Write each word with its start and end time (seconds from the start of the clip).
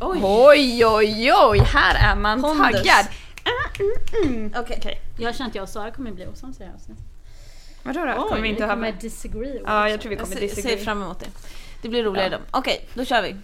Oj, 0.00 0.20
oj, 0.22 0.86
oj, 0.86 1.32
oj. 1.32 1.58
här 1.58 2.12
är 2.12 2.16
man 2.16 2.42
Pondus. 2.42 2.66
taggad. 2.66 3.06
Okej. 4.56 4.78
Okay. 4.78 4.94
Jag 5.18 5.34
känner 5.34 5.50
att 5.50 5.54
jag 5.54 5.62
och 5.62 5.68
Sara 5.68 5.90
kommer 5.90 6.10
bli 6.10 6.26
osams 6.26 6.56
i 6.56 6.58
det 6.58 6.64
här 6.64 6.74
avsnittet. 6.74 7.04
Vadå 7.82 8.00
då? 8.00 8.12
Oj, 8.12 8.28
kommer 8.28 8.42
vi 8.42 8.48
inte 8.48 8.62
vi 8.62 8.68
ha 8.68 8.74
kommer 8.74 8.92
disagree. 8.92 9.62
Ja, 9.66 9.88
jag 9.88 10.00
tror 10.00 10.10
vi 10.10 10.16
Jag 10.16 10.24
kommer 10.24 10.40
disagree. 10.40 10.76
ser 10.76 10.84
fram 10.84 11.02
emot 11.02 11.20
det. 11.20 11.30
Det 11.82 11.88
blir 11.88 12.02
roligare 12.02 12.28
då. 12.28 12.38
Okej, 12.50 12.88
då 12.94 13.04
kör 13.04 13.22
vi. 13.22 13.36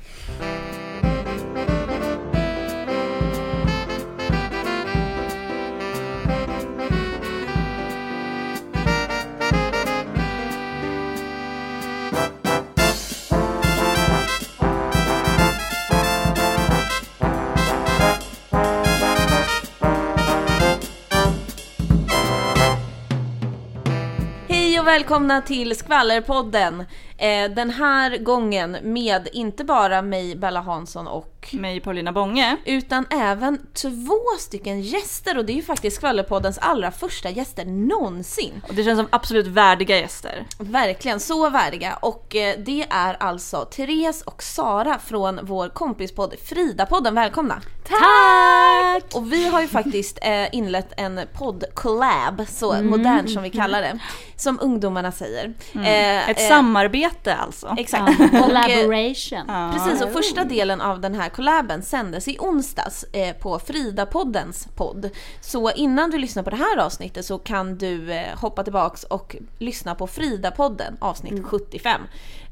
Och 24.83 24.89
välkomna 24.89 25.43
till 25.43 25.77
Skvallerpodden. 25.77 26.81
Eh, 27.19 27.51
den 27.51 27.71
här 27.71 28.19
gången 28.19 28.77
med 28.83 29.29
inte 29.33 29.65
bara 29.65 30.03
mig, 30.03 30.37
Bella 30.37 30.61
Hansson 30.61 31.09
och 31.09 31.42
mig 31.51 31.81
Paulina 31.81 32.13
Bånge. 32.13 32.57
utan 32.65 33.07
även 33.11 33.59
två 33.73 34.19
stycken 34.39 34.81
gäster 34.81 35.39
och 35.39 35.45
det 35.45 35.53
är 35.53 35.55
ju 35.55 35.63
faktiskt 35.63 35.97
Skvallerpoddens 35.97 36.59
allra 36.59 36.91
första 36.91 37.31
gäster 37.31 37.65
någonsin. 37.65 38.63
Och 38.69 38.75
det 38.75 38.85
känns 38.85 38.99
som 38.99 39.09
absolut 39.11 39.47
värdiga 39.47 39.97
gäster. 39.99 40.47
Verkligen 40.59 41.21
så 41.21 41.51
värdiga 41.51 41.95
och 41.95 42.37
eh, 42.37 42.59
det 42.59 42.87
är 42.91 43.17
alltså 43.21 43.65
Therese 43.65 44.23
och 44.23 44.43
Sara 44.43 44.99
från 44.99 45.41
vår 45.43 45.69
kompispodd 45.69 46.35
Frida-podden. 46.45 47.15
Välkomna! 47.15 47.63
Tack! 47.89 49.15
Och 49.15 49.33
vi 49.33 49.49
har 49.49 49.61
ju 49.61 49.69
faktiskt 49.69 50.19
eh, 50.23 50.55
inlett 50.55 50.93
en 50.97 51.21
podd-collab, 51.39 52.47
så 52.49 52.83
modernt 52.83 53.31
som 53.31 53.43
vi 53.43 53.51
kallar 53.51 53.83
det, 53.83 53.99
som 54.37 54.59
ungdomarna 54.63 55.13
säger. 55.13 55.55
Eh, 55.75 56.31
Ett 56.31 56.41
eh, 56.41 56.49
samarbete 56.49 57.35
alltså. 57.35 57.75
Exakt. 57.79 58.21
Och, 58.21 58.25
eh, 58.35 58.43
Collaboration. 58.43 59.73
Precis, 59.73 60.03
och 60.03 60.13
första 60.13 60.45
delen 60.45 60.81
av 60.81 61.01
den 61.01 61.15
här 61.15 61.29
collaben 61.33 61.83
sändes 61.83 62.29
i 62.29 62.37
onsdags 62.41 63.05
eh, 63.13 63.37
på 63.37 63.59
Frida-poddens 63.59 64.69
podd. 64.77 65.11
Så 65.41 65.71
innan 65.71 66.11
du 66.11 66.19
lyssnar 66.19 66.43
på 66.43 66.51
det 66.51 66.57
här 66.57 66.79
avsnittet 66.79 67.25
så 67.25 67.39
kan 67.39 67.79
du 67.79 68.13
eh, 68.13 68.39
hoppa 68.39 68.65
tillbaks 68.65 69.05
och 69.05 69.37
lyssna 69.59 69.95
på 69.95 70.07
Frida-podden 70.07 70.97
avsnitt 71.01 71.45
75. 71.45 72.01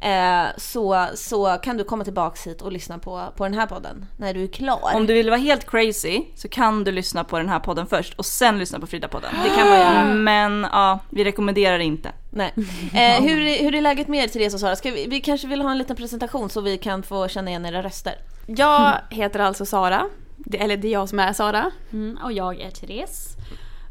Eh, 0.01 0.47
så, 0.57 1.07
så 1.15 1.59
kan 1.63 1.77
du 1.77 1.85
komma 1.85 2.05
tillbaks 2.05 2.47
hit 2.47 2.63
och 2.63 2.73
lyssna 2.73 2.99
på, 2.99 3.33
på 3.37 3.45
den 3.45 3.55
här 3.55 3.67
podden 3.67 4.07
när 4.17 4.35
du 4.35 4.43
är 4.43 4.49
klar. 4.49 4.91
Om 4.95 5.07
du 5.07 5.15
vill 5.15 5.31
vara 5.31 5.41
helt 5.41 5.71
crazy 5.71 6.23
så 6.35 6.49
kan 6.49 6.85
du 6.85 6.93
lyssna 6.93 7.25
på 7.25 7.39
den 7.39 7.49
här 7.49 7.61
podden 7.61 7.87
först 7.87 8.15
och 8.15 8.27
sen 8.27 8.59
lyssna 8.59 8.81
på 8.81 8.87
Frida-podden. 8.87 9.31
Det 9.45 9.51
kan 9.51 9.69
man 9.69 9.79
göra. 9.79 10.05
Men 10.05 10.67
ja, 10.73 10.99
vi 11.11 11.25
rekommenderar 11.25 11.79
inte. 11.79 12.13
Nej. 12.31 12.55
Eh, 12.95 13.23
hur, 13.23 13.63
hur 13.63 13.75
är 13.75 13.81
läget 13.81 14.09
med 14.09 14.25
er 14.25 14.29
Therese 14.29 14.55
och 14.55 14.61
Sara? 14.61 14.77
Ska 14.77 14.91
vi, 14.91 15.07
vi 15.07 15.21
kanske 15.21 15.47
vill 15.47 15.63
ha 15.63 15.71
en 15.71 15.79
liten 15.79 15.97
presentation 15.97 16.51
så 16.51 16.61
vi 16.61 16.79
kan 16.79 17.03
få 17.03 17.29
känna 17.29 17.51
igen 17.51 17.67
era 17.67 17.83
röster. 17.83 18.15
Jag 18.57 19.01
heter 19.11 19.41
alltså 19.41 19.67
Sara. 19.67 20.07
Det, 20.37 20.63
eller 20.63 20.77
det 20.77 20.89
är 20.89 20.93
jag 20.93 21.09
som 21.09 21.19
är 21.19 21.33
Sara. 21.33 21.71
Mm, 21.93 22.19
och 22.25 22.33
jag 22.33 22.61
är 22.61 22.71
Therese. 22.71 23.37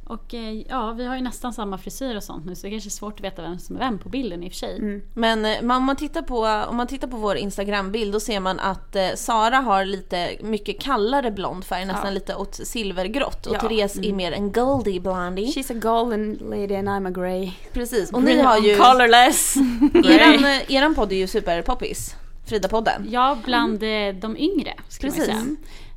Och 0.09 0.33
eh, 0.33 0.61
ja, 0.69 0.91
vi 0.91 1.05
har 1.05 1.15
ju 1.15 1.21
nästan 1.21 1.53
samma 1.53 1.77
frisyr 1.77 2.15
och 2.15 2.23
sånt 2.23 2.45
nu 2.45 2.55
så 2.55 2.67
det 2.67 2.71
kanske 2.71 2.87
är 2.87 2.91
svårt 2.91 3.13
att 3.13 3.23
veta 3.25 3.41
vem 3.41 3.59
som 3.59 3.75
är 3.75 3.79
vem 3.79 3.97
på 3.99 4.09
bilden 4.09 4.43
i 4.43 4.47
och 4.47 4.51
för 4.51 4.57
sig. 4.57 5.01
Men 5.13 5.45
eh, 5.45 5.77
om 5.77 5.83
man 5.83 5.95
tittar 5.95 6.21
på, 6.21 6.65
om 6.69 6.75
man 6.77 6.87
tittar 6.87 7.07
på 7.07 7.17
vår 7.17 7.37
Instagram-bild 7.37 8.13
då 8.13 8.19
ser 8.19 8.39
man 8.39 8.59
att 8.59 8.95
eh, 8.95 9.07
Sara 9.15 9.57
har 9.57 9.85
lite 9.85 10.29
mycket 10.41 10.81
kallare 10.81 11.31
blond 11.31 11.65
färg, 11.65 11.85
nästan 11.85 12.13
lite 12.13 12.35
åt 12.35 12.55
silvergrått. 12.55 13.45
Och 13.45 13.55
Ja. 13.55 13.59
Therese 13.59 13.97
är 13.97 14.13
mer 14.13 14.31
en 14.31 14.51
goldie 14.51 14.99
blondie. 14.99 15.45
She's 15.45 15.71
a 15.71 15.79
golden 15.79 16.37
lady 16.41 16.75
and 16.75 16.89
I'm 16.89 17.07
a 17.07 17.11
grey. 17.11 17.51
Precis, 17.73 18.11
och 18.11 18.23
ni 18.23 18.39
har 18.41 18.57
ju... 18.57 18.75
Colorless. 18.77 19.55
Eran, 19.93 20.45
eran 20.67 20.95
podd 20.95 21.11
är 21.11 21.15
ju 21.15 21.27
superpoppis. 21.27 22.15
Frida-podden. 22.49 23.05
Ja, 23.09 23.37
bland 23.45 23.83
eh, 23.83 24.13
de 24.15 24.33
yngre 24.37 24.73
Precis. 25.01 25.29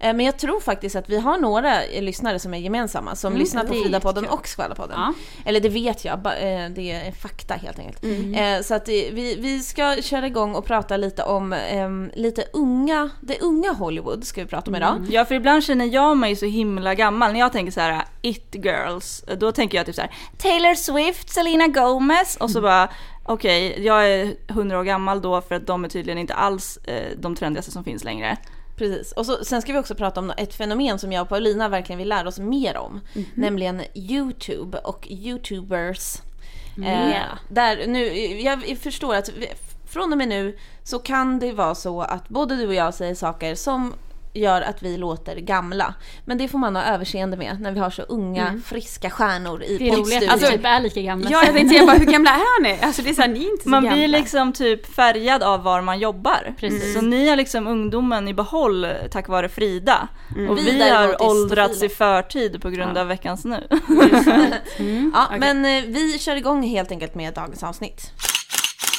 Eh, 0.02 0.14
Men 0.14 0.26
jag 0.26 0.38
tror 0.38 0.60
faktiskt 0.60 0.96
att 0.96 1.08
vi 1.08 1.18
har 1.18 1.38
några 1.38 1.84
eh, 1.84 2.02
lyssnare 2.02 2.38
som 2.38 2.54
är 2.54 2.58
gemensamma, 2.58 3.16
som 3.16 3.36
lyssnar 3.36 3.64
på 3.64 3.74
Frida-podden 3.74 4.26
och 4.26 4.48
Skvallerpodden. 4.48 4.96
Ja. 5.00 5.14
Eller 5.44 5.60
det 5.60 5.68
vet 5.68 6.04
jag, 6.04 6.18
eh, 6.18 6.70
det 6.70 6.90
är 6.90 7.12
fakta 7.12 7.54
helt 7.54 7.78
enkelt. 7.78 8.02
Mm. 8.02 8.62
Så 8.62 8.74
att 8.74 8.88
vi, 8.88 9.36
vi 9.40 9.60
ska 9.60 9.96
köra 10.02 10.26
igång 10.26 10.54
och 10.54 10.64
prata 10.64 10.96
lite 10.96 11.22
om 11.22 11.52
ehm, 11.52 12.10
lite 12.14 12.44
unga, 12.52 13.10
det 13.20 13.40
unga 13.40 13.72
Hollywood 13.72 14.24
ska 14.24 14.40
vi 14.40 14.46
prata 14.46 14.70
om 14.70 14.74
idag. 14.76 15.06
Ja 15.10 15.24
för 15.24 15.34
ibland 15.34 15.64
känner 15.64 15.84
jag 15.94 16.16
mig 16.16 16.36
så 16.36 16.46
himla 16.46 16.94
gammal. 16.94 17.32
När 17.32 17.40
jag 17.40 17.52
tänker 17.52 17.72
så 17.72 17.80
här 17.80 18.02
it 18.22 18.54
girls, 18.54 19.24
då 19.38 19.52
tänker 19.52 19.78
jag 19.78 19.86
typ 19.86 19.94
så 19.94 20.00
här 20.00 20.10
Taylor 20.38 20.74
Swift, 20.74 21.30
Selena 21.30 21.66
Gomez 21.66 22.36
och 22.36 22.50
så 22.50 22.60
bara 22.60 22.88
okej, 23.24 23.84
jag 23.86 24.10
är 24.10 24.34
100 24.48 24.78
år 24.78 24.84
gammal 24.84 25.22
då 25.22 25.40
för 25.40 25.54
att 25.54 25.66
de 25.66 25.84
är 25.84 25.88
tydligen 25.88 26.18
inte 26.18 26.34
alls 26.34 26.78
de 27.16 27.36
trendigaste 27.36 27.70
som 27.72 27.84
finns 27.84 28.04
längre. 28.04 28.38
Precis. 28.82 29.12
Och 29.12 29.26
så, 29.26 29.44
sen 29.44 29.62
ska 29.62 29.72
vi 29.72 29.78
också 29.78 29.94
prata 29.94 30.20
om 30.20 30.32
ett 30.36 30.54
fenomen 30.54 30.98
som 30.98 31.12
jag 31.12 31.22
och 31.22 31.28
Paulina 31.28 31.68
verkligen 31.68 31.98
vill 31.98 32.08
lära 32.08 32.28
oss 32.28 32.38
mer 32.38 32.76
om. 32.76 33.00
Nämligen 33.34 33.82
YouTube 33.94 34.78
och 34.78 35.08
YouTubers. 35.10 36.16
Eh, 36.76 37.22
där 37.48 37.86
nu, 37.86 38.06
jag 38.40 38.78
förstår 38.78 39.14
att 39.14 39.28
vi, 39.28 39.48
från 39.86 40.12
och 40.12 40.18
med 40.18 40.28
nu 40.28 40.58
så 40.84 40.98
kan 40.98 41.38
det 41.38 41.52
vara 41.52 41.74
så 41.74 42.02
att 42.02 42.28
både 42.28 42.56
du 42.56 42.66
och 42.66 42.74
jag 42.74 42.94
säger 42.94 43.14
saker 43.14 43.54
som 43.54 43.94
gör 44.34 44.62
att 44.62 44.82
vi 44.82 44.96
låter 44.96 45.36
gamla. 45.36 45.94
Men 46.24 46.38
det 46.38 46.48
får 46.48 46.58
man 46.58 46.76
ha 46.76 46.82
överseende 46.82 47.36
med 47.36 47.60
när 47.60 47.72
vi 47.72 47.80
har 47.80 47.90
så 47.90 48.02
unga, 48.02 48.60
friska 48.64 49.10
stjärnor 49.10 49.62
i 49.62 49.78
Det 49.78 49.88
är 49.88 49.92
roligt 49.92 49.98
poddstudion. 50.04 50.30
Alltså, 50.30 50.46
typ 50.52 50.64
är 50.64 50.80
lika 50.80 51.00
gamla. 51.00 51.30
Ja, 51.30 51.44
jag 51.44 51.54
tänkte 51.54 51.74
säga 51.74 51.86
bara 51.86 51.96
hur 51.96 52.06
gamla 52.12 52.30
är 52.30 52.62
ni? 52.62 52.78
Alltså 52.82 53.02
det 53.02 53.10
är 53.10 53.14
såhär, 53.14 53.28
ni 53.28 53.44
är 53.44 53.50
inte 53.50 53.62
så 53.62 53.68
Man 53.68 53.84
gamla. 53.84 53.96
blir 53.96 54.08
liksom 54.08 54.52
typ 54.52 54.94
färgad 54.94 55.42
av 55.42 55.62
var 55.62 55.80
man 55.82 55.98
jobbar. 55.98 56.54
Precis. 56.58 56.94
Så 56.94 57.00
ni 57.00 57.28
har 57.28 57.36
liksom 57.36 57.66
ungdomen 57.66 58.28
i 58.28 58.34
behåll 58.34 58.86
tack 59.10 59.28
vare 59.28 59.48
Frida. 59.48 60.08
Och 60.48 60.58
Vi 60.58 60.62
vi, 60.62 60.90
har 60.90 61.22
åldrats 61.22 61.82
i 61.82 61.88
förtid 61.88 62.62
på 62.62 62.70
grund 62.70 62.98
av 62.98 63.06
veckans 63.06 63.44
nu. 63.44 63.66
Ja, 65.14 65.28
men 65.38 65.64
eh, 65.64 65.82
vi 65.86 66.18
kör 66.18 66.36
igång 66.36 66.62
helt 66.62 66.90
enkelt 66.90 67.14
med 67.14 67.34
dagens 67.34 67.62
avsnitt. 67.62 68.12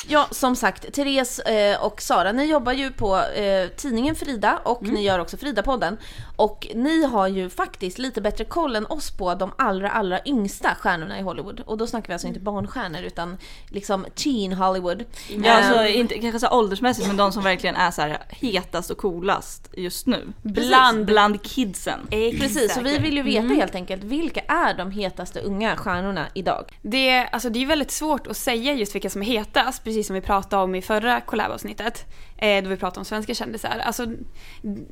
Ja, 0.07 0.27
som 0.31 0.55
sagt, 0.55 0.93
Therese 0.93 1.39
eh, 1.39 1.83
och 1.85 2.01
Sara, 2.01 2.31
ni 2.31 2.45
jobbar 2.45 2.71
ju 2.73 2.91
på 2.91 3.17
eh, 3.17 3.67
tidningen 3.77 4.15
Frida 4.15 4.59
och 4.63 4.81
ni 4.83 5.03
gör 5.03 5.19
också 5.19 5.37
Frida-podden. 5.37 5.97
Och 6.35 6.67
ni 6.75 7.03
har 7.05 7.27
ju 7.27 7.49
faktiskt 7.49 7.97
lite 7.97 8.21
bättre 8.21 8.45
koll 8.45 8.75
än 8.75 8.85
oss 8.85 9.11
på 9.17 9.35
de 9.35 9.51
allra, 9.57 9.89
allra 9.89 10.19
yngsta 10.25 10.75
stjärnorna 10.79 11.19
i 11.19 11.21
Hollywood. 11.21 11.59
Och 11.65 11.77
då 11.77 11.87
snackar 11.87 12.07
vi 12.07 12.13
alltså 12.13 12.27
inte 12.27 12.39
barnstjärnor 12.39 13.01
utan 13.01 13.37
liksom 13.69 14.05
teen 14.15 14.53
Hollywood. 14.53 15.03
Ja, 15.43 15.51
alltså 15.53 15.73
Eh, 15.83 15.97
inte 15.99 16.19
kanske 16.19 16.39
så 16.39 16.47
åldersmässigt 16.49 17.07
men 17.07 17.17
de 17.17 17.31
som 17.31 17.43
verkligen 17.43 17.75
är 17.75 17.91
så 17.91 18.01
här 18.01 18.17
hetast 18.29 18.89
och 18.91 18.97
coolast 18.97 19.69
just 19.77 20.07
nu. 20.07 20.27
Bland- 20.41 21.05
Bland 21.05 21.43
kidsen. 21.43 21.99
Precis, 22.39 22.73
så 22.73 22.81
vi 22.81 22.97
vill 22.97 23.17
ju 23.17 23.23
veta 23.23 23.47
helt 23.53 23.75
enkelt 23.75 24.03
vilka 24.03 24.39
är 24.39 24.73
de 24.73 24.91
hetaste 24.91 25.39
unga 25.39 25.75
stjärnorna 25.77 26.25
idag? 26.33 26.77
Det, 26.81 27.27
alltså, 27.31 27.49
det 27.49 27.59
är 27.59 27.61
ju 27.61 27.67
väldigt 27.67 27.91
svårt 27.91 28.27
att 28.27 28.37
säga 28.37 28.73
just 28.73 28.95
vilka 28.95 29.09
som 29.09 29.21
är 29.21 29.25
hetast, 29.25 29.83
precis 29.93 30.07
som 30.07 30.13
vi 30.13 30.21
pratade 30.21 30.63
om 30.63 30.75
i 30.75 30.81
förra 30.81 31.21
collab-avsnittet. 31.21 32.05
Eh, 32.37 32.63
då 32.63 32.69
vi 32.69 32.77
pratade 32.77 32.99
om 32.99 33.05
svenska 33.05 33.33
kändisar. 33.33 33.81
Alltså, 33.85 34.05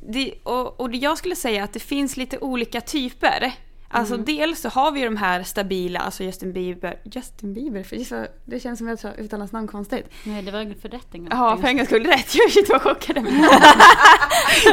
det, 0.08 0.34
och, 0.42 0.80
och 0.80 0.94
jag 0.94 1.18
skulle 1.18 1.36
säga 1.36 1.64
att 1.64 1.72
det 1.72 1.80
finns 1.80 2.16
lite 2.16 2.38
olika 2.38 2.80
typer. 2.80 3.52
Alltså 3.94 4.16
dels 4.16 4.60
så 4.60 4.68
har 4.68 4.92
vi 4.92 5.00
ju 5.00 5.06
de 5.06 5.16
här 5.16 5.42
stabila, 5.42 6.00
alltså 6.00 6.24
Justin 6.24 6.52
Bieber, 6.52 6.98
Justin 7.04 7.54
Bieber, 7.54 7.82
för 7.82 7.96
det, 8.44 8.56
är 8.56 8.60
känns 8.60 8.78
som 8.78 8.88
att 8.88 9.04
jag 9.04 9.18
uttalar 9.18 9.38
hans 9.38 9.52
namn 9.52 9.68
konstigt. 9.68 10.06
Nej, 10.24 10.42
det 10.42 10.50
var 10.50 10.80
för 10.80 10.88
rätt 10.88 11.14
en 11.14 11.20
gång. 11.20 11.28
Ja, 11.30 11.56
för 11.56 11.68
en 11.68 11.76
gångs 11.76 11.88
skull 11.88 12.06
rätt. 12.06 12.34
Jag 12.34 12.50
shit 12.50 12.68
vad 12.68 12.82
chockad 12.82 13.16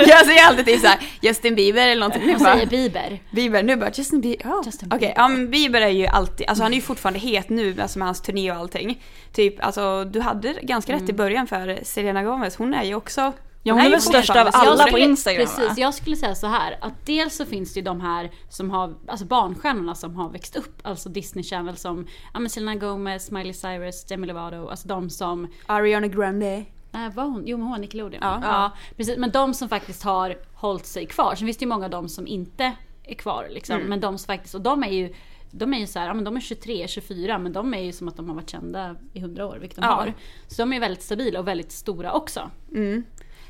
jag 0.07 0.25
säger 0.25 0.47
alltid 0.47 0.65
typ 0.65 0.81
såhär 0.81 0.99
Justin 1.21 1.55
Bieber 1.55 1.87
eller 1.87 1.99
någonting. 1.99 2.37
Bara, 2.39 2.53
säger 2.53 2.65
Bieber. 2.65 3.23
Bieber, 3.31 3.63
nu 3.63 3.75
bara 3.75 3.91
Justin 3.93 4.21
Bieber. 4.21 4.65
Justin 4.65 4.87
Okej, 4.87 4.99
Bieber. 4.99 5.13
ja 5.15 5.27
men 5.27 5.51
Bieber 5.51 5.81
är 5.81 5.89
ju 5.89 6.07
alltid, 6.07 6.49
alltså 6.49 6.63
han 6.63 6.71
är 6.71 6.75
ju 6.75 6.81
fortfarande 6.81 7.19
het 7.19 7.49
nu 7.49 7.81
alltså 7.81 7.99
med 7.99 8.07
hans 8.07 8.21
turné 8.21 8.51
och 8.51 8.57
allting. 8.57 9.03
Typ, 9.33 9.65
alltså 9.65 10.05
du 10.05 10.19
hade 10.19 10.53
ganska 10.61 10.93
rätt 10.93 11.09
i 11.09 11.13
början 11.13 11.47
för 11.47 11.79
Selena 11.83 12.23
Gomez, 12.23 12.55
hon 12.55 12.73
är 12.73 12.83
ju 12.83 12.95
också 12.95 13.33
Ja, 13.63 13.73
hon 13.73 13.81
är 13.81 13.89
väl 13.89 14.01
störst 14.01 14.29
av 14.29 14.49
alla 14.53 14.87
på 14.87 14.97
Instagram 14.97 15.45
Precis, 15.45 15.69
va? 15.69 15.73
jag 15.77 15.93
skulle 15.93 16.15
säga 16.15 16.35
så 16.35 16.47
här 16.47 16.77
att 16.81 17.05
dels 17.05 17.35
så 17.35 17.45
finns 17.45 17.73
det 17.73 17.79
ju 17.79 17.83
de 17.83 18.01
här 18.01 18.31
som 18.49 18.69
har, 18.69 18.95
alltså 19.07 19.25
barnstjärnorna 19.25 19.95
som 19.95 20.15
har 20.15 20.29
växt 20.29 20.55
upp, 20.55 20.79
alltså 20.83 21.09
Disney 21.09 21.43
Channel 21.43 21.77
som, 21.77 22.07
ja 22.33 22.49
Selena 22.49 22.75
Gomez, 22.75 23.31
Miley 23.31 23.53
Cyrus, 23.53 24.05
Demi 24.05 24.27
Lovato, 24.27 24.67
alltså 24.67 24.87
de 24.87 25.09
som 25.09 25.47
Ariana 25.65 26.07
Grande. 26.07 26.65
Nej, 26.91 27.09
var 27.09 27.23
hon? 27.23 27.43
Jo, 27.45 27.57
men 27.57 27.63
hon 27.63 27.71
var 27.71 27.79
Nickelodeon. 27.79 28.21
Ja. 28.21 28.39
ja. 28.43 28.71
precis. 28.97 29.17
Men 29.17 29.31
de 29.31 29.53
som 29.53 29.69
faktiskt 29.69 30.03
har 30.03 30.35
hållit 30.53 30.85
sig 30.85 31.05
kvar. 31.05 31.35
Sen 31.35 31.47
finns 31.47 31.57
det 31.57 31.63
ju 31.63 31.69
många 31.69 31.85
av 31.85 31.91
dem 31.91 32.09
som 32.09 32.27
inte 32.27 32.73
är 33.03 33.15
kvar 33.15 33.47
liksom. 33.49 33.75
Mm. 33.75 33.87
Men 33.87 33.99
de 33.99 34.17
som 34.17 34.27
faktiskt, 34.27 34.55
och 34.55 34.61
de 34.61 34.83
är 34.83 34.91
ju 34.91 35.13
de 35.51 35.73
är 35.73 35.79
ju 35.79 35.87
så 35.87 35.99
här, 35.99 36.07
ja 36.07 36.13
men 36.13 36.23
de 36.23 36.35
är 36.35 36.41
23, 36.41 36.87
24 36.87 37.37
men 37.39 37.53
de 37.53 37.73
är 37.73 37.81
ju 37.81 37.91
som 37.91 38.07
att 38.07 38.15
de 38.15 38.29
har 38.29 38.35
varit 38.35 38.49
kända 38.49 38.95
i 39.13 39.19
100 39.19 39.47
år, 39.47 39.57
vilket 39.61 39.75
de 39.75 39.85
Ja. 39.85 39.91
har. 39.91 40.13
Så 40.47 40.61
de 40.61 40.73
är 40.73 40.79
väldigt 40.79 41.01
stabila 41.03 41.39
och 41.39 41.47
väldigt 41.47 41.71
stora 41.71 42.13
också. 42.13 42.49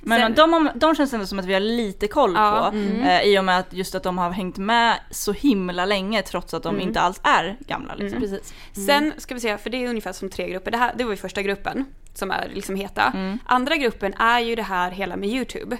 Men 0.01 0.22
Sen- 0.22 0.51
de, 0.51 0.69
de 0.75 0.96
känns 0.96 1.13
ändå 1.13 1.25
som 1.25 1.40
att 1.40 1.46
vi 1.46 1.54
har 1.54 1.60
lite 1.60 2.07
koll 2.07 2.34
Ja. 2.36 2.69
på. 2.72 2.78
Eh, 2.78 3.22
I 3.22 3.40
och 3.40 3.46
med 3.46 3.60
att 3.60 3.74
just 3.74 3.96
att 3.96 4.04
de 4.04 4.18
har 4.18 4.31
hängt 4.31 4.57
med 4.57 5.00
så 5.12 5.31
himla 5.31 5.86
länge 5.86 6.22
trots 6.22 6.54
att 6.54 6.63
de 6.63 6.80
inte 6.80 7.00
alls 7.01 7.19
är 7.24 7.57
gamla. 7.60 7.96
Liksom. 7.96 8.22
Precis. 8.22 8.54
Sen 8.88 9.13
ska 9.18 9.34
vi 9.34 9.40
se, 9.40 9.57
för 9.57 9.69
det 9.69 9.84
är 9.86 9.90
ungefär 9.90 10.13
som 10.13 10.30
tre 10.30 10.50
grupper. 10.50 10.72
Det, 10.72 10.78
här, 10.78 10.94
det 10.98 11.04
var 11.04 11.12
ju 11.12 11.18
första 11.18 11.42
gruppen 11.42 11.86
som 12.13 12.31
är 12.31 12.50
liksom 12.54 12.75
heta. 12.75 13.13
Andra 13.46 13.75
gruppen 13.75 14.13
är 14.13 14.40
ju 14.40 14.56
det 14.56 14.63
här 14.63 14.92
hela 14.92 15.16
med 15.18 15.30
YouTube. 15.30 15.78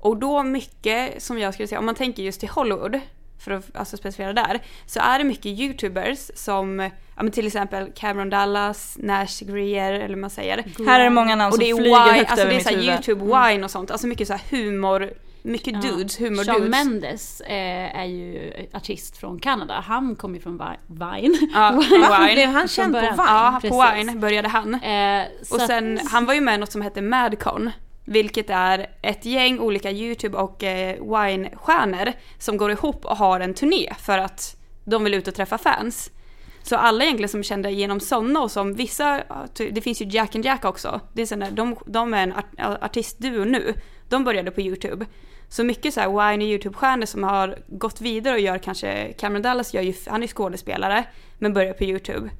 Och 0.00 0.16
då 0.16 0.42
mycket 0.42 1.22
som 1.22 1.38
jag 1.38 1.54
skulle 1.54 1.66
säga, 1.68 1.78
om 1.78 1.86
man 1.86 1.94
tänker 1.94 2.22
just 2.22 2.40
till 2.40 2.48
Hollywood, 2.48 3.00
för 3.40 3.50
att 3.50 3.76
alltså 3.76 3.96
specificera 3.96 4.32
där, 4.32 4.60
så 4.86 5.00
är 5.00 5.18
det 5.18 5.24
mycket 5.24 5.46
YouTubers 5.46 6.30
som, 6.34 6.80
ja 7.16 7.22
men 7.22 7.30
till 7.32 7.46
exempel 7.46 7.92
Cameron 7.94 8.30
Dallas, 8.30 8.96
Nash 9.00 9.40
Greer 9.44 9.92
eller 9.92 10.08
vad 10.08 10.18
man 10.18 10.30
säger. 10.30 10.64
Här 10.86 11.00
är 11.00 11.04
det 11.04 11.10
många 11.10 11.36
namn 11.36 11.48
Och 11.48 11.54
som 11.54 11.64
det 11.64 11.70
är 11.70 11.76
flyger 11.76 12.04
wine, 12.04 12.18
högt 12.18 12.30
alltså 12.30 12.46
över 12.46 12.54
det 12.54 12.60
är 12.60 12.78
så. 12.78 13.10
YouTube 13.12 13.24
wine 13.50 13.64
och 13.64 13.70
sånt, 13.70 13.90
alltså 13.90 14.06
mycket 14.06 14.28
så 14.28 14.38
humor, 14.50 15.10
mycket 15.42 15.82
dudes, 15.82 16.20
humor 16.20 16.44
Shawn 16.44 16.60
dudes. 16.60 16.70
Mendes 16.84 17.40
eh, 17.40 17.98
är 18.00 18.04
ju 18.04 18.52
artist 18.72 19.16
från 19.16 19.38
Kanada. 19.38 19.84
Han 19.86 20.16
kommer 20.16 20.34
ju 20.34 20.40
från 20.42 20.58
Vi- 20.58 20.94
Vine. 21.20 21.48
Ja. 21.54 21.82
Blev 22.34 22.48
han 22.52 22.68
känd 22.68 22.94
på. 22.94 23.00
Vine? 23.00 23.14
Ja, 23.16 23.60
på. 23.68 23.86
Wine 23.96 24.16
började 24.16 24.48
han. 24.48 24.74
Eh, 24.74 25.24
Och 25.50 25.56
att- 25.60 25.66
sen, 25.66 26.00
han 26.10 26.26
var 26.26 26.34
ju 26.34 26.40
med 26.40 26.54
i 26.54 26.58
något 26.58 26.72
som 26.72 26.82
hette 26.82 27.02
Madcon. 27.02 27.70
Vilket 28.10 28.50
är 28.50 28.86
ett 29.02 29.24
gäng 29.24 29.58
olika 29.60 29.90
YouTube 29.90 30.38
och 30.38 30.64
eh, 30.64 30.94
Wine-stjärnor 30.94 32.12
som 32.38 32.56
går 32.56 32.70
ihop 32.70 33.04
och 33.04 33.16
har 33.16 33.40
en 33.40 33.54
turné 33.54 33.94
för 33.98 34.18
att 34.18 34.56
de 34.84 35.04
vill 35.04 35.14
ut 35.14 35.28
och 35.28 35.34
träffa 35.34 35.58
fans. 35.58 36.10
Så 36.62 36.76
alla 36.76 37.04
egentligen 37.04 37.28
som 37.28 37.42
kände 37.42 37.70
igenom 37.70 38.00
sådana 38.00 38.40
och 38.40 38.50
som 38.50 38.74
vissa, 38.74 39.22
det 39.70 39.80
finns 39.80 40.02
ju 40.02 40.06
Jack 40.08 40.34
and 40.34 40.44
Jack 40.44 40.64
också. 40.64 41.00
Det 41.12 41.22
är 41.22 41.26
såna, 41.26 41.50
de, 41.50 41.76
de 41.86 42.14
är 42.14 42.22
en 42.22 42.32
art, 42.32 42.82
artistduo 42.82 43.44
nu. 43.44 43.74
De 44.08 44.24
började 44.24 44.50
på 44.50 44.60
YouTube. 44.60 45.06
Så 45.48 45.64
mycket 45.64 45.94
så 45.94 46.00
här 46.00 46.08
Wine 46.08 46.44
och 46.44 46.50
YouTube-stjärnor 46.50 47.06
som 47.06 47.24
har 47.24 47.58
gått 47.68 48.00
vidare 48.00 48.34
och 48.34 48.40
gör 48.40 48.58
kanske, 48.58 49.12
Cameron 49.12 49.42
Dallas 49.42 49.74
gör 49.74 49.82
ju, 49.82 49.94
han 50.06 50.22
är 50.22 50.26
ju 50.26 50.32
skådespelare 50.32 51.04
men 51.38 51.52
börjar 51.52 51.72
på 51.72 51.84
YouTube. 51.84 52.30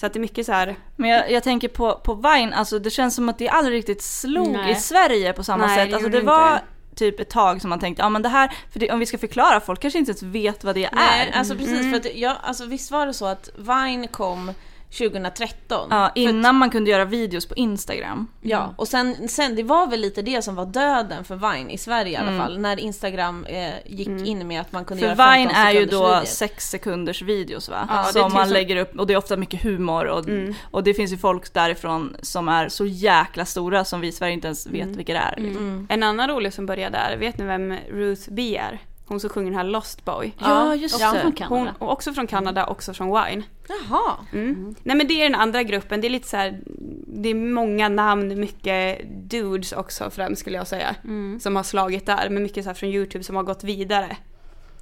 Så 0.00 0.06
att 0.06 0.12
det 0.12 0.18
är 0.18 0.20
mycket 0.20 0.46
så 0.46 0.52
här, 0.52 0.76
Men 0.96 1.10
jag, 1.10 1.30
jag 1.30 1.42
tänker 1.42 1.68
på, 1.68 1.94
på 2.04 2.14
Vine, 2.14 2.52
alltså 2.54 2.78
det 2.78 2.90
känns 2.90 3.14
som 3.14 3.28
att 3.28 3.38
det 3.38 3.48
aldrig 3.48 3.78
riktigt 3.78 4.02
slog 4.02 4.52
Nej. 4.52 4.72
i 4.72 4.74
Sverige 4.74 5.32
på 5.32 5.44
samma 5.44 5.66
Nej, 5.66 5.76
sätt. 5.76 5.94
Alltså 5.94 6.08
det 6.08 6.20
det 6.20 6.26
var 6.26 6.52
inte. 6.52 6.64
typ 6.94 7.20
ett 7.20 7.30
tag 7.30 7.60
som 7.60 7.70
man 7.70 7.80
tänkte, 7.80 8.02
ja 8.02 8.08
men 8.08 8.22
det 8.22 8.28
här, 8.28 8.52
för 8.72 8.80
det, 8.80 8.92
om 8.92 8.98
vi 8.98 9.06
ska 9.06 9.18
förklara, 9.18 9.60
folk 9.60 9.80
kanske 9.80 9.98
inte 9.98 10.10
ens 10.10 10.22
vet 10.22 10.64
vad 10.64 10.74
det 10.74 10.90
Nej, 10.92 11.30
är. 11.32 11.38
alltså 11.38 11.54
precis 11.54 11.90
för 11.90 11.96
att 11.96 12.16
jag, 12.16 12.36
alltså 12.42 12.66
visst 12.66 12.90
var 12.90 13.06
det 13.06 13.14
så 13.14 13.26
att 13.26 13.48
Vine 13.56 14.08
kom 14.08 14.52
2013? 14.90 15.88
Ja, 15.90 16.10
För 16.14 16.20
innan 16.20 16.54
man 16.54 16.70
kunde 16.70 16.90
göra 16.90 17.04
videos 17.04 17.46
på 17.46 17.54
Instagram. 17.54 18.26
Ja, 18.40 18.74
och 18.76 18.88
sen, 18.88 19.28
sen 19.28 19.56
det 19.56 19.62
var 19.62 19.86
väl 19.86 20.00
lite 20.00 20.22
det 20.22 20.42
som 20.42 20.54
var 20.54 20.66
döden 20.66 21.24
för 21.24 21.36
Vine 21.52 21.70
i 21.70 21.78
Sverige 21.78 22.12
i 22.12 22.16
alla 22.16 22.28
Mm. 22.30 22.40
fall. 22.40 22.58
När 22.58 22.80
Instagram 22.80 23.44
eh, 23.44 23.70
gick 23.86 24.08
in 24.08 24.46
med 24.48 24.60
att 24.60 24.72
man 24.72 24.84
kunde 24.84 25.00
För 25.00 25.06
göra 25.06 25.16
15 25.16 25.34
Vine 25.38 25.50
är 25.66 25.72
ju 25.72 25.86
då 25.86 26.06
videor. 26.08 26.24
6 26.24 26.70
sekunders 26.70 27.22
videos 27.22 27.68
va? 27.68 27.88
Ja, 27.90 28.04
som 28.04 28.12
typ 28.24 28.32
man 28.34 28.46
som- 28.46 28.52
lägger 28.52 28.76
upp 28.76 28.98
och 28.98 29.06
det 29.06 29.12
är 29.12 29.18
ofta 29.18 29.36
mycket 29.36 29.62
humor 29.62 30.04
och, 30.06 30.24
och 30.70 30.82
det 30.84 30.94
finns 30.94 31.12
ju 31.12 31.16
folk 31.18 31.52
därifrån 31.54 32.16
som 32.22 32.48
är 32.48 32.68
så 32.68 32.86
jäkla 32.86 33.44
stora 33.44 33.84
som 33.84 34.00
vi 34.00 34.08
i 34.08 34.12
Sverige 34.12 34.32
inte 34.34 34.46
ens 34.48 34.66
vet 34.66 34.88
vilka 34.88 35.12
det 35.12 35.18
är. 35.18 35.34
Liksom. 35.40 35.86
En 35.90 36.02
annan 36.02 36.28
rolig 36.28 36.52
som 36.52 36.66
började 36.66 36.98
där, 36.98 37.16
vet 37.16 37.38
ni 37.38 37.44
vem 37.44 37.74
Ruth 37.90 38.22
B 38.30 38.56
är? 38.56 38.78
Hon 39.08 39.20
som 39.20 39.30
sjunger 39.30 39.50
den 39.50 39.58
här 39.58 39.64
Lost 39.64 40.04
Boy. 40.04 40.32
Ja, 40.38 40.74
just 40.74 40.94
också 40.94 41.06
det. 41.12 41.20
från 41.20 41.22
Hon, 41.22 41.32
Kanada. 41.32 41.74
och 41.78 41.92
också 41.92 42.12
från 42.12 42.26
Kanada, 42.26 42.66
också 42.66 42.94
från 42.94 43.06
Wine. 43.08 43.42
Jaha. 43.68 44.16
Mm. 44.32 44.74
Nej 44.82 44.96
men 44.96 45.08
det 45.08 45.14
är 45.14 45.24
den 45.24 45.34
andra 45.34 45.62
gruppen, 45.62 46.00
det 46.00 46.08
är 46.08 46.10
lite 46.10 46.28
så 46.28 46.36
här, 46.36 46.60
det 47.06 47.28
är 47.28 47.34
många 47.34 47.88
namn, 47.88 48.40
mycket 48.40 49.00
dudes 49.30 49.72
också 49.72 50.10
främst 50.10 50.40
skulle 50.40 50.56
jag 50.56 50.66
säga. 50.66 50.94
Som 51.40 51.56
har 51.56 51.62
slagit 51.62 52.06
där, 52.06 52.28
men 52.30 52.42
mycket 52.42 52.64
så 52.64 52.70
här 52.70 52.74
från 52.74 52.88
YouTube 52.88 53.24
som 53.24 53.36
har 53.36 53.42
gått 53.42 53.64
vidare. 53.64 54.16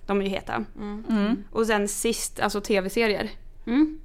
De 0.06 0.20
är 0.20 0.25
ju 0.25 0.31
heta. 0.31 0.64
Mm. 0.78 1.44
Och 1.50 1.67
sen 1.67 1.88
sist, 1.88 2.40
alltså 2.40 2.61
tv-serier. 2.61 3.31
Mm. 3.67 4.00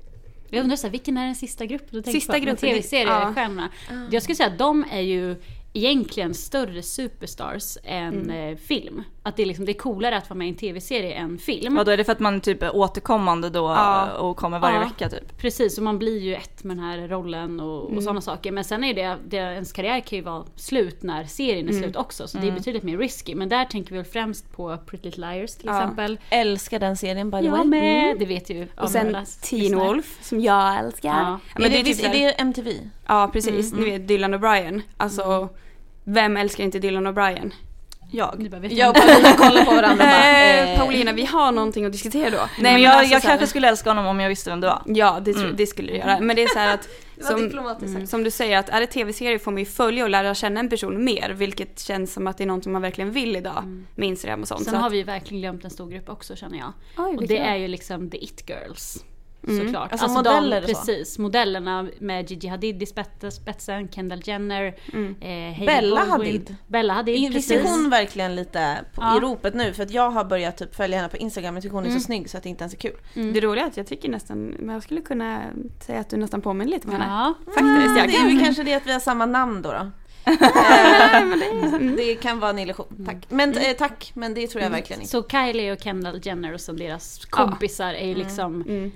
Jag 0.50 0.62
undrar 0.62 0.78
så 0.78 0.88
här, 0.88 0.92
vilken 0.92 1.18
är 1.18 1.26
den 1.26 1.36
sista 1.36 1.66
gruppen 1.66 2.02
du 2.02 2.12
Sista 2.12 2.34
på? 2.34 2.40
Med 2.40 2.48
gruppen, 2.48 2.70
Tv-seriestjärnorna. 2.70 3.70
Jag 4.12 4.24
skulle 4.24 4.36
säga 4.36 4.50
att 4.50 4.58
de 4.58 4.86
är 4.92 5.02
ju 5.02 5.36
egentligen 5.74 6.34
större 6.34 6.82
superstars 6.84 7.78
än 7.84 8.30
eh, 8.30 8.58
film. 8.58 9.04
Att 9.24 9.36
det 9.38 9.42
är, 9.44 9.46
liksom, 9.46 9.66
det 9.66 9.72
är 9.72 9.78
coolare 9.80 10.18
att 10.18 10.30
vara 10.30 10.38
med 10.38 10.48
i 10.48 10.50
en 10.50 10.56
tv-serie 10.56 11.14
än 11.14 11.38
film. 11.38 11.78
Ja, 11.78 11.84
då 11.84 11.92
är 11.92 11.98
det 11.98 12.04
för 12.04 12.12
att 12.12 12.20
man 12.20 12.42
typ 12.42 12.64
är 12.64 12.76
återkommande 12.76 13.50
då 13.50 13.60
Ja. 13.60 14.12
och 14.12 14.38
kommer 14.38 14.60
varje 14.60 14.76
Ja. 14.78 14.84
vecka 14.84 15.10
typ. 15.10 15.38
Precis, 15.38 15.78
och 15.78 15.84
man 15.84 16.00
blir 16.00 16.20
ju 16.20 16.36
ett 16.36 16.64
med 16.64 16.78
den 16.78 16.86
här 16.86 17.08
rollen 17.08 17.60
och, 17.60 17.84
och 17.96 18.04
sådana 18.04 18.22
saker. 18.22 18.52
Men 18.52 18.64
sen 18.64 18.84
är 18.84 18.94
det, 18.94 19.18
det, 19.28 19.38
ens 19.38 19.72
karriär 19.72 20.00
kan 20.00 20.18
ju 20.20 20.24
vara 20.24 20.44
slut 20.56 21.04
när 21.04 21.24
serien 21.26 21.70
är 21.70 21.74
slut 21.74 21.96
också. 21.96 22.28
Så 22.28 22.38
det 22.38 22.48
är 22.48 22.52
betydligt 22.52 22.84
mer 22.84 22.98
risky. 22.98 23.36
Men 23.36 23.50
där 23.50 23.66
tänker 23.66 23.92
vi 23.92 23.98
väl 23.98 24.06
främst 24.06 24.52
på 24.52 24.78
Pretty 24.86 25.06
Little 25.06 25.34
Liars 25.34 25.56
till 25.56 25.66
Ja. 25.68 25.82
exempel. 25.84 26.20
Älskar 26.30 26.80
den 26.80 26.98
serien 26.98 27.32
by 27.32 27.42
the 27.42 27.50
way. 27.50 27.58
Jag 27.60 27.68
med! 27.68 28.20
Det 28.20 28.26
vet 28.26 28.50
ju 28.50 28.68
Och 28.78 28.90
sen 28.90 29.18
Teen. 29.42 29.76
Wolf, 29.80 30.18
som 30.22 30.40
jag 30.42 30.80
älskar. 30.80 31.10
Ja. 31.10 31.40
Men 31.56 31.64
är, 31.64 31.70
det 31.70 31.84
det, 31.84 31.90
är 31.92 31.94
typ 31.96 32.06
är 32.06 32.10
det 32.12 32.32
MTV? 32.32 32.72
Ja 33.12 33.30
precis, 33.34 33.74
ni 33.74 33.84
vet 33.92 34.08
Dylan 34.08 34.36
O'Brien. 34.36 34.82
Alltså, 34.98 35.50
vem 36.04 36.38
älskar 36.38 36.64
inte 36.64 36.80
Dylan 36.80 37.08
O'Brien? 37.08 37.52
Jag. 38.12 38.48
Bara, 38.52 38.66
Jag 38.66 38.90
och 38.90 38.96
Paulina 38.96 39.34
kollar 39.34 39.66
på 39.66 39.72
varandra 39.72 39.92
och 39.92 39.98
bara, 40.10 40.32
Eh, 40.42 40.74
eh, 40.74 40.80
Paulina, 40.80 41.12
vi 41.14 41.26
har 41.26 41.52
någonting 41.52 41.86
att 41.86 41.92
diskutera 41.92 42.30
då. 42.30 42.38
Nej, 42.38 42.74
men 42.74 42.82
jag, 42.82 42.94
alltså 42.94 43.14
jag 43.14 43.20
här- 43.20 43.30
kanske 43.30 43.48
skulle 43.48 43.70
älska 43.70 43.90
honom 43.90 44.06
om 44.06 44.20
jag 44.20 44.30
visste 44.30 44.50
vem 44.50 44.62
det 44.62 44.68
var. 44.68 44.82
Ja, 44.86 45.20
det, 45.22 45.34
tror- 45.34 45.52
det 45.52 45.68
skulle 45.68 45.92
du 45.92 45.98
göra. 45.98 46.20
Men 46.20 46.36
det 46.36 46.44
är 46.44 46.48
så 46.48 46.60
här 46.60 46.74
att 46.74 46.90
som, 47.22 47.52
sagt. 47.94 48.10
som 48.10 48.24
du 48.24 48.32
säger, 48.32 48.58
att 48.58 48.70
är 48.70 48.80
det 48.82 48.88
tv-serier 48.88 49.38
får 49.40 49.52
man 49.52 49.60
ju 49.60 49.66
följa 49.66 50.04
och 50.04 50.10
lära 50.10 50.36
känna 50.36 50.60
en 50.60 50.70
person 50.70 51.04
mer, 51.04 51.30
vilket 51.30 51.80
känns 51.80 52.14
som 52.14 52.28
att 52.28 52.38
det 52.38 52.44
är 52.44 52.48
någonting 52.48 52.72
man 52.74 52.82
verkligen 52.82 53.12
vill 53.12 53.36
idag 53.36 53.86
med 53.96 54.08
Instagram 54.08 54.42
och 54.42 54.48
sånt. 54.48 54.64
Sen 54.64 54.74
så 54.74 54.80
har 54.80 54.88
att, 54.88 54.94
vi 54.94 55.04
verkligen 55.04 55.42
glömt 55.42 55.64
en 55.64 55.72
stor 55.72 55.90
grupp 55.90 56.10
också 56.10 56.36
känner 56.36 56.58
jag. 56.58 56.74
Oj, 56.98 57.18
och 57.18 57.28
det 57.28 57.38
är 57.38 57.56
ju 57.56 57.68
liksom 57.68 58.10
the 58.10 58.24
it 58.24 58.44
girls. 58.50 59.04
Mm. 59.48 59.66
Såklart. 59.66 59.92
Alltså 59.92 60.08
modeller 60.08 60.62
och 60.62 60.68
de, 60.68 60.74
så? 60.76 60.86
Precis, 60.86 61.18
modellerna 61.20 61.88
med 62.00 62.32
Gigi 62.32 62.48
Hadid 62.48 62.84
i 62.84 62.86
spets- 62.86 63.30
spetsen, 63.32 63.88
Kendall 63.90 64.22
Jenner, 64.24 64.64
eh, 64.66 64.74
Hailey 65.30 65.66
Bella 65.66 65.96
Baldwin. 65.96 66.12
Hadid. 66.12 66.56
Bella 66.68 66.94
Hadid, 66.94 67.34
Visst 67.34 67.52
är 67.52 67.64
hon 67.64 67.90
verkligen 67.90 68.36
lite 68.36 68.78
på, 68.96 69.02
Ja. 69.02 69.18
i 69.18 69.20
ropet 69.20 69.54
nu? 69.54 69.74
För 69.74 69.84
att 69.84 69.92
jag 69.92 70.10
har 70.12 70.24
börjat 70.26 70.58
typ 70.58 70.76
följa 70.76 70.98
henne 70.98 71.10
på 71.10 71.18
Instagram 71.18 71.58
och 71.58 71.64
tycker 71.64 71.76
hon 71.76 71.86
är 71.86 71.90
så 71.90 72.00
snygg 72.00 72.30
så 72.30 72.38
att 72.38 72.44
det 72.44 72.50
inte 72.50 72.62
ens 72.64 72.74
är 72.74 72.78
kul. 72.78 72.96
Mm. 73.16 73.34
Det 73.34 73.40
roliga 73.42 73.64
är 73.64 73.68
att 73.70 73.78
jag 73.78 73.88
tycker 73.88 74.10
nästan, 74.10 74.48
men 74.60 74.74
jag 74.74 74.84
skulle 74.84 75.02
kunna 75.02 75.42
säga 75.86 76.00
att 76.00 76.10
du 76.10 76.18
nästan 76.18 76.42
påminner 76.42 76.72
lite 76.72 76.88
om 76.88 76.94
henne. 76.94 77.06
Ja. 77.10 77.34
Faktiskt, 77.46 77.98
jag 77.98 78.08
Det 78.10 78.16
är 78.16 78.30
ju 78.30 78.40
kanske 78.40 78.64
det 78.64 78.74
att 78.74 78.88
vi 78.88 78.92
har 78.94 79.00
samma 79.00 79.26
namn 79.26 79.62
då. 79.62 79.72
då. 79.72 79.92
Eh, 80.32 81.80
det 81.98 82.16
kan 82.16 82.40
vara 82.40 82.50
en 82.50 82.60
illusion. 82.60 83.06
Tack. 83.06 83.18
Men, 83.30 83.58
eh, 83.58 83.74
tack, 83.78 84.12
men 84.14 84.34
det 84.34 84.48
tror 84.48 84.64
jag 84.64 84.70
verkligen 84.70 85.02
inte. 85.02 85.12
Så 85.12 85.24
Kylie 85.24 85.72
och 85.74 85.80
Kendall 85.82 86.20
Jenner 86.24 86.54
och 86.70 86.76
deras 86.76 87.26
kompisar 87.26 87.94
är 87.94 88.08
ju 88.08 88.16
liksom 88.16 88.62
Mm. 88.62 88.92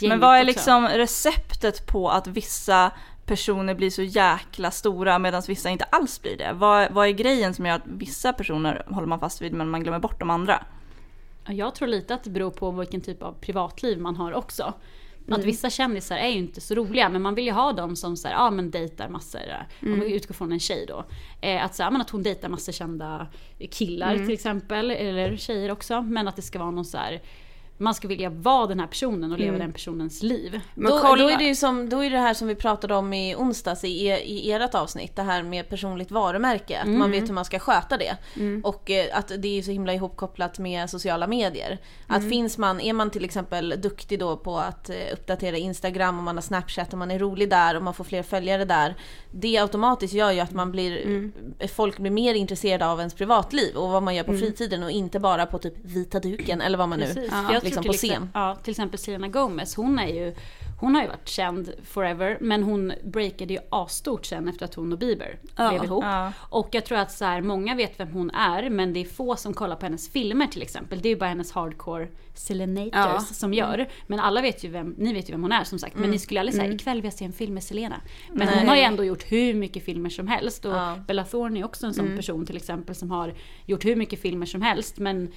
Men 0.00 0.20
vad 0.20 0.36
är 0.36 0.40
också. 0.40 0.46
liksom 0.46 0.88
receptet 0.88 1.86
på 1.86 2.10
att 2.10 2.26
vissa 2.26 2.92
personer 3.26 3.74
blir 3.74 3.90
så 3.90 4.02
jäkla 4.02 4.70
stora 4.70 5.18
medan 5.18 5.42
vissa 5.48 5.70
inte 5.70 5.84
alls 5.84 6.22
blir 6.22 6.36
det? 6.36 6.52
Vad, 6.52 6.92
vad 6.92 7.06
är 7.06 7.10
grejen 7.10 7.54
som 7.54 7.66
gör 7.66 7.74
att 7.74 7.86
vissa 7.86 8.32
personer 8.32 8.84
håller 8.88 9.06
man 9.06 9.20
fast 9.20 9.42
vid 9.42 9.52
men 9.52 9.68
man 9.68 9.82
glömmer 9.82 9.98
bort 9.98 10.20
de 10.20 10.30
andra? 10.30 10.64
Ja, 11.46 11.52
Jag 11.52 11.74
tror 11.74 11.88
lite 11.88 12.14
att 12.14 12.24
det 12.24 12.30
beror 12.30 12.50
på 12.50 12.70
vilken 12.70 13.00
typ 13.00 13.22
av 13.22 13.32
privatliv 13.32 14.00
man 14.00 14.16
har 14.16 14.32
också. 14.32 14.74
Att 15.30 15.44
vissa 15.44 15.70
kändisar 15.70 16.16
är 16.16 16.28
ju 16.28 16.38
inte 16.38 16.60
så 16.60 16.74
roliga 16.74 17.08
men 17.08 17.22
man 17.22 17.34
vill 17.34 17.44
ju 17.44 17.52
ha 17.52 17.72
dem 17.72 17.96
som 17.96 18.16
så 18.16 18.28
här, 18.28 18.34
ja 18.34 18.50
men 18.50 18.70
dejtar 18.70 19.08
massor. 19.08 19.40
Om 19.82 20.00
vi 20.00 20.14
utgår 20.14 20.34
från 20.34 20.52
en 20.52 20.60
tjej 20.60 20.86
då. 20.88 21.04
Eh, 21.40 21.64
att, 21.64 21.74
så 21.74 21.82
här, 21.82 21.90
men 21.90 22.00
att 22.00 22.10
hon 22.10 22.22
dejtar 22.22 22.48
massor 22.48 22.72
kända 22.72 23.26
killar 23.70 24.16
till 24.16 24.32
exempel. 24.32 24.90
Eller 24.90 25.36
tjejer 25.36 25.70
också. 25.70 26.02
Men 26.02 26.28
att 26.28 26.36
det 26.36 26.42
ska 26.42 26.58
vara 26.58 26.70
någon 26.70 26.84
så 26.84 26.98
här 26.98 27.22
man 27.78 27.94
ska 27.94 28.08
vilja 28.08 28.30
vara 28.30 28.66
den 28.66 28.80
här 28.80 28.86
personen 28.86 29.32
och 29.32 29.38
leva 29.38 29.58
den 29.58 29.72
personens 29.72 30.22
liv. 30.22 30.60
Men 30.74 30.92
Då, 30.92 30.98
kolla- 30.98 31.22
då, 31.22 31.28
är 31.28 31.38
det 31.38 31.44
ju 31.44 31.54
som, 31.54 31.88
då 31.88 32.04
är 32.04 32.10
det 32.10 32.18
här 32.18 32.34
som 32.34 32.48
vi 32.48 32.54
pratade 32.54 32.94
om 32.94 33.12
i 33.12 33.34
onsdags 33.36 33.84
i, 33.84 34.06
er- 34.06 34.18
i 34.24 34.52
ert 34.52 34.74
avsnitt, 34.74 35.16
det 35.16 35.22
här 35.22 35.42
med 35.42 35.68
personligt 35.68 36.10
varumärke. 36.10 36.80
Att 36.80 36.88
man 36.88 37.10
vet 37.10 37.28
hur 37.28 37.34
man 37.34 37.44
ska 37.44 37.58
sköta 37.58 37.96
det. 37.96 38.16
Och 38.64 38.90
eh, 38.90 39.18
att 39.18 39.32
det 39.38 39.58
är 39.58 39.62
så 39.62 39.70
himla 39.70 39.94
ihopkopplat 39.94 40.58
med 40.58 40.90
sociala 40.90 41.26
medier. 41.26 41.78
Att 42.06 42.22
finns 42.30 42.58
man, 42.58 42.80
är 42.80 42.92
man 42.92 43.10
till 43.10 43.24
exempel 43.24 43.74
duktig 43.78 44.18
då 44.18 44.36
på 44.36 44.58
att 44.58 44.90
eh, 44.90 44.96
uppdatera 45.12 45.56
Instagram 45.56 46.18
och 46.18 46.24
man 46.24 46.36
har 46.36 46.42
Snapchat 46.42 46.92
och 46.92 46.98
man 46.98 47.10
är 47.10 47.18
rolig 47.18 47.50
där 47.50 47.76
och 47.76 47.82
man 47.82 47.94
får 47.94 48.04
fler 48.04 48.22
följare 48.22 48.64
där. 48.64 48.94
Det 49.30 49.58
automatiskt 49.58 50.14
gör 50.14 50.30
ju 50.32 50.40
att 50.40 50.52
man 50.52 50.72
blir, 50.72 51.30
folk 51.68 51.98
blir 51.98 52.10
mer 52.10 52.34
intresserade 52.34 52.86
av 52.86 52.98
ens 52.98 53.14
privatliv 53.14 53.76
och 53.76 53.88
vad 53.88 54.02
man 54.02 54.14
gör 54.14 54.24
på 54.24 54.32
fritiden 54.38 54.82
och 54.82 54.90
inte 54.90 55.20
bara 55.20 55.46
på 55.46 55.58
typ 55.58 55.74
vita 55.82 56.20
duken 56.20 56.60
eller 56.60 56.78
vad 56.78 56.88
man 56.88 56.98
nu 56.98 57.06
Liksom 57.66 57.84
på 57.84 57.92
till, 57.92 57.98
scen. 57.98 58.10
exempel, 58.10 58.30
ja, 58.40 58.56
till 58.62 58.70
exempel 58.70 58.98
Selena 58.98 59.28
Gomez, 59.28 59.74
hon 59.76 59.98
är 59.98 60.06
ju 60.08 60.34
hon 60.80 60.94
har 60.94 61.02
ju 61.02 61.08
varit 61.08 61.28
känd 61.28 61.70
forever 61.84 62.38
men 62.40 62.62
hon 62.62 62.92
breakade 63.04 63.54
ju 63.54 63.60
asstort 63.70 64.26
sen 64.26 64.48
efter 64.48 64.64
att 64.64 64.74
hon 64.74 64.92
och 64.92 64.98
Bieber 64.98 65.38
Ja. 65.56 65.68
blev 65.70 65.84
ihop. 65.84 66.04
Ja. 66.04 66.32
Och 66.38 66.68
jag 66.72 66.84
tror 66.84 66.98
att 66.98 67.12
så 67.12 67.24
här, 67.24 67.40
många 67.40 67.74
vet 67.74 68.00
vem 68.00 68.08
hon 68.12 68.30
är 68.30 68.70
men 68.70 68.92
det 68.92 69.00
är 69.00 69.04
få 69.04 69.36
som 69.36 69.54
kollar 69.54 69.76
på 69.76 69.86
hennes 69.86 70.10
filmer 70.10 70.46
till 70.46 70.62
exempel. 70.62 71.00
Det 71.00 71.08
är 71.08 71.10
ju 71.10 71.16
bara 71.16 71.28
hennes 71.28 71.52
hardcore 71.52 72.08
Selenators 72.34 72.92
Ja. 72.94 73.20
som 73.20 73.54
gör. 73.54 73.88
Men 74.06 74.20
alla 74.20 74.42
vet 74.42 74.64
ju 74.64 74.68
vem, 74.68 74.94
ni 74.98 75.12
vet 75.14 75.28
ju 75.28 75.32
vem 75.32 75.42
hon 75.42 75.52
är 75.52 75.64
som 75.64 75.78
sagt. 75.78 75.96
Men 75.96 76.10
ni 76.10 76.18
skulle 76.18 76.40
aldrig 76.40 76.54
säga 76.56 76.72
ikväll 76.72 76.96
vill 76.96 77.04
jag 77.04 77.14
se 77.14 77.24
en 77.24 77.32
film 77.32 77.54
med 77.54 77.62
Selena. 77.62 78.00
Men 78.32 78.48
hon 78.48 78.56
Nej. 78.56 78.66
har 78.66 78.76
ju 78.76 78.82
ändå 78.82 79.04
gjort 79.04 79.32
hur 79.32 79.54
mycket 79.54 79.84
filmer 79.84 80.10
som 80.10 80.28
helst. 80.28 80.64
Och 80.64 80.72
Ja. 80.72 80.96
Bella 81.06 81.24
Thorne 81.24 81.60
är 81.60 81.64
också 81.64 81.86
en 81.86 81.94
sån 81.94 82.16
person 82.16 82.46
till 82.46 82.56
exempel 82.56 82.94
som 82.94 83.10
har 83.10 83.34
gjort 83.66 83.84
hur 83.84 83.96
mycket 83.96 84.20
filmer 84.20 84.46
som 84.46 84.62
helst. 84.62 84.98
Men 84.98 85.32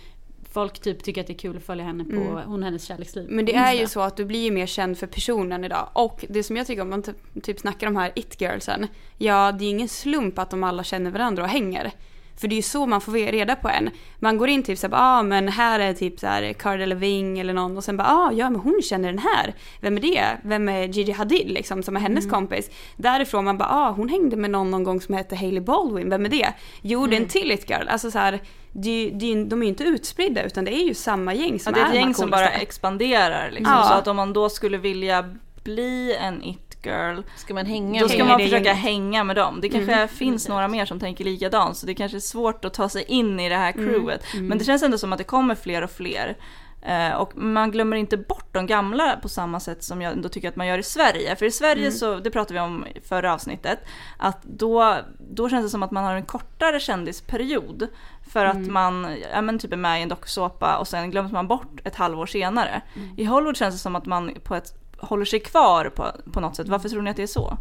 folk 0.60 0.80
typ 0.80 1.04
tycker 1.04 1.22
att 1.22 1.28
det 1.28 1.34
är 1.34 1.38
kul 1.38 1.58
att 1.58 1.64
följa 1.64 1.86
henne 1.86 2.04
på 2.04 2.16
hon 2.16 2.60
och 2.60 2.66
hennes 2.66 2.84
kärleksliv. 2.84 3.26
Men 3.30 3.46
det 3.46 3.56
är 3.56 3.74
ju 3.74 3.88
så 3.88 4.02
att 4.02 4.18
du 4.18 4.26
blir 4.26 4.44
ju 4.44 4.52
mer 4.52 4.66
känd 4.66 4.98
för 4.98 5.08
personen 5.08 5.64
idag. 5.64 5.90
Och 5.94 6.26
det 6.30 6.44
som 6.44 6.58
jag 6.58 6.68
tycker 6.68 6.82
om 6.82 6.90
man 6.90 7.04
typ, 7.04 7.44
typ 7.44 7.60
snackar 7.60 7.88
om 7.88 7.96
här 7.96 8.12
it-girlsen. 8.16 8.88
Ja, 9.18 9.52
det 9.52 9.66
är 9.66 9.70
ingen 9.70 9.88
slump 9.88 10.40
att 10.40 10.50
de 10.50 10.64
alla 10.64 10.84
känner 10.84 11.12
varandra 11.12 11.44
och 11.44 11.50
hänger. 11.50 11.92
För 12.40 12.48
det 12.48 12.54
är 12.54 12.58
ju 12.58 12.62
så 12.62 12.86
man 12.86 13.02
får 13.02 13.12
reda 13.12 13.56
på 13.56 13.70
en. 13.70 13.90
Man 14.20 14.38
går 14.38 14.50
in 14.50 14.64
typ 14.64 14.80
såhär, 14.80 14.94
ah 14.98 15.24
men 15.24 15.48
här 15.48 15.80
är 15.80 15.94
typ 15.94 16.20
såhär 16.20 16.54
Cara 16.54 16.78
Delevingne 16.78 17.40
eller 17.42 17.54
någon 17.54 17.78
och 17.78 17.84
sen 17.84 17.98
bara, 17.98 18.08
ah 18.08 18.32
ja 18.32 18.50
men 18.50 18.62
hon 18.62 18.82
känner 18.84 19.10
den 19.10 19.20
här. 19.20 19.54
Vem 19.82 19.98
är 19.98 20.02
det? 20.02 20.26
Vem 20.44 20.70
är 20.70 20.88
Gigi 20.88 21.12
Hadid 21.12 21.52
liksom 21.52 21.84
som 21.84 21.96
är 21.96 22.00
hennes 22.00 22.30
kompis? 22.30 22.70
Därifrån 22.98 23.46
man 23.46 23.58
bara, 23.58 23.70
ah 23.70 23.92
hon 23.92 24.10
hängde 24.10 24.36
med 24.36 24.52
någon 24.52 24.72
någon 24.72 24.84
gång 24.84 25.02
som 25.02 25.16
hette 25.16 25.36
Hailey 25.36 25.62
Baldwin, 25.62 26.10
vem 26.10 26.26
är 26.26 26.30
det? 26.30 26.54
Jo 26.82 27.08
det 27.08 27.16
är 27.16 27.22
en 27.22 27.28
till 27.28 27.52
it-girl. 27.52 27.88
Alltså 27.88 28.12
såhär, 28.12 28.40
det, 28.72 29.10
det, 29.14 29.44
de 29.44 29.62
är 29.62 29.64
ju 29.66 29.70
inte 29.70 29.84
utspridda 29.84 30.44
utan 30.44 30.66
det 30.66 30.74
är 30.74 30.84
ju 30.86 30.94
samma 30.94 31.34
gäng 31.34 31.54
Ja, 31.54 31.60
som 31.60 31.74
det 31.74 31.80
är 31.80 31.88
ett 31.90 31.96
gäng 31.96 32.14
som 32.14 32.30
bara 32.30 32.50
expanderar 32.50 33.52
liksom. 33.52 33.74
Ja. 33.74 33.84
Så 33.84 33.94
att 33.94 34.08
om 34.08 34.16
man 34.16 34.34
då 34.34 34.50
skulle 34.50 34.78
vilja 34.78 35.36
bli 35.64 36.16
en 36.16 36.44
it-girl 36.44 37.22
Ska 37.36 37.54
man 37.54 37.66
hänga 37.66 38.02
Då 38.02 38.10
ska 38.10 38.26
man 38.26 38.40
försöka 38.40 38.56
gänget. 38.64 38.78
hänga 38.78 39.24
med 39.24 39.36
dem. 39.36 39.60
Det 39.62 39.70
kanske 39.70 40.08
finns 40.08 40.48
några 40.48 40.68
mer 40.68 40.86
som 40.86 41.00
tänker 41.00 41.24
likadant 41.26 41.78
så 41.78 41.86
det 41.86 41.94
kanske 41.96 42.18
är 42.18 42.20
svårt 42.20 42.66
att 42.66 42.74
ta 42.74 42.90
sig 42.90 43.04
in 43.08 43.40
i 43.40 43.50
det 43.50 43.56
här 43.56 43.72
crewet. 43.72 44.24
Men 44.34 44.58
det 44.58 44.64
känns 44.66 44.84
ändå 44.84 44.98
som 44.98 45.12
att 45.14 45.18
det 45.18 45.24
kommer 45.24 45.56
fler 45.56 45.82
och 45.82 45.92
fler. 45.92 46.38
Eh, 46.82 47.14
och 47.14 47.38
man 47.38 47.72
glömmer 47.72 47.98
inte 47.98 48.18
bort 48.18 48.48
de 48.52 48.68
gamla 48.68 49.20
på 49.22 49.30
samma 49.30 49.60
sätt 49.60 49.84
som 49.84 50.02
jag 50.02 50.14
ändå 50.14 50.30
tycker 50.30 50.50
att 50.50 50.56
man 50.56 50.68
gör 50.68 50.78
i 50.78 50.84
Sverige. 50.84 51.36
För 51.36 51.46
i 51.46 51.52
Sverige 51.52 51.92
så, 51.92 52.20
det 52.20 52.32
pratade 52.32 52.54
vi 52.54 52.60
om 52.60 52.88
i 52.88 53.02
förra 53.02 53.34
avsnittet, 53.34 53.80
att 54.18 54.44
då, 54.44 54.96
då 55.32 55.50
känns 55.50 55.66
det 55.66 55.70
som 55.70 55.84
att 55.84 55.92
man 55.92 56.04
har 56.04 56.16
en 56.16 56.26
kortare 56.26 56.80
kändisperiod. 56.80 57.88
För 58.32 58.46
att 58.46 58.68
man 58.68 59.18
ja, 59.34 59.42
men 59.42 59.60
typ 59.60 59.74
är 59.74 59.78
med 59.78 60.00
i 60.00 60.04
en 60.04 60.10
dokusåpa 60.10 60.78
och 60.78 60.88
sen 60.88 61.12
glöms 61.12 61.32
man 61.32 61.48
bort 61.48 61.80
ett 61.84 61.96
halvår 61.96 62.26
senare. 62.26 62.82
I 63.18 63.26
Hollywood 63.26 63.58
känns 63.58 63.76
det 63.76 63.80
som 63.80 63.96
att 63.96 64.06
man 64.06 64.32
på 64.44 64.56
ett, 64.56 64.74
håller 64.98 65.26
sig 65.26 65.40
kvar 65.40 65.86
på, 65.96 66.12
på 66.34 66.40
något 66.40 66.56
sätt. 66.56 66.68
Varför 66.68 66.90
tror 66.90 67.02
ni 67.02 67.10
att 67.10 67.18
det 67.18 67.24
är 67.24 67.28
så? 67.28 67.58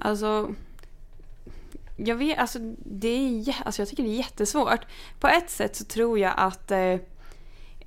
Alltså, 0.00 0.50
jag 1.96 2.16
vet, 2.16 2.38
alltså, 2.38 2.58
det 2.84 3.08
är, 3.08 3.54
alltså 3.64 3.82
jag 3.82 3.88
tycker 3.88 4.02
det 4.02 4.08
är 4.08 4.16
jättesvårt. 4.16 4.86
På 5.20 5.28
ett 5.28 5.50
sätt 5.50 5.76
så 5.76 5.84
tror 5.84 6.18
jag 6.18 6.32
att 6.36 6.70
eh, 6.70 6.96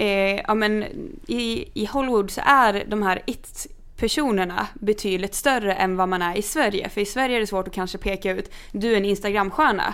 eh, 0.02 0.42
ja, 0.48 0.54
men 0.54 0.84
i, 1.28 1.66
i 1.74 1.86
Hollywood 1.86 2.32
så 2.32 2.42
är 2.46 2.84
de 2.88 3.02
här 3.04 3.22
it-personerna 3.26 4.68
betydligt 4.74 5.36
större 5.36 5.74
än 5.74 5.98
vad 5.98 6.10
man 6.10 6.22
är 6.22 6.38
i 6.38 6.42
Sverige. 6.42 6.90
För 6.90 7.02
i 7.02 7.06
Sverige 7.06 7.36
är 7.36 7.40
det 7.40 7.48
svårt 7.48 7.68
att 7.68 7.74
kanske 7.74 7.98
peka 7.98 8.32
ut, 8.32 8.52
du 8.72 8.94
är 8.94 8.98
en 8.98 9.06
Instagramstjärna. 9.06 9.94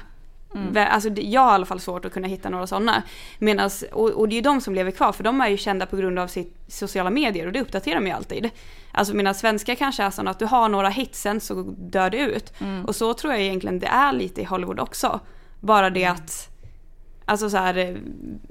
Vä- 0.74 0.88
Alltså, 0.88 1.10
jag 1.10 1.42
har 1.42 1.52
i 1.52 1.54
alla 1.56 1.66
fall 1.66 1.80
svårt 1.80 2.06
att 2.06 2.14
kunna 2.14 2.28
hitta 2.28 2.50
några 2.50 2.68
sådana. 2.68 3.04
Medans, 3.40 3.84
och, 3.92 4.10
och 4.10 4.30
det 4.30 4.34
är 4.34 4.38
ju 4.38 4.42
de 4.42 4.62
som 4.62 4.76
lever 4.76 4.92
kvar 4.92 5.12
för 5.12 5.24
de 5.24 5.42
är 5.42 5.48
ju 5.50 5.58
kända 5.58 5.86
på 5.86 5.96
grund 5.98 6.20
av 6.20 6.28
sitt 6.28 6.56
sociala 6.68 7.10
medier 7.10 7.46
och 7.48 7.52
det 7.54 7.62
uppdaterar 7.62 7.96
de 7.96 8.08
ju 8.08 8.12
alltid. 8.14 8.50
Alltså 8.92 9.14
mina 9.16 9.34
svenskar 9.34 9.76
kanske 9.76 10.04
är 10.04 10.10
sådana 10.10 10.32
att 10.32 10.40
du 10.40 10.46
har 10.46 10.70
några 10.70 10.90
hits 10.90 11.22
sen 11.22 11.42
så 11.42 11.54
dör 11.78 12.10
det 12.10 12.18
ut. 12.18 12.54
Och 12.88 12.96
så 12.96 13.14
tror 13.14 13.34
jag 13.34 13.42
egentligen 13.42 13.80
det 13.80 13.88
är 13.88 14.14
lite 14.14 14.42
i 14.42 14.44
Hollywood 14.44 14.80
också. 14.80 15.20
Bara 15.60 15.90
det 15.90 16.06
att 16.06 16.50
Alltså 17.30 17.50
så 17.50 17.58
här, 17.58 17.78
eh, 17.78 17.96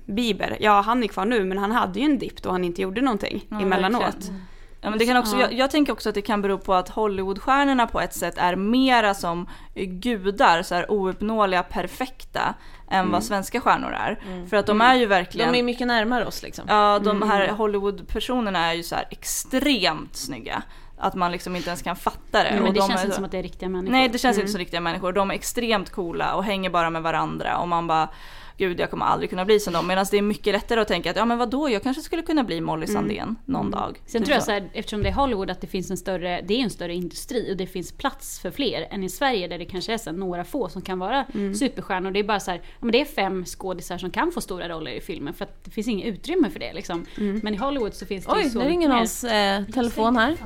Bieber, 0.07 0.57
ja 0.61 0.81
han 0.81 1.03
är 1.03 1.07
kvar 1.07 1.25
nu 1.25 1.45
men 1.45 1.59
han 1.59 1.73
hade 1.73 1.99
ju 2.01 2.05
en 2.05 2.19
dipp 2.19 2.43
då 2.43 2.51
han 2.51 2.65
inte 2.65 2.83
gjorde 2.83 3.01
någonting 3.01 3.47
Ja, 3.51 3.61
emellanåt. 3.61 4.03
verkligen. 4.03 4.43
Ja, 4.81 4.91
men 4.91 4.99
det 4.99 5.07
kan 5.07 5.17
också, 5.17 5.37
jag, 5.41 5.53
jag 5.53 5.71
tänker 5.71 5.93
också 5.93 6.09
att 6.09 6.15
det 6.15 6.23
kan 6.23 6.43
bero 6.43 6.59
på 6.59 6.75
att 6.75 6.89
Hollywoodstjärnorna 6.89 7.87
på 7.87 8.01
ett 8.01 8.15
sätt 8.15 8.35
är 8.39 8.57
mera 8.57 9.15
som 9.15 9.49
gudar, 9.75 10.63
så 10.63 10.75
här 10.75 10.91
ouppnåeliga, 10.93 11.63
perfekta, 11.63 12.55
än 12.91 13.11
vad 13.11 13.25
svenska 13.25 13.61
stjärnor 13.61 13.93
är. 13.93 14.21
För 14.51 14.57
att 14.57 14.67
de 14.67 14.81
är 14.81 14.95
ju 14.95 15.07
verkligen... 15.07 15.53
De 15.53 15.59
är 15.59 15.63
mycket 15.63 15.87
närmare 15.87 16.25
oss 16.27 16.43
liksom. 16.43 16.65
Ja, 16.69 16.99
de 16.99 17.23
här 17.23 17.49
Hollywood-personerna 17.49 18.59
är 18.67 18.75
ju 18.75 18.83
så 18.83 18.95
här 18.95 19.05
extremt 19.11 20.17
snygga. 20.17 20.63
Att 20.99 21.15
man 21.15 21.33
liksom 21.33 21.57
inte 21.57 21.69
ens 21.69 21.83
kan 21.83 21.97
fatta 21.97 22.43
det. 22.45 22.51
Men 22.55 22.63
Och 22.63 22.73
det 22.75 22.81
de 22.81 22.89
känns 22.89 23.01
inte 23.01 23.07
så- 23.07 23.15
som 23.17 23.25
att 23.25 23.31
det 23.31 23.39
är 23.39 23.43
riktiga 23.43 23.69
människor. 23.69 23.93
Nej, 23.93 24.09
det 24.09 24.19
känns 24.19 24.39
inte 24.39 24.51
som 24.51 24.59
riktiga 24.59 24.81
människor. 24.81 25.13
De 25.13 25.31
är 25.31 25.35
extremt 25.35 25.91
coola 25.91 26.35
och 26.35 26.45
hänger 26.45 26.71
bara 26.71 26.91
med 26.91 27.03
varandra. 27.03 27.59
Och 27.59 27.69
man 27.69 27.87
bara, 27.87 28.09
gud 28.57 28.81
jag 28.81 28.91
kommer 28.91 29.07
aldrig 29.07 29.31
kunna 29.31 29.45
bli 29.45 29.61
som 29.61 29.73
dem. 29.73 29.87
Medan 29.87 30.07
det 30.11 30.19
är 30.19 30.23
mycket 30.23 30.53
lättare 30.53 30.81
att 30.81 30.89
tänka 30.89 31.11
att, 31.11 31.17
ja 31.17 31.25
men 31.25 31.39
vadå, 31.39 31.71
jag 31.71 31.83
kanske 31.83 32.03
skulle 32.03 32.23
kunna 32.23 32.45
bli 32.45 32.61
Molly 32.61 32.87
Sandén 32.87 33.37
någon 33.45 33.71
dag. 33.71 34.03
Sen 34.07 34.21
Typ 34.21 34.27
tror 34.27 34.35
jag 34.35 34.43
så. 34.43 34.51
här, 34.51 34.71
eftersom 34.73 35.03
det 35.03 35.09
är 35.09 35.13
Hollywood 35.13 35.51
att 35.51 35.61
det 35.61 35.67
finns 35.67 35.91
en 35.91 35.97
större, 35.97 36.43
det 36.43 36.55
är 36.55 36.63
en 36.63 36.71
större 36.71 36.95
industri 36.95 37.53
och 37.53 37.57
det 37.57 37.67
finns 37.67 37.93
plats 37.93 38.41
för 38.41 38.51
fler 38.51 38.87
än 38.91 39.05
i 39.05 39.09
Sverige 39.09 39.49
där 39.49 39.59
det 39.59 39.65
kanske 39.65 39.93
är 39.93 39.99
så 39.99 40.11
här, 40.11 40.17
några 40.17 40.45
få 40.45 40.69
som 40.69 40.83
kan 40.83 40.99
vara 40.99 41.27
superstjärnor. 41.59 42.11
Det 42.11 42.21
är 42.21 42.25
bara 42.25 42.41
så 42.41 42.51
här, 42.51 42.61
ja, 42.65 42.79
men 42.81 42.93
det 42.93 43.01
är 43.01 43.05
fem 43.05 43.45
skådisar 43.45 43.99
som 43.99 44.11
kan 44.11 44.33
få 44.33 44.41
stora 44.41 44.69
roller 44.69 44.91
i 44.91 45.01
filmen 45.01 45.35
för 45.35 45.45
att 45.45 45.65
det 45.65 45.71
finns 45.71 45.89
inget 45.89 46.07
utrymme 46.07 46.51
för 46.51 46.61
det 46.61 46.73
liksom. 46.73 47.07
Men 47.17 47.55
i 47.55 47.57
Hollywood 47.57 47.95
så 47.95 48.07
finns 48.07 48.27
det 48.27 48.33
Oj, 48.33 48.43
ju 48.45 48.51
så 48.51 48.59
nu 48.59 48.65
ringer 48.65 48.89
någons 48.89 49.25
eh, 49.25 49.65
telefon 49.65 50.17
här. 50.17 50.37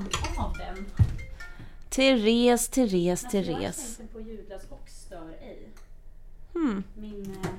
Therese, 1.91 2.69
Therese, 2.69 3.23
Therese. 3.31 3.99
Jag 4.01 4.13
på 4.13 4.21
ljudlös 4.21 4.63
och 4.71 4.89
stör 4.89 5.35
ej. 5.43 5.69
Hmm. 6.53 6.83
Min, 6.95 7.37
eh, 7.43 7.51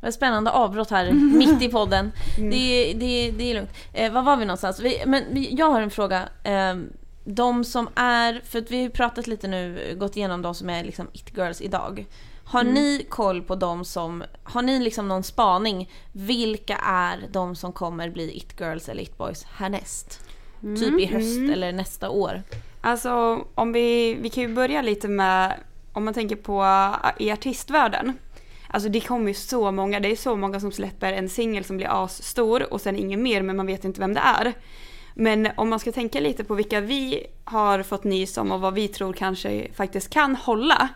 Vad 0.00 0.14
spännande 0.14 0.50
avbrott 0.50 0.90
här 0.90 1.12
mitt 1.36 1.62
i 1.62 1.68
podden. 1.68 2.12
Det, 2.36 2.92
det, 2.92 3.30
det 3.30 3.50
är 3.50 3.54
lugnt. 3.54 3.70
Eh, 3.92 4.12
var 4.12 4.22
var 4.22 4.36
vi 4.36 4.44
någonstans? 4.44 4.80
Vi, 4.80 5.02
men 5.06 5.24
vi, 5.30 5.54
jag 5.54 5.70
har 5.70 5.80
en 5.80 5.90
fråga. 5.90 6.28
Eh, 6.44 6.76
de 7.24 7.64
som 7.64 7.88
är, 7.94 8.42
för 8.44 8.58
att 8.58 8.70
vi 8.70 8.82
har 8.82 8.90
pratat 8.90 9.26
lite 9.26 9.48
nu, 9.48 9.94
gått 9.98 10.16
igenom 10.16 10.42
de 10.42 10.54
som 10.54 10.70
är 10.70 10.84
liksom 10.84 11.08
it-girls 11.12 11.62
idag. 11.62 12.06
Har 12.44 12.64
ni 12.64 13.06
koll 13.08 13.42
på 13.42 13.54
de 13.54 13.84
som, 13.84 14.24
har 14.42 14.62
ni 14.62 14.78
liksom 14.78 15.08
någon 15.08 15.22
spaning? 15.22 15.90
Vilka 16.12 16.76
är 16.76 17.24
de 17.32 17.56
som 17.56 17.72
kommer 17.72 18.10
bli 18.10 18.36
it-girls 18.36 18.88
eller 18.88 19.02
it-boys 19.02 19.46
härnäst? 19.54 20.20
Typ 20.60 21.00
i 21.00 21.06
höst 21.06 21.52
eller 21.52 21.72
nästa 21.72 22.10
år. 22.10 22.42
Alltså 22.80 23.44
om 23.54 23.72
vi, 23.72 24.14
vi 24.14 24.30
kan 24.30 24.42
ju 24.42 24.54
börja 24.54 24.82
lite 24.82 25.08
med, 25.08 25.54
om 25.92 26.04
man 26.04 26.14
tänker 26.14 26.36
på 26.36 26.62
äh, 26.62 27.26
i 27.26 27.30
artistvärlden. 27.30 28.18
Alltså 28.70 28.88
det 28.88 29.00
kommer 29.00 29.28
ju 29.28 29.34
så 29.34 29.72
många, 29.72 30.00
det 30.00 30.10
är 30.10 30.16
så 30.16 30.36
många 30.36 30.60
som 30.60 30.72
släpper 30.72 31.12
en 31.12 31.28
singel 31.28 31.64
som 31.64 31.76
blir 31.76 32.04
asstor 32.04 32.72
och 32.72 32.80
sen 32.80 32.96
ingen 32.96 33.22
mer 33.22 33.42
men 33.42 33.56
man 33.56 33.66
vet 33.66 33.84
inte 33.84 34.00
vem 34.00 34.14
det 34.14 34.20
är. 34.20 34.54
Men 35.14 35.48
om 35.56 35.68
man 35.68 35.78
ska 35.78 35.92
tänka 35.92 36.20
lite 36.20 36.44
på 36.44 36.54
vilka 36.54 36.80
vi 36.80 37.26
har 37.44 37.82
fått 37.82 38.04
nys 38.04 38.38
om 38.38 38.52
och 38.52 38.60
vad 38.60 38.74
vi 38.74 38.88
tror 38.88 39.12
kanske 39.12 39.68
faktiskt 39.74 40.10
kan 40.10 40.36
hålla. 40.36 40.88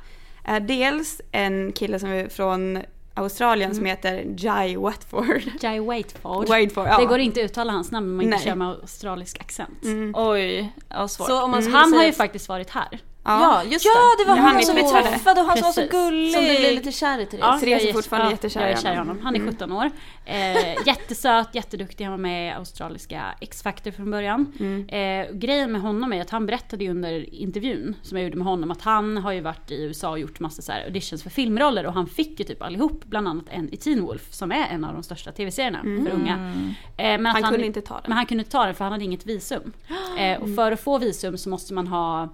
Är 0.45 0.61
dels 0.61 1.21
en 1.33 1.73
kille 1.73 1.99
som 1.99 2.09
är 2.09 2.29
från 2.29 2.83
Australien 3.15 3.75
som 3.75 3.85
heter 3.85 4.35
Jai 4.39 4.77
Watford. 4.77 5.43
Jai 5.61 5.79
Waitford. 5.79 6.49
Waitford, 6.49 6.87
ja. 6.87 6.99
Det 6.99 7.07
går 7.07 7.19
inte 7.19 7.41
att 7.41 7.45
uttala 7.45 7.73
hans 7.73 7.91
namn 7.91 8.11
om 8.11 8.17
man 8.17 8.25
inte 8.25 8.37
Nej. 8.37 8.45
kör 8.45 8.55
med 8.55 8.69
australisk 8.69 9.41
accent. 9.41 9.79
Oj, 10.15 10.73
ja 10.89 11.09
svårt. 11.09 11.27
Så 11.27 11.43
om 11.43 11.51
man 11.51 11.63
skulle 11.63 11.77
Han 11.77 11.93
har 11.93 12.05
ju 12.05 12.13
faktiskt 12.13 12.49
varit 12.49 12.71
här. 12.71 13.01
Ja, 13.25 13.63
just 13.65 13.85
Ja, 13.85 13.93
det 14.19 14.25
var 14.25 14.37
han 14.37 14.45
honom 14.45 14.59
är 14.59 14.63
som 14.63 14.77
vi 14.77 14.83
träffade. 14.83 15.41
och 15.41 15.47
han 15.47 15.57
som 15.57 15.65
var 15.65 15.73
så 15.73 15.87
gullig. 15.91 16.33
Som 16.33 16.43
du 16.43 16.59
blev 16.59 16.75
lite 16.75 16.93
kär 16.93 17.19
i 17.19 17.27
Therese. 17.27 17.41
Ja, 17.43 17.59
Therese 17.61 17.85
är 17.85 17.93
fortfarande 17.93 18.27
ja, 18.27 18.31
jättekär 18.33 18.61
i 18.61 18.63
Jag 18.63 18.73
är 18.73 18.77
kär 18.83 18.93
i 18.93 18.97
honom. 18.97 19.09
honom. 19.09 19.25
Han 19.25 19.37
är 19.37 19.47
17 19.53 19.73
år. 19.73 19.91
Eh, 20.25 20.87
jättesöt, 20.87 21.49
jätteduktig. 21.55 22.05
Han 22.05 22.13
var 22.13 22.19
med 22.19 22.49
i 22.49 22.51
australiska 22.53 23.23
X-Factor 23.41 23.91
från 23.91 24.11
början. 24.11 24.53
Eh, 24.89 25.33
grejen 25.33 25.73
med 25.73 25.81
honom 25.81 26.13
är 26.13 26.21
att 26.21 26.31
han 26.31 26.47
berättade 26.47 26.85
ju 26.85 26.91
under 26.91 27.35
intervjun 27.35 27.97
som 28.03 28.19
jag 28.19 28.25
gjorde 28.25 28.37
med 28.37 28.47
honom 28.47 28.71
att 28.71 28.83
han 28.83 29.17
har 29.17 29.33
ju 29.33 29.41
varit 29.41 29.71
i 29.71 29.83
USA 29.83 30.11
och 30.11 30.19
gjort 30.19 30.41
massa 30.41 30.63
så 30.63 30.73
här 30.73 30.85
auditions 30.85 31.23
för 31.23 31.31
filmroller 31.31 31.87
och 31.87 31.93
han 31.93 32.07
fick 32.07 32.39
ju 32.41 32.45
typ 32.45 32.63
allihop, 32.63 33.05
bland 33.05 33.29
annat 33.29 33.45
en 33.51 33.73
i 33.73 33.77
Teen 33.77 34.03
Wolf 34.03 34.33
som 34.33 34.53
är 34.53 34.67
en 34.71 34.85
av 34.85 34.93
de 34.95 35.03
största 35.03 35.33
tv-serierna 35.33 35.79
för 35.83 36.11
unga. 36.15 36.53
Eh, 36.97 37.05
men 37.05 37.27
att 37.27 37.33
Han 37.33 37.43
kunde 37.43 37.67
inte 37.67 37.81
ta 37.81 37.95
den. 37.95 38.03
Men 38.07 38.17
han 38.17 38.27
kunde 38.27 38.41
inte 38.41 38.51
ta 38.53 38.65
den 38.65 38.75
för 38.75 38.85
han 38.85 38.93
hade 38.93 39.05
inget 39.05 39.27
visum. 39.27 39.73
Eh, 40.19 40.43
och 40.43 40.55
för 40.55 40.73
att 40.73 40.81
få 40.81 40.99
visum 40.99 41.39
så 41.39 41.49
måste 41.49 41.75
man 41.75 41.87
ha 41.87 42.29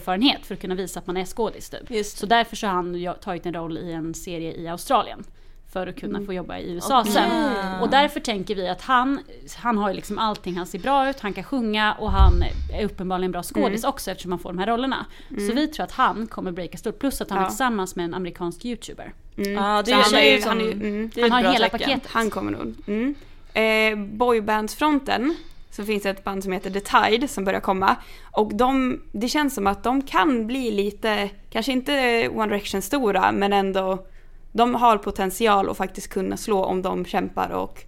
skådiserfarenhet 0.00 0.46
för 0.46 0.54
att 0.54 0.60
kunna 0.60 0.74
visa 0.74 1.00
att 1.00 1.06
man 1.06 1.16
är 1.16 1.24
skådis 1.24 1.70
typ. 1.70 2.06
Så 2.06 2.26
därför 2.26 2.56
så 2.56 2.66
har 2.66 2.74
han 2.74 3.14
tagit 3.20 3.46
en 3.46 3.54
roll 3.54 3.78
i 3.78 3.92
en 3.92 4.14
serie 4.14 4.52
i 4.54 4.68
Australien. 4.68 5.24
För 5.72 5.86
att 5.86 5.96
kunna 5.96 6.20
få 6.26 6.32
jobba 6.32 6.58
i 6.58 6.72
USA 6.72 7.04
sen. 7.04 7.30
Och 7.80 7.90
därför 7.90 8.20
tänker 8.20 8.54
vi 8.54 8.68
att 8.68 8.82
han, 8.82 9.20
han 9.56 9.78
har 9.78 9.88
ju 9.88 9.94
liksom 9.94 10.18
allting, 10.18 10.56
han 10.56 10.66
ser 10.66 10.78
bra 10.78 11.10
ut, 11.10 11.20
han 11.20 11.32
kan 11.32 11.44
sjunga 11.44 11.92
och 11.98 12.10
han 12.10 12.44
är 12.72 12.84
uppenbarligen 12.84 13.32
bra 13.32 13.42
skådis 13.42 13.84
också 13.84 14.10
eftersom 14.10 14.32
han 14.32 14.38
får 14.38 14.48
de 14.48 14.58
här 14.58 14.66
rollerna. 14.66 15.06
Så 15.28 15.54
vi 15.54 15.66
tror 15.68 15.84
att 15.84 15.92
han 15.92 16.26
kommer 16.26 16.52
breaka 16.52 16.78
stort, 16.78 16.98
plus 16.98 17.20
att 17.20 17.30
han 17.30 17.38
Ja. 17.38 17.44
är 17.44 17.48
tillsammans 17.48 17.96
med 17.96 18.04
en 18.04 18.14
amerikansk 18.14 18.64
youtuber. 18.64 19.12
Det 19.34 19.54
han 19.54 19.84
är 19.88 20.46
han 20.46 20.60
är 20.60 20.72
mm. 20.72 21.10
Är 21.16 21.30
Han 21.30 21.40
ett 21.40 21.46
har 21.46 21.52
hela 21.52 21.68
tecken. 21.68 21.78
paketet. 21.88 22.10
Han 22.10 22.30
kommer 22.30 22.52
nog. 22.52 22.74
Mm. 22.86 23.14
Eh, 23.54 24.06
boybandsfronten 24.16 25.36
så 25.70 25.84
finns 25.84 26.02
det 26.02 26.10
ett 26.10 26.24
band 26.24 26.44
som 26.44 26.52
heter 26.52 26.70
The 26.70 26.80
Tide 26.80 27.28
som 27.28 27.44
börjar 27.44 27.60
komma. 27.60 27.96
Och 28.32 28.54
de, 28.54 29.00
det 29.12 29.28
känns 29.28 29.54
som 29.54 29.66
att 29.66 29.82
de 29.82 30.02
kan 30.02 30.46
bli 30.46 30.70
lite, 30.70 31.30
kanske 31.50 31.72
inte 31.72 32.28
One 32.28 32.46
Direction 32.46 32.82
stora, 32.82 33.32
men 33.32 33.52
ändå 33.52 34.06
de 34.52 34.74
har 34.74 34.98
potential 34.98 35.70
att 35.70 35.76
faktiskt 35.76 36.08
kunna 36.08 36.36
slå 36.36 36.64
om 36.64 36.82
de 36.82 37.04
kämpar 37.04 37.50
och 37.50 37.84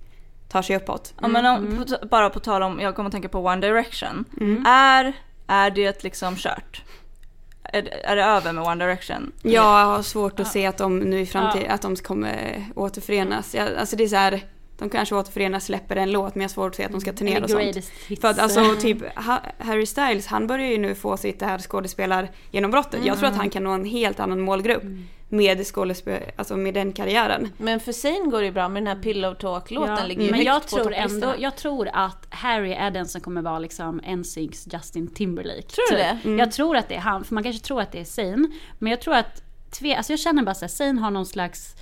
tar 0.49 0.63
sig 0.63 0.77
uppåt. 0.77 1.15
Ja, 1.21 1.29
men 1.29 1.47
om, 1.47 1.85
på, 1.89 2.07
bara 2.07 2.31
på 2.31 2.41
tal 2.41 2.63
om, 2.63 2.81
jag 2.81 2.97
kommer 2.97 3.07
att 3.09 3.13
tänka 3.13 3.29
på 3.29 3.39
One 3.39 3.67
Direction. 3.67 4.25
Är, 4.67 5.13
är 5.47 5.71
det 5.71 6.05
liksom 6.05 6.37
kört? 6.37 6.83
Är, 7.65 7.89
är 8.05 8.17
det 8.17 8.25
över 8.25 8.53
med 8.53 8.65
One 8.65 8.85
Direction? 8.85 9.33
Jag 9.43 9.85
har 9.87 10.03
svårt 10.03 10.41
att 10.41 10.49
se 10.49 10.67
att 10.67 10.79
de 10.79 10.99
nu 10.99 11.21
i 11.21 11.27
framtiden, 11.27 11.71
att 11.71 11.83
de 11.83 11.97
kommer 11.97 12.65
återförenas. 12.75 13.55
Jag, 13.55 13.75
alltså 13.75 13.97
det 13.97 14.05
är 14.05 14.09
så 14.09 14.17
här, 14.17 14.41
de 14.83 14.91
kanske 14.91 15.15
återförenas, 15.15 15.65
släpper 15.65 15.97
en 15.97 16.13
låt, 16.13 16.35
men 16.35 16.43
jag 16.43 16.49
har 16.49 16.53
svårt 16.53 16.71
att 16.71 16.77
se 16.77 16.85
att 16.85 16.93
de 16.93 17.01
ska 17.01 17.13
turnera 17.13 17.37
Eller 17.37 17.45
och 17.45 17.51
sånt. 17.51 17.77
hits. 18.09 18.21
För 18.21 18.29
att 18.29 18.39
alltså 18.39 18.75
typ 18.81 19.19
Ha- 19.19 19.41
Harry 19.59 19.87
Styles, 19.87 20.27
han 20.27 20.47
börjar 20.47 20.69
ju 20.71 20.79
nu 20.79 20.95
få 20.95 21.17
sitt 21.17 21.39
det 21.41 21.47
här 21.47 21.59
skådespelargenombrottet. 21.59 23.05
Jag 23.05 23.19
tror 23.19 23.29
att 23.29 23.37
han 23.37 23.51
kan 23.51 23.65
nå 23.65 23.71
en 23.71 23.85
helt 23.85 24.21
annan 24.21 24.41
målgrupp 24.41 24.83
med 25.29 25.67
skådespel, 25.67 26.23
alltså 26.37 26.57
med 26.57 26.75
den 26.75 26.93
karriären. 26.93 27.49
Men 27.59 27.81
för 27.81 27.93
Zayn 27.93 28.31
går 28.31 28.39
det 28.41 28.45
ju 28.47 28.53
bra 28.53 28.69
med 28.69 28.83
den 28.83 28.97
här 28.97 29.03
Pillow 29.03 29.35
Talk-låten 29.35 29.97
Ja, 30.01 30.07
ligger 30.07 30.23
ju 30.23 30.31
men 30.31 30.43
jag 30.43 30.67
tror 30.67 30.93
ändå, 30.93 31.35
jag 31.39 31.57
tror 31.57 31.89
att 31.93 32.27
Harry 32.31 32.73
är 32.73 32.91
den 32.91 33.07
som 33.07 33.21
kommer 33.21 33.43
vara 33.43 33.59
liksom 33.59 34.01
NSYNCs 34.07 34.69
Justin 34.73 35.07
Timberlake. 35.15 35.63
Tror 35.63 35.91
du 35.91 35.97
typ. 35.97 36.23
det? 36.25 36.31
Jag 36.31 36.53
tror 36.53 36.77
att 36.77 36.89
det 36.89 36.95
är 36.95 36.99
han, 37.01 37.25
för 37.25 37.35
man 37.35 37.43
kanske 37.45 37.65
tror 37.67 37.81
att 37.81 37.93
det 37.93 38.01
är 38.01 38.05
Zayn. 38.05 38.53
Men 38.79 38.91
jag 38.91 39.01
tror 39.01 39.15
att, 39.15 39.43
tve, 39.71 39.97
alltså 39.97 40.13
jag 40.13 40.21
känner 40.21 40.43
bara 40.43 40.55
såhär, 40.55 40.69
Zayn 40.69 40.99
har 40.99 41.11
någon 41.11 41.27
slags 41.27 41.75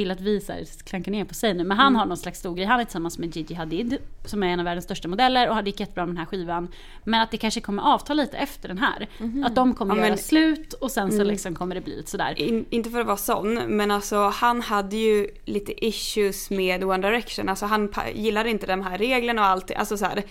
gillar 0.00 0.14
att 0.14 0.20
vi 0.20 0.40
så 0.40 0.52
här 0.52 0.64
klankar 0.84 1.12
ner 1.12 1.24
på 1.24 1.34
Zayn 1.34 1.56
nu, 1.56 1.64
men 1.64 1.76
han 1.76 1.96
har 1.96 2.06
någon 2.06 2.16
slags 2.16 2.38
stor 2.38 2.54
grej. 2.54 2.66
Han 2.66 2.80
är 2.80 2.84
tillsammans 2.84 3.18
med 3.18 3.36
Gigi 3.36 3.54
Hadid, 3.54 3.98
som 4.24 4.42
är 4.42 4.46
en 4.46 4.58
av 4.58 4.64
världens 4.64 4.84
största 4.84 5.08
modeller 5.08 5.48
och 5.48 5.54
hade 5.54 5.70
gick 5.70 5.80
jättebra 5.80 6.06
med 6.06 6.14
den 6.14 6.18
här 6.18 6.26
skivan. 6.26 6.68
Men 7.04 7.20
att 7.20 7.30
det 7.30 7.36
kanske 7.36 7.60
kommer 7.60 7.82
avta 7.82 8.14
lite 8.14 8.36
efter 8.36 8.68
den 8.68 8.78
här. 8.78 9.08
Att 9.44 9.54
de 9.54 9.74
kommer 9.74 9.94
Ja, 9.94 10.00
göra 10.00 10.08
men- 10.08 10.18
slut 10.18 10.72
och 10.72 10.90
sen 10.90 11.12
så 11.12 11.24
liksom 11.24 11.54
kommer 11.54 11.74
det 11.74 11.80
bli 11.80 11.96
lite 11.96 12.10
sådär. 12.10 12.34
In, 12.40 12.64
inte 12.70 12.90
för 12.90 13.00
att 13.00 13.06
vara 13.06 13.16
sån, 13.16 13.54
men 13.54 13.90
alltså 13.90 14.16
han 14.28 14.62
hade 14.62 14.96
ju 14.96 15.28
lite 15.44 15.86
issues 15.86 16.50
med 16.50 16.84
One 16.84 17.08
Direction. 17.08 17.48
Alltså 17.48 17.66
han 17.66 17.92
gillade 18.14 18.50
inte 18.50 18.66
de 18.66 18.82
här 18.82 18.98
reglerna 18.98 19.42
och 19.42 19.48
allt. 19.48 19.70
Alltså 19.76 19.96
så 19.96 20.04
här, 20.04 20.22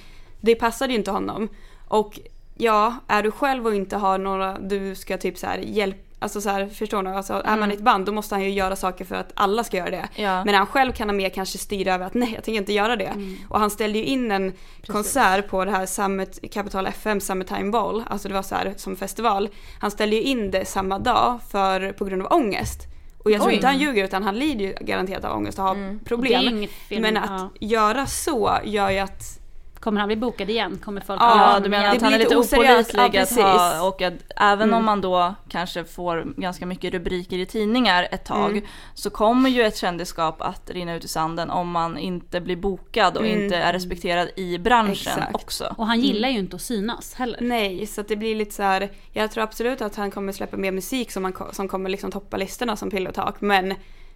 det 0.41 0.55
passade 0.55 0.93
ju 0.93 0.99
inte 0.99 1.11
honom. 1.11 1.49
Och 1.87 2.19
ja, 2.57 2.95
är 3.07 3.23
du 3.23 3.31
själv 3.31 3.65
och 3.67 3.75
inte 3.75 3.97
har 3.97 4.17
några, 4.17 4.59
du 4.59 4.95
ska 4.95 5.17
typ 5.17 5.37
så 5.37 5.47
här 5.47 5.57
hjälp, 5.57 6.04
alltså 6.19 6.41
så 6.41 6.49
här, 6.49 6.67
förstår 6.67 7.03
du? 7.03 7.09
Alltså, 7.09 7.41
är 7.45 7.57
man 7.57 7.71
i 7.71 7.73
ett 7.73 7.81
band 7.81 8.05
då 8.05 8.11
måste 8.11 8.35
han 8.35 8.43
ju 8.43 8.49
göra 8.49 8.75
saker 8.75 9.05
för 9.05 9.15
att 9.15 9.31
alla 9.33 9.63
ska 9.63 9.77
göra 9.77 9.89
det. 9.89 10.09
Ja. 10.15 10.45
Men 10.45 10.55
han 10.55 10.65
själv 10.67 10.91
kan 10.91 11.09
han 11.09 11.17
mer 11.17 11.29
kanske 11.29 11.57
styra 11.57 11.93
över 11.93 12.05
att 12.05 12.13
nej 12.13 12.31
jag 12.35 12.43
tänker 12.43 12.59
inte 12.59 12.73
göra 12.73 12.95
det. 12.95 13.13
Och 13.49 13.59
han 13.59 13.69
ställde 13.69 13.97
ju 13.97 14.05
in 14.05 14.31
en 14.31 14.53
konsert 14.87 15.47
på 15.47 15.65
det 15.65 15.71
här 15.71 15.85
Summit, 15.85 16.53
Capital 16.53 16.87
FM 16.87 17.21
Summertime 17.21 17.71
Ball, 17.71 18.03
alltså 18.07 18.27
det 18.27 18.33
var 18.33 18.41
så 18.41 18.55
här 18.55 18.73
som 18.77 18.95
festival. 18.95 19.49
Han 19.79 19.91
ställde 19.91 20.15
ju 20.15 20.21
in 20.21 20.51
det 20.51 20.65
samma 20.65 20.99
dag 20.99 21.39
för, 21.51 21.91
på 21.91 22.05
grund 22.05 22.21
av 22.21 22.33
ångest. 22.33 22.87
Och 23.23 23.31
jag 23.31 23.41
tror 23.41 23.49
Oj. 23.49 23.55
inte 23.55 23.67
han 23.67 23.79
ljuger 23.79 24.03
utan 24.03 24.23
han 24.23 24.39
lider 24.39 24.65
ju 24.65 24.73
garanterat 24.81 25.25
av 25.25 25.37
ångest 25.37 25.59
och 25.59 25.65
har 25.65 25.75
är 25.75 25.99
problem. 26.05 26.67
fel, 26.89 27.01
Men 27.01 27.17
att 27.17 27.29
ja. 27.29 27.67
göra 27.67 28.05
så 28.05 28.57
gör 28.63 28.89
ju 28.89 28.99
att 28.99 29.39
Kommer 29.85 29.99
han 29.99 30.07
bli 30.07 30.15
bokad 30.15 30.49
igen? 30.49 30.77
Kommer 30.83 31.01
folk 31.01 31.21
Ja, 31.21 31.59
du 31.63 31.69
menar 31.69 31.83
igen? 31.83 31.95
att 31.95 32.01
han 32.01 32.13
är 32.13 32.17
blir 32.17 32.25
lite 32.25 32.37
opålitlig 32.37 32.69
Ja, 32.69 32.77
att 32.77 32.93
ha, 32.95 33.09
precis. 33.09 33.81
och 33.83 34.01
att 34.01 34.13
även 34.35 34.73
om 34.73 34.85
man 34.85 35.01
då 35.01 35.35
kanske 35.49 35.83
får 35.83 36.33
ganska 36.37 36.65
mycket 36.65 36.93
rubriker 36.93 37.37
i 37.37 37.45
tidningar 37.45 38.07
ett 38.11 38.25
tag 38.25 38.51
Mm. 38.51 38.63
så 38.93 39.09
kommer 39.09 39.49
ju 39.49 39.61
ett 39.63 39.77
kändisskap 39.77 40.41
att 40.41 40.69
rinna 40.69 40.95
ut 40.95 41.03
i 41.05 41.07
sanden 41.07 41.49
om 41.49 41.71
man 41.71 41.97
inte 41.97 42.41
blir 42.41 42.55
bokad 42.55 43.17
och 43.17 43.25
Mm. 43.25 43.43
inte 43.43 43.55
är 43.57 43.73
respekterad 43.73 44.29
i 44.35 44.57
branschen 44.57 44.91
Exakt. 44.91 45.35
också. 45.35 45.73
Och 45.77 45.87
han 45.87 45.99
gillar 46.01 46.29
ju 46.29 46.39
inte 46.39 46.55
att 46.55 46.61
synas 46.61 47.13
heller. 47.13 47.39
nej, 47.41 47.87
så 47.87 48.01
att 48.01 48.07
det 48.07 48.15
blir 48.15 48.35
lite 48.35 48.51
så 48.55 48.63
här. 48.63 48.91
Jag 49.11 49.31
tror 49.31 49.43
absolut 49.43 49.81
att 49.81 49.95
han 49.95 50.11
kommer 50.11 50.31
släppa 50.31 50.57
mer 50.57 50.71
musik 50.71 51.11
som, 51.11 51.23
han, 51.23 51.33
som 51.51 51.67
kommer 51.67 51.89
liksom 51.89 52.11
toppa 52.11 52.37
listorna 52.37 52.75
som 52.75 52.89
Pillow 52.89 53.11
Talk. 53.11 53.35
Men 53.41 53.73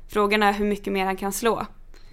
frågan 0.08 0.44
är 0.44 0.54
hur 0.54 0.66
mycket 0.66 0.94
mer 0.94 1.06
han 1.06 1.18
kan 1.18 1.32
slå. 1.32 1.66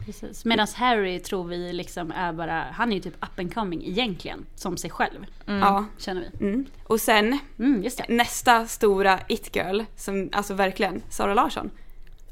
Precis. 0.07 0.45
Medan 0.45 0.66
Harry 0.77 1.19
tror 1.21 1.45
vi 1.45 1.73
liksom 1.73 2.11
är 2.11 2.33
bara, 2.33 2.64
han 2.73 2.90
är 2.90 2.95
ju 2.97 3.01
typ 3.03 3.14
up 3.25 3.38
and 3.38 3.55
coming 3.55 3.85
egentligen. 3.87 4.47
Som 4.55 4.77
sig 4.77 4.90
själv. 4.90 5.27
Ja. 5.47 5.85
Känner 5.99 6.25
vi. 6.38 6.47
Mm. 6.49 6.64
Och 6.87 7.01
sen 7.01 7.38
Mm, 7.59 7.83
just 7.83 7.99
det. 7.99 8.05
nästa 8.09 8.66
stora 8.66 9.19
it-girl, 9.29 9.81
som 9.97 10.29
alltså 10.33 10.55
verkligen, 10.55 11.03
Sara 11.11 11.35
Larsson. 11.35 11.71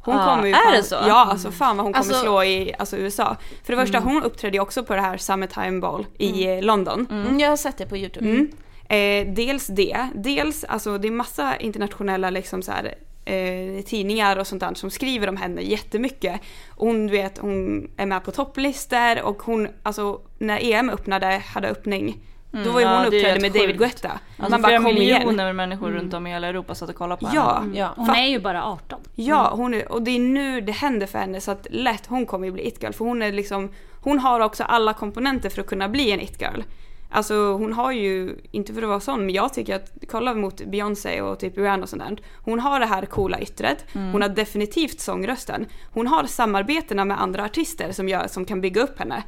Hon 0.00 0.16
Ja, 0.16 0.24
kommer 0.24 0.46
ju 0.46 0.52
är 0.52 0.56
fan, 0.64 0.72
det 0.72 0.82
så? 0.82 0.94
Ja, 0.94 1.24
alltså 1.30 1.50
fan 1.50 1.76
vad 1.76 1.86
hon 1.86 1.92
kommer 1.92 2.06
Alltså- 2.06 2.22
slå 2.22 2.44
i 2.44 2.74
alltså, 2.78 2.96
USA. 2.96 3.36
För 3.64 3.72
det 3.76 3.80
första, 3.82 3.98
hon 3.98 4.22
uppträdde 4.22 4.56
ju 4.56 4.60
också 4.60 4.84
på 4.84 4.94
det 4.94 5.00
här 5.00 5.16
Summertime 5.16 5.80
Ball 5.80 6.06
i 6.18 6.44
eh, 6.46 6.62
London. 6.62 7.06
Mm, 7.10 7.40
jag 7.40 7.48
har 7.48 7.56
sett 7.56 7.78
det 7.78 7.86
på 7.86 7.96
Youtube. 7.96 8.26
Mm. 8.30 8.48
Eh, 8.88 9.34
dels 9.34 9.66
det, 9.66 10.08
dels 10.14 10.64
alltså 10.64 10.98
det 10.98 11.08
är 11.08 11.12
massa 11.12 11.56
internationella 11.56 12.30
liksom 12.30 12.62
så 12.62 12.72
här, 12.72 12.94
eh, 13.24 13.84
tidningar 13.84 14.36
och 14.36 14.46
sånt 14.46 14.60
där 14.60 14.74
som 14.74 14.90
skriver 14.90 15.28
om 15.28 15.36
henne 15.36 15.62
jättemycket. 15.62 16.40
Hon, 16.70 17.06
vet, 17.10 17.38
hon 17.38 17.88
är 17.96 18.06
med 18.06 18.24
på 18.24 18.30
topplistor 18.30 19.22
och 19.22 19.42
hon, 19.42 19.68
alltså 19.82 20.20
när 20.38 20.58
EM 20.72 20.90
öppnade, 20.90 21.42
hade 21.46 21.68
öppning, 21.68 22.16
då 22.64 22.72
var 22.72 22.80
ju 22.80 22.86
ja, 22.86 22.92
hon 22.96 23.00
är 23.02 23.06
uppträdde 23.06 23.40
med 23.40 23.52
David 23.52 23.66
sjukt. 23.68 23.78
Guetta. 23.78 24.10
Alltså 24.38 24.50
Man 24.50 24.62
bara 24.62 24.76
kom 24.76 24.86
igen. 24.86 25.18
miljoner 25.18 25.52
människor 25.52 25.90
runt 25.90 26.14
om 26.14 26.26
i 26.26 26.30
hela 26.30 26.46
Europa 26.46 26.74
satt 26.74 26.88
och 26.88 26.94
kollade 26.96 27.20
på 27.26 27.30
Ja, 27.34 27.58
henne. 27.62 27.78
Ja. 27.78 27.92
Hon 27.96 28.06
Fa- 28.08 28.16
är 28.16 28.26
ju 28.26 28.38
bara 28.38 28.64
18. 28.64 29.00
Ja, 29.14 29.52
hon 29.56 29.74
är, 29.74 29.92
och 29.92 30.02
det 30.02 30.10
är 30.10 30.18
nu 30.18 30.60
det 30.60 30.72
händer 30.72 31.06
för 31.06 31.18
henne 31.18 31.40
så 31.40 31.50
att 31.50 31.66
lätt 31.70 32.06
hon 32.06 32.26
kommer 32.26 32.46
ju 32.46 32.52
bli 32.52 32.68
it-girl 32.68 32.92
för 32.92 33.04
hon 33.04 33.22
är 33.22 33.32
liksom, 33.32 33.70
hon 34.00 34.18
har 34.18 34.40
också 34.40 34.64
alla 34.64 34.92
komponenter 34.94 35.50
för 35.50 35.60
att 35.60 35.66
kunna 35.66 35.88
bli 35.88 36.10
en 36.10 36.20
it-girl. 36.20 36.60
Alltså 37.14 37.52
hon 37.52 37.72
har 37.72 37.92
ju, 37.92 38.36
inte 38.50 38.74
för 38.74 38.82
att 38.82 38.88
vara 38.88 39.00
sån, 39.00 39.26
men 39.26 39.34
jag 39.34 39.54
tycker 39.54 39.76
att 39.76 39.92
kolla 40.08 40.34
mot 40.34 40.64
Beyoncé 40.66 41.20
och 41.20 41.38
typ 41.38 41.58
Rihanna 41.58 41.82
och 41.82 41.88
sånt 41.88 42.02
där. 42.02 42.18
Hon 42.44 42.60
har 42.60 42.80
det 42.80 42.86
här 42.86 43.06
coola 43.06 43.40
yttret, 43.40 43.84
hon 43.92 44.22
har 44.22 44.28
definitivt 44.28 45.00
sångrösten. 45.00 45.66
Hon 45.92 46.06
har 46.06 46.24
samarbetena 46.24 47.04
med 47.04 47.22
andra 47.22 47.44
artister 47.44 47.92
som, 47.92 48.08
gör, 48.08 48.26
som 48.26 48.44
kan 48.44 48.60
bygga 48.60 48.82
upp 48.82 48.98
henne. 48.98 49.22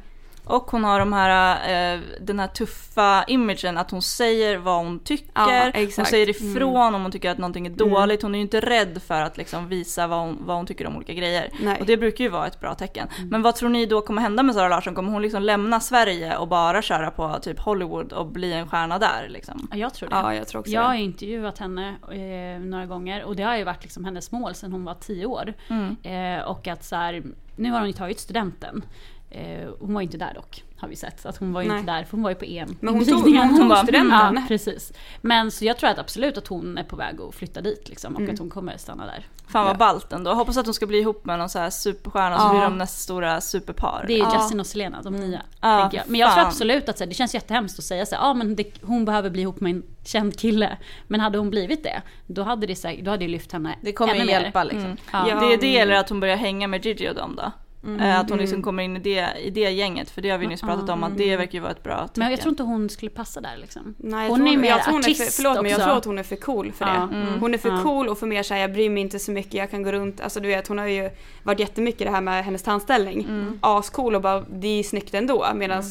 Och 0.49 0.71
hon 0.71 0.83
har 0.83 0.99
de 0.99 1.13
här, 1.13 1.55
eh, 1.95 1.99
den 2.21 2.39
här 2.39 2.47
tuffa 2.47 3.23
imagen 3.27 3.77
att 3.77 3.91
hon 3.91 4.01
säger 4.01 4.57
vad 4.57 4.85
hon 4.85 4.99
tycker, 4.99 5.31
Ja, 5.33 5.41
hon 5.43 5.71
exakt. 5.73 5.97
Mm. 5.97 6.05
säger 6.05 6.29
ifrån 6.29 6.95
om 6.95 7.01
hon 7.01 7.11
tycker 7.11 7.31
att 7.31 7.37
någonting 7.37 7.67
är 7.67 7.71
dåligt, 7.71 8.21
hon 8.21 8.35
är 8.35 8.39
ju 8.39 8.41
inte 8.43 8.59
rädd 8.59 9.01
för 9.07 9.21
att 9.21 9.37
liksom 9.37 9.67
visa 9.67 10.07
vad 10.07 10.19
hon, 10.19 10.37
vad 10.41 10.57
hon 10.57 10.65
tycker 10.65 10.87
om 10.87 10.95
olika 10.95 11.13
grejer. 11.13 11.49
Nej. 11.53 11.61
Mm. 11.67 11.77
Och 11.79 11.85
det 11.85 11.97
brukar 11.97 12.23
ju 12.23 12.29
vara 12.29 12.47
ett 12.47 12.59
bra 12.59 12.75
tecken. 12.75 13.07
Men 13.29 13.41
vad 13.41 13.55
tror 13.55 13.69
ni 13.69 13.85
då 13.85 14.01
kommer 14.01 14.21
hända 14.21 14.43
med 14.43 14.55
Sara 14.55 14.67
Larsson? 14.67 14.95
Kommer 14.95 15.11
hon 15.11 15.21
liksom 15.21 15.43
lämna 15.43 15.79
Sverige 15.79 16.37
och 16.37 16.47
bara 16.47 16.81
köra 16.81 17.11
på 17.11 17.39
typ 17.41 17.59
Hollywood 17.59 18.13
och 18.13 18.27
bli 18.27 18.53
en 18.53 18.67
stjärna 18.67 18.99
där 18.99 19.27
liksom? 19.29 19.67
Ja, 19.71 19.77
jag 19.77 19.93
tror 19.93 20.09
det. 20.09 20.15
Ja, 20.15 20.35
jag 20.35 20.47
tror 20.47 20.59
också 20.59 20.71
jag 20.71 20.81
har 20.81 20.93
det. 20.93 20.99
intervjuat 20.99 21.57
henne 21.57 21.95
eh, 22.11 22.61
några 22.61 22.85
gånger 22.85 23.23
och 23.23 23.35
det 23.35 23.43
har 23.43 23.57
ju 23.57 23.63
varit 23.63 23.83
liksom 23.83 24.05
hennes 24.05 24.31
mål 24.31 24.55
sedan 24.55 24.71
hon 24.71 24.83
var 24.85 24.93
10 24.93 25.25
år. 25.25 25.53
Mm. 25.67 25.95
Eh, 26.03 26.45
och 26.45 26.67
att 26.67 26.83
så 26.83 26.95
här, 26.95 27.23
nu 27.55 27.71
har 27.71 27.79
hon 27.79 27.87
ju 27.87 27.93
tagit 27.93 28.19
studenten. 28.19 28.83
Eh, 29.29 29.69
hon 29.79 29.93
var 29.93 30.01
inte 30.01 30.17
där 30.17 30.33
dock. 30.33 30.63
har 30.79 30.87
vi 30.87 30.95
sett. 30.95 31.25
Att 31.25 31.37
hon 31.37 31.53
var 31.53 31.61
ju 31.61 31.67
Nej. 31.67 31.79
inte 31.79 31.91
där, 31.91 32.03
för 32.03 32.11
hon 32.11 32.23
var 32.23 32.29
ju 32.29 32.35
på 32.35 32.45
EM. 32.45 32.77
Men 32.79 32.93
hon 32.93 33.05
tog- 33.05 33.17
invigningen. 33.19 33.49
hon 33.49 33.69
tog 33.69 33.77
studenten. 33.77 34.35
Ja, 34.35 34.43
precis. 34.47 34.93
Men 35.21 35.51
så 35.51 35.65
jag 35.65 35.77
tror 35.77 35.89
att 35.89 35.99
absolut 35.99 36.37
att 36.37 36.47
hon 36.47 36.77
är 36.77 36.83
på 36.83 36.95
väg 36.95 37.21
att 37.21 37.35
flytta 37.35 37.61
dit 37.61 37.89
liksom, 37.89 38.13
och 38.15 38.21
Mm. 38.21 38.33
att 38.33 38.39
hon 38.39 38.49
kommer 38.49 38.77
stanna 38.77 39.05
där. 39.05 39.25
Fan 39.47 39.63
vad 39.65 39.73
Ja. 39.73 39.77
ballt 39.77 40.13
ändå. 40.13 40.33
Hoppas 40.33 40.57
att 40.57 40.65
hon 40.65 40.73
ska 40.73 40.85
bli 40.87 40.97
ihop 40.99 41.25
med 41.25 41.39
någon 41.39 41.49
så 41.49 41.59
här 41.59 41.69
superstjärna 41.69 42.35
Ja. 42.35 42.39
så 42.39 42.49
blir 42.49 42.61
de 42.61 42.77
nästa 42.77 42.97
stora 43.03 43.41
superpar. 43.41 44.03
Det 44.07 44.13
är 44.13 44.17
ju 44.17 44.23
Ja. 44.23 44.33
Justin 44.41 44.59
och 44.59 44.65
Selena, 44.67 45.01
de 45.01 45.15
nya. 45.15 45.41
Ja, 45.61 45.89
jag. 45.93 46.03
Men 46.07 46.19
jag 46.19 46.33
tror 46.33 46.45
absolut 46.45 46.89
att 46.89 46.97
så 46.97 47.03
här, 47.03 47.09
det 47.09 47.15
känns 47.15 47.33
jättehemskt 47.33 47.79
att 47.79 47.85
säga 47.85 48.05
så 48.05 48.15
här, 48.15 48.29
ah, 48.29 48.33
men 48.33 48.55
det, 48.55 48.83
hon 48.83 49.05
behöver 49.05 49.29
bli 49.29 49.41
ihop 49.41 49.59
med 49.59 49.71
en 49.75 49.83
känd 50.05 50.39
kille. 50.39 50.77
Men 51.07 51.19
hade 51.19 51.37
hon 51.37 51.49
blivit 51.49 51.83
det, 51.83 52.01
då 52.27 52.43
hade 52.43 52.67
det, 52.67 52.75
säkert, 52.75 53.05
då 53.05 53.11
hade 53.11 53.25
det 53.25 53.31
lyft 53.31 53.51
henne 53.51 53.75
Det 53.81 53.93
kommer 53.93 54.13
ännu 54.13 54.19
ju 54.21 54.25
mer. 54.25 54.41
hjälpa 54.41 54.63
liksom. 54.63 54.81
Mm. 54.83 54.97
Ja. 55.11 55.39
Det 55.49 55.57
det 55.57 55.77
eller 55.79 55.95
att 55.95 56.09
hon 56.09 56.19
börjar 56.19 56.37
hänga 56.37 56.67
med 56.67 56.85
Gigi 56.85 57.09
och 57.09 57.15
dem 57.15 57.35
då. 57.35 57.51
Mm. 57.83 58.19
Att 58.21 58.29
hon 58.29 58.39
liksom 58.39 58.61
kommer 58.61 58.83
in 58.83 58.97
i 58.97 58.99
det, 58.99 59.27
i 59.43 59.49
det 59.49 59.69
gänget, 59.71 60.09
för 60.09 60.21
det 60.21 60.29
har 60.29 60.37
vi 60.37 60.47
nyss 60.47 60.61
pratat 60.61 60.89
om 60.89 61.03
att 61.03 61.17
det 61.17 61.37
verkar 61.37 61.53
ju 61.53 61.59
vara 61.59 61.71
ett 61.71 61.83
bra 61.83 61.97
tecken. 62.07 62.11
Men 62.15 62.31
jag 62.31 62.41
tror 62.41 62.49
inte 62.49 62.63
hon 62.63 62.89
skulle 62.89 63.11
passa 63.11 63.41
där 63.41 63.57
liksom. 63.57 63.95
Nej, 63.97 64.23
jag 64.23 64.29
hon 64.29 64.39
tror, 64.39 64.53
är 64.53 64.57
mer 64.57 64.69
jag 64.69 64.83
tror 64.83 64.91
hon 64.93 64.99
är 64.99 65.03
för, 65.03 65.11
artist 65.11 65.35
förlåt 65.35 65.55
men 65.55 65.65
jag 65.65 65.77
också. 65.77 65.85
tror 65.85 65.97
att 65.97 66.05
hon 66.05 66.17
är 66.19 66.23
för 66.23 66.35
cool 66.35 66.71
för 66.71 66.85
det. 66.85 66.91
Mm. 66.91 67.39
Hon 67.39 67.53
är 67.53 67.57
för 67.57 67.69
Ja. 67.69 67.83
cool 67.83 68.07
och 68.07 68.17
för 68.17 68.27
mer 68.27 68.43
såhär, 68.43 68.61
jag 68.61 68.73
bryr 68.73 68.89
mig 68.89 69.01
inte 69.01 69.19
så 69.19 69.31
mycket, 69.31 69.53
jag 69.53 69.71
kan 69.71 69.83
gå 69.83 69.91
runt, 69.91 70.21
alltså 70.21 70.39
du 70.39 70.47
vet 70.47 70.67
hon 70.67 70.77
har 70.77 70.87
ju 70.87 71.09
varit 71.43 71.59
jättemycket 71.59 72.07
det 72.07 72.11
här 72.11 72.21
med 72.21 72.45
hennes 72.45 72.63
tandställning. 72.63 73.19
Mm. 73.25 73.59
Ascool 73.61 74.15
och 74.15 74.21
bara, 74.21 74.41
det 74.49 74.67
är 74.67 74.83
snyggt 74.83 75.13
ändå 75.13 75.47
medan 75.55 75.83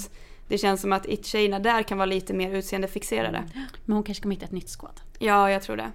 det 0.48 0.58
känns 0.58 0.80
som 0.80 0.92
att 0.92 1.06
it-tjejerna 1.06 1.58
där 1.58 1.82
kan 1.82 1.98
vara 1.98 2.06
lite 2.06 2.34
mer 2.34 2.50
utseendefixerade. 2.54 3.42
Men 3.84 3.94
hon 3.94 4.02
kanske 4.02 4.22
kommer 4.22 4.34
hitta 4.34 4.44
ett 4.46 4.52
nytt 4.52 4.70
squad. 4.78 5.00
Ja, 5.18 5.50
jag 5.50 5.62
tror 5.62 5.76
det. 5.76 5.90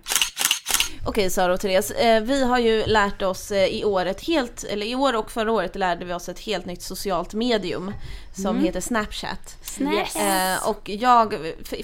Okej 1.05 1.29
Sara 1.29 1.53
och 1.53 1.59
Therese, 1.59 1.91
eh, 1.91 2.21
vi 2.21 2.43
har 2.43 2.59
ju 2.59 2.85
lärt 2.85 3.21
oss 3.21 3.51
eh, 3.51 3.65
i 3.65 3.85
år 3.85 4.05
ett 4.05 4.21
helt, 4.21 4.63
eller 4.63 4.85
i 4.85 4.95
år 4.95 5.15
och 5.15 5.31
förra 5.31 5.51
året 5.51 5.75
lärde 5.75 6.05
vi 6.05 6.13
oss 6.13 6.29
ett 6.29 6.39
helt 6.39 6.65
nytt 6.65 6.81
socialt 6.81 7.33
medium 7.33 7.93
som 8.35 8.63
heter 8.63 8.81
Snapchat. 8.81 9.57
Yes. 9.79 10.15
Eh, 10.15 10.69
och 10.69 10.89
jag 10.89 11.35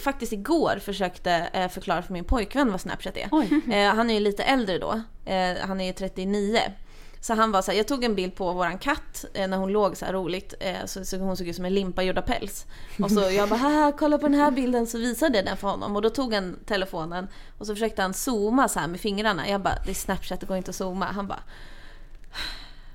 faktiskt 0.03 0.33
igår 0.33 0.79
försökte 0.85 1.31
eh, 1.53 1.67
förklara 1.69 2.01
för 2.01 2.13
min 2.13 2.23
pojkvän 2.23 2.71
vad 2.71 2.81
Snapchat 2.81 3.17
är. 3.17 3.29
Eh, 3.73 3.95
han 3.95 4.09
är 4.09 4.13
ju 4.13 4.19
lite 4.19 4.43
äldre 4.43 4.77
då, 4.77 5.01
han 5.61 5.81
är 5.81 5.85
ju 5.85 5.93
39. 5.93 6.59
Så 7.21 7.33
han 7.33 7.51
var 7.51 7.61
så 7.61 7.71
här, 7.71 7.77
jag 7.77 7.87
tog 7.87 8.03
en 8.03 8.15
bild 8.15 8.35
på 8.35 8.53
våran 8.53 8.77
katt 8.77 9.25
eh, 9.33 9.47
när 9.47 9.57
hon 9.57 9.71
låg 9.71 9.97
så 9.97 10.05
här 10.05 10.13
roligt. 10.13 10.53
Eh, 10.59 10.85
så, 10.85 11.05
så 11.05 11.17
hon 11.17 11.37
såg 11.37 11.47
ut 11.47 11.55
som 11.55 11.65
en 11.65 11.73
limpa 11.73 12.03
gjord 12.03 12.17
av 12.17 12.21
päls. 12.21 12.65
Och 13.03 13.11
så 13.11 13.19
jag 13.19 13.49
bara, 13.49 13.55
haha 13.59 13.91
kolla 13.99 14.17
på 14.17 14.27
den 14.27 14.39
här 14.39 14.51
bilden 14.51 14.87
så 14.87 14.97
visade 14.97 15.37
jag 15.37 15.45
den 15.45 15.57
för 15.57 15.67
honom. 15.67 15.95
Och 15.95 16.01
då 16.01 16.09
tog 16.09 16.33
han 16.33 16.59
telefonen 16.65 17.27
och 17.57 17.67
så 17.67 17.73
försökte 17.75 18.01
han 18.01 18.13
zooma 18.13 18.67
så 18.67 18.79
här 18.79 18.87
med 18.87 18.99
fingrarna. 18.99 19.49
Jag 19.49 19.61
bara, 19.61 19.75
det 19.85 19.91
är 19.91 19.95
Snapchat, 19.95 20.39
det 20.39 20.45
går 20.45 20.57
inte 20.57 20.69
att 20.69 20.75
zooma. 20.75 21.05
Han 21.05 21.27
bara, 21.27 21.43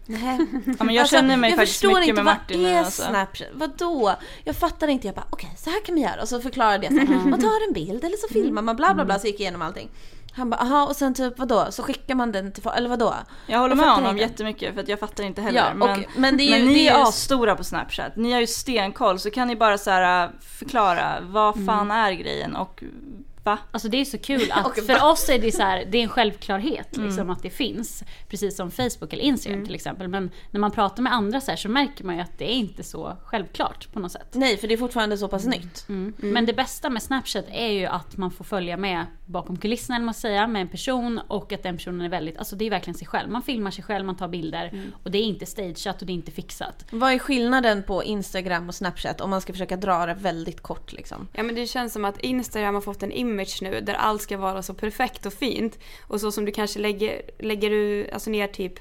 nej. 0.07 0.39
Ja, 0.79 0.85
men 0.85 0.95
jag 0.95 1.03
Alltså, 1.03 1.17
känner 1.17 1.37
mig 1.37 1.51
jag 1.51 1.57
faktiskt 1.59 1.81
förstår 1.81 1.89
mycket 1.89 2.09
inte, 2.09 2.23
med 2.23 2.35
Martin 2.35 2.63
vad 2.63 2.71
nu 2.71 2.77
är 2.77 2.79
alltså. 2.85 3.03
Snapchat? 3.03 3.49
Vadå? 3.55 4.15
Jag 4.45 4.57
fattar 4.57 4.89
inte. 4.89 5.07
Jag 5.07 5.15
bara 5.15 5.27
okej, 5.31 5.53
så 5.57 5.71
här 5.71 5.85
kan 5.85 5.95
man 5.95 6.03
göra. 6.03 6.23
Och 6.23 6.29
så 6.29 6.41
förklarade 6.41 6.87
jag 6.87 6.95
så 6.95 7.13
här, 7.13 7.25
man 7.31 7.41
tar 7.41 7.69
en 7.69 7.73
bild 7.73 8.05
eller 8.05 8.17
så 8.17 8.29
filmar 8.33 8.63
man 8.63 8.77
bla 8.77 8.95
bla 8.95 9.05
bla. 9.05 9.19
Så 9.19 9.27
gick 9.27 9.35
jag 9.35 9.41
igenom 9.41 9.63
allting. 9.63 9.91
Han 10.35 10.51
bara 10.51 10.57
aha 10.61 10.85
och 10.87 10.97
sen 10.97 11.15
typ 11.15 11.39
vadå? 11.39 11.67
Så 11.71 11.83
skickar 11.83 12.15
man 12.15 12.33
den 12.33 12.53
till 12.53 12.63
eller 12.77 12.89
vadå? 12.89 13.15
Jag 13.47 13.59
håller 13.59 13.77
Jag 13.77 13.85
med 13.85 13.95
honom 13.95 14.11
inte. 14.11 14.23
jättemycket 14.23 14.75
för 14.75 14.81
att 14.83 14.89
jag 14.89 14.99
fattar 15.01 15.25
inte 15.25 15.43
heller. 15.43 15.59
Ja, 15.59 15.71
och- 15.71 15.77
men, 15.79 16.05
men 16.17 16.37
det 16.37 16.43
är 16.43 16.59
ju- 16.59 16.65
men 16.65 16.73
ni 16.75 16.87
är 16.87 16.97
ju- 16.99 17.03
asstora 17.03 17.57
på 17.57 17.65
Snapchat. 17.65 18.17
Ni 18.17 18.33
har 18.33 18.41
ju 18.41 18.47
stenkoll 18.47 19.19
så 19.19 19.31
kan 19.31 19.49
ni 19.49 19.57
bara 19.57 19.79
så 19.79 19.91
här 19.91 20.25
äh, 20.25 20.31
förklara 20.41 21.13
vad 21.23 21.55
Mm. 21.57 21.67
fan 21.67 21.91
är 21.91 22.13
grejen 22.13 22.57
och 22.57 22.83
va? 23.45 23.59
Alltså 23.71 23.89
det 23.89 24.01
är 24.01 24.05
så 24.05 24.19
kul 24.19 24.53
att 24.53 24.87
för 24.87 25.11
oss 25.11 25.29
är 25.29 25.39
det 25.39 25.53
så 25.53 25.63
här, 25.63 25.85
det 25.91 25.99
är 25.99 26.03
en 26.03 26.09
självklarhet 26.09 26.97
liksom 26.97 27.31
att 27.31 27.43
det 27.43 27.51
finns. 27.51 28.03
Precis 28.29 28.57
som 28.57 28.71
Facebook 28.71 29.13
eller 29.13 29.23
Instagram 29.23 29.65
till 29.65 29.75
exempel. 29.75 30.09
Men 30.09 30.31
när 30.51 30.61
man 30.61 30.71
pratar 30.71 31.03
med 31.03 31.13
andra 31.13 31.41
så 31.41 31.51
här 31.51 31.57
så 31.57 31.69
märker 31.69 32.05
man 32.05 32.15
ju 32.15 32.21
att 32.21 32.39
det 32.39 32.45
är 32.45 32.55
inte 32.55 32.83
så 32.83 33.17
självklart 33.25 33.93
på 33.93 34.01
något 34.01 34.13
sätt. 34.13 34.29
Nej, 34.33 34.57
för 34.57 34.69
det 34.69 34.75
är 34.75 34.79
fortfarande 34.79 35.19
så 35.19 35.29
pass 35.29 35.45
nytt. 35.45 35.89
Mm. 35.89 36.15
Men 36.19 36.47
det 36.47 36.53
bästa 36.53 36.91
med 36.91 37.03
Snapchat 37.03 37.45
är 37.53 37.69
ju 37.69 37.87
att 37.87 38.17
man 38.17 38.31
får 38.31 38.45
följa 38.45 38.77
med 38.77 39.07
bakom 39.27 39.57
kulisserna 39.57 39.97
eller 39.97 40.05
man 40.05 40.15
säga 40.15 40.47
med 40.47 40.63
en 40.63 40.69
person 40.69 41.21
och 41.29 41.53
att 41.53 41.63
den 41.63 41.77
personen 41.77 42.01
är 42.01 42.09
väldigt, 42.09 42.37
alltså 42.37 42.57
det 42.57 42.65
är 42.65 42.71
verkligen 42.71 42.99
sig 42.99 43.07
själv. 43.07 43.31
Man 43.31 43.43
filmar 43.43 43.71
sig 43.71 43.85
själv, 43.85 44.07
man 44.07 44.17
tar 44.17 44.29
bilder 44.29 44.93
och 45.03 45.11
det 45.11 45.19
är 45.19 45.23
inte 45.23 45.47
stageat 45.47 46.01
och 46.01 46.07
det 46.07 46.13
är 46.13 46.15
inte 46.15 46.31
fixat. 46.31 46.85
Vad 46.91 47.13
är 47.13 47.19
skillnaden 47.19 47.83
på 47.83 48.05
Instagram 48.05 48.69
och 48.69 48.75
Snapchat 48.75 49.21
om 49.21 49.31
man 49.31 49.41
ska 49.41 49.53
försöka 49.53 49.77
dra 49.77 50.07
det 50.07 50.15
väldigt 50.15 50.61
kort 50.61 50.93
liksom? 50.93 51.29
Ja 51.33 51.43
men 51.43 51.55
det 51.55 51.67
känns 51.67 51.93
som 51.93 52.05
att 52.05 52.21
Instagram 52.21 52.75
har 52.75 52.83
fått 52.83 53.03
en 53.03 53.13
image 53.13 53.32
nu 53.63 53.81
där 53.81 53.95
allt 53.95 54.23
ska 54.23 54.37
vara 54.37 54.63
så 54.63 54.75
perfekt 54.75 55.27
och 55.27 55.33
fint. 55.33 55.79
Och 56.07 56.21
så 56.21 56.33
som 56.33 56.45
du 56.45 56.53
kanske 56.53 56.79
lägger, 56.79 57.23
lägger 57.39 57.71
du 57.71 58.11
alltså 58.13 58.31
ner 58.31 58.47
typ 58.47 58.75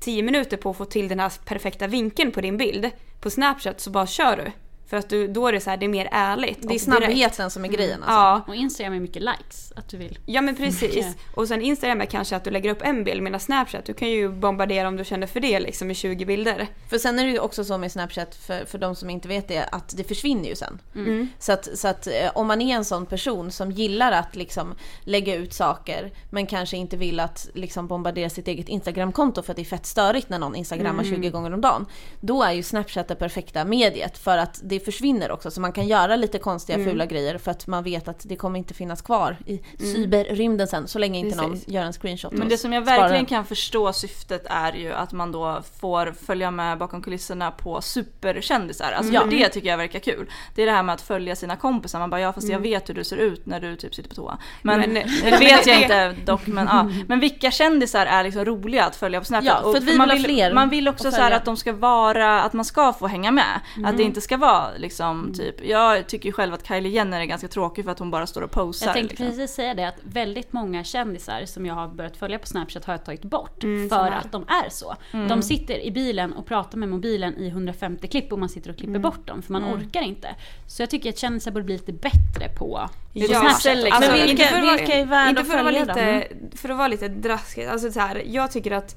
10 0.00 0.22
minuter 0.22 0.56
på 0.56 0.70
att 0.70 0.76
få 0.76 0.84
till 0.84 1.08
den 1.08 1.20
här 1.20 1.32
perfekta 1.44 1.86
vinkeln 1.86 2.32
på 2.32 2.40
din 2.40 2.56
bild. 2.56 2.90
På 3.20 3.30
Snapchat 3.30 3.80
så 3.80 3.90
bara 3.90 4.06
kör 4.06 4.36
du. 4.36 4.63
För 4.86 4.96
att 4.96 5.08
du, 5.08 5.28
då 5.28 5.48
är 5.48 5.52
det 5.52 5.60
så 5.60 5.70
här, 5.70 5.76
det 5.76 5.86
är 5.86 5.88
mer 5.88 6.08
ärligt. 6.12 6.58
Det 6.62 6.62
är 6.62 6.64
och 6.64 6.68
direkt. 6.68 6.84
snabbheten 6.84 7.50
som 7.50 7.64
är 7.64 7.68
grejen 7.68 8.02
alltså. 8.02 8.14
Ja, 8.14 8.44
Och 8.48 8.54
Instagram 8.54 8.92
är 8.94 9.00
mycket 9.00 9.22
likes, 9.22 9.72
att 9.76 9.88
du 9.88 9.96
vill. 9.96 10.18
ja 10.26 10.40
men 10.40 10.56
precis. 10.56 10.94
Mycket. 10.94 11.16
Och 11.34 11.48
sen 11.48 11.62
Instagram 11.62 12.00
är 12.00 12.06
kanske 12.06 12.36
att 12.36 12.44
du 12.44 12.50
lägger 12.50 12.70
upp 12.70 12.82
en 12.82 13.04
bild 13.04 13.22
medan 13.22 13.40
Snapchat, 13.40 13.84
du 13.84 13.94
kan 13.94 14.08
ju 14.10 14.28
bombardera 14.28 14.88
om 14.88 14.96
du 14.96 15.04
känner 15.04 15.26
för 15.26 15.40
det 15.40 15.60
liksom 15.60 15.86
med 15.86 15.96
20 15.96 16.24
bilder. 16.24 16.68
För 16.90 16.98
sen 16.98 17.18
är 17.18 17.24
det 17.24 17.30
ju 17.30 17.38
också 17.38 17.64
så 17.64 17.78
med 17.78 17.92
Snapchat, 17.92 18.34
för, 18.34 18.64
för 18.64 18.78
de 18.78 18.96
som 18.96 19.10
inte 19.10 19.28
vet 19.28 19.48
det, 19.48 19.64
att 19.72 19.96
det 19.96 20.04
försvinner 20.04 20.48
ju 20.48 20.56
sen. 20.56 20.78
Mm. 20.94 21.28
Så 21.38 21.52
att, 21.52 21.78
så 21.78 21.88
att 21.88 22.06
eh, 22.06 22.12
om 22.34 22.46
man 22.46 22.60
är 22.60 22.76
en 22.76 22.84
sån 22.84 23.06
person 23.06 23.50
som 23.50 23.70
gillar 23.70 24.12
att 24.12 24.36
liksom 24.36 24.74
lägga 25.04 25.34
ut 25.34 25.52
saker 25.52 26.12
men 26.30 26.46
kanske 26.46 26.76
inte 26.76 26.96
vill 26.96 27.20
att 27.20 27.48
liksom 27.54 27.86
bombardera 27.86 28.30
sitt 28.30 28.48
eget 28.48 28.68
Instagramkonto 28.68 29.42
för 29.42 29.52
att 29.52 29.56
det 29.56 29.62
är 29.62 29.64
fett 29.64 29.86
störigt 29.86 30.28
när 30.28 30.38
någon 30.38 30.54
instagrammar 30.54 31.04
20 31.04 31.30
gånger 31.30 31.54
om 31.54 31.60
dagen. 31.60 31.86
Då 32.20 32.42
är 32.42 32.52
ju 32.52 32.62
Snapchat 32.62 33.08
det 33.08 33.14
perfekta 33.14 33.64
mediet 33.64 34.18
för 34.18 34.38
att 34.38 34.60
det 34.62 34.80
försvinner 34.84 35.30
också. 35.30 35.50
Så 35.50 35.60
man 35.60 35.72
kan 35.72 35.86
göra 35.86 36.16
lite 36.16 36.38
konstiga 36.38 36.84
fula 36.84 37.06
grejer 37.06 37.38
för 37.38 37.50
att 37.50 37.66
man 37.66 37.84
vet 37.84 38.08
att 38.08 38.20
det 38.24 38.36
kommer 38.36 38.58
inte 38.58 38.74
finnas 38.74 39.02
kvar 39.02 39.36
i 39.46 39.60
cyberrymden 39.78 40.68
sen 40.68 40.88
så 40.88 40.98
länge 40.98 41.18
inte 41.18 41.36
någon 41.36 41.50
Precis. 41.50 41.68
gör 41.68 41.82
en 41.82 41.92
screenshot. 41.92 42.32
Men 42.32 42.48
det 42.48 42.58
som 42.58 42.72
jag 42.72 42.82
verkligen 42.82 43.26
kan 43.26 43.44
förstå 43.44 43.92
syftet 43.92 44.46
är 44.50 44.72
ju 44.72 44.92
att 44.92 45.12
man 45.12 45.32
då 45.32 45.62
får 45.80 46.14
följa 46.26 46.50
med 46.50 46.78
bakom 46.78 47.02
kulisserna 47.02 47.50
på 47.50 47.80
superkändisar. 47.80 48.92
Alltså 48.92 49.12
Ja. 49.12 49.20
för 49.20 49.28
det 49.30 49.48
tycker 49.48 49.68
jag 49.68 49.76
verkar 49.76 49.98
kul. 49.98 50.30
Det 50.54 50.62
är 50.62 50.66
det 50.66 50.72
här 50.72 50.82
med 50.82 50.92
att 50.94 51.00
följa 51.02 51.36
sina 51.36 51.56
kompisar. 51.56 51.98
Man 51.98 52.10
bara 52.10 52.20
ja 52.20 52.32
fast 52.32 52.48
jag 52.48 52.56
Mm. 52.58 52.62
vet 52.70 52.88
hur 52.88 52.94
du 52.94 53.04
ser 53.04 53.16
ut 53.16 53.46
när 53.46 53.60
du 53.60 53.76
typ 53.76 53.94
sitter 53.94 54.08
på 54.08 54.14
toa. 54.14 54.38
Men, 54.62 54.80
Men- 54.80 54.94
det 54.94 55.36
vet 55.38 55.66
jag 55.66 55.82
inte 55.82 56.12
dock. 56.24 56.46
Men, 56.46 56.66
ja. 56.66 56.90
men 57.08 57.20
vilka 57.20 57.50
kändisar 57.50 58.06
är 58.06 58.24
liksom 58.24 58.44
roliga 58.44 58.84
att 58.84 58.96
följa 58.96 59.18
på 59.20 59.24
Snapchat? 59.24 59.60
Ja, 59.64 59.72
för 59.72 59.80
vi 59.80 59.96
man 59.96 60.08
vill 60.08 60.18
ha 60.18 60.24
fler 60.24 60.54
Man 60.54 60.68
vill 60.68 60.88
också 60.88 61.10
så 61.10 61.22
att 61.22 61.44
de 61.44 61.56
ska 61.56 61.72
vara, 61.72 62.42
att 62.42 62.52
man 62.52 62.64
ska 62.64 62.92
få 62.92 63.06
hänga 63.06 63.30
med. 63.30 63.60
Att 63.76 63.82
det 63.82 63.88
Mm. 63.88 64.00
inte 64.00 64.20
ska 64.20 64.36
vara 64.36 64.63
liksom 64.76 65.32
typ, 65.36 65.64
jag 65.64 66.06
tycker 66.06 66.26
ju 66.26 66.32
själv 66.32 66.54
att 66.54 66.66
Kylie 66.68 66.92
Jenner 66.92 67.20
är 67.20 67.24
ganska 67.24 67.48
tråkig 67.48 67.84
för 67.84 67.92
att 67.92 67.98
hon 67.98 68.10
bara 68.10 68.26
står 68.26 68.42
och 68.42 68.50
posar. 68.50 68.86
Jag 68.86 68.94
tänkte 68.94 69.12
liksom. 69.12 69.26
precis 69.26 69.50
säga 69.56 69.74
det 69.74 69.88
att 69.88 69.94
väldigt 70.02 70.52
många 70.52 70.84
kändisar 70.84 71.44
som 71.46 71.66
jag 71.66 71.74
har 71.74 71.88
börjat 71.88 72.16
följa 72.16 72.38
på 72.38 72.46
Snapchat 72.46 72.84
har 72.84 72.94
jag 72.94 73.04
tagit 73.04 73.22
bort 73.24 73.62
Mm, 73.64 73.88
för 73.88 74.10
att 74.10 74.32
de 74.32 74.42
är 74.42 74.70
så. 74.70 74.94
De 75.28 75.42
sitter 75.42 75.78
i 75.86 75.90
bilen 75.90 76.32
och 76.32 76.46
pratar 76.46 76.78
med 76.78 76.88
mobilen 76.88 77.38
i 77.38 77.48
150 77.48 78.08
klipp 78.08 78.32
och 78.32 78.38
man 78.38 78.48
sitter 78.48 78.70
och 78.70 78.76
klipper 78.76 78.98
bort 78.98 79.26
dem 79.26 79.42
för 79.42 79.52
man 79.52 79.64
orkar 79.64 80.02
inte. 80.02 80.28
Så 80.66 80.82
jag 80.82 80.90
tycker 80.90 81.08
att 81.10 81.18
kändisar 81.18 81.50
borde 81.50 81.64
bli 81.64 81.74
lite 81.76 81.92
bättre 81.92 82.48
på 82.58 82.88
Ja, 83.12 83.26
Snapchat, 83.26 83.76
liksom. 83.84 84.00
Men 84.00 84.12
vilka- 84.12 84.30
inte 84.30 84.44
för 84.44 84.56
att 84.58 84.64
vara- 84.64 84.76
vilka 84.76 84.94
är 84.94 85.06
värda 85.06 85.40
att 85.40 85.46
följa 85.48 85.70
lite, 85.80 86.26
För 86.56 86.68
att 86.68 86.76
vara 86.76 86.88
lite 86.88 87.08
drastisk, 87.08 87.68
alltså 87.68 87.90
så 87.92 88.00
här, 88.00 88.22
jag 88.26 88.50
tycker 88.50 88.70
att 88.70 88.96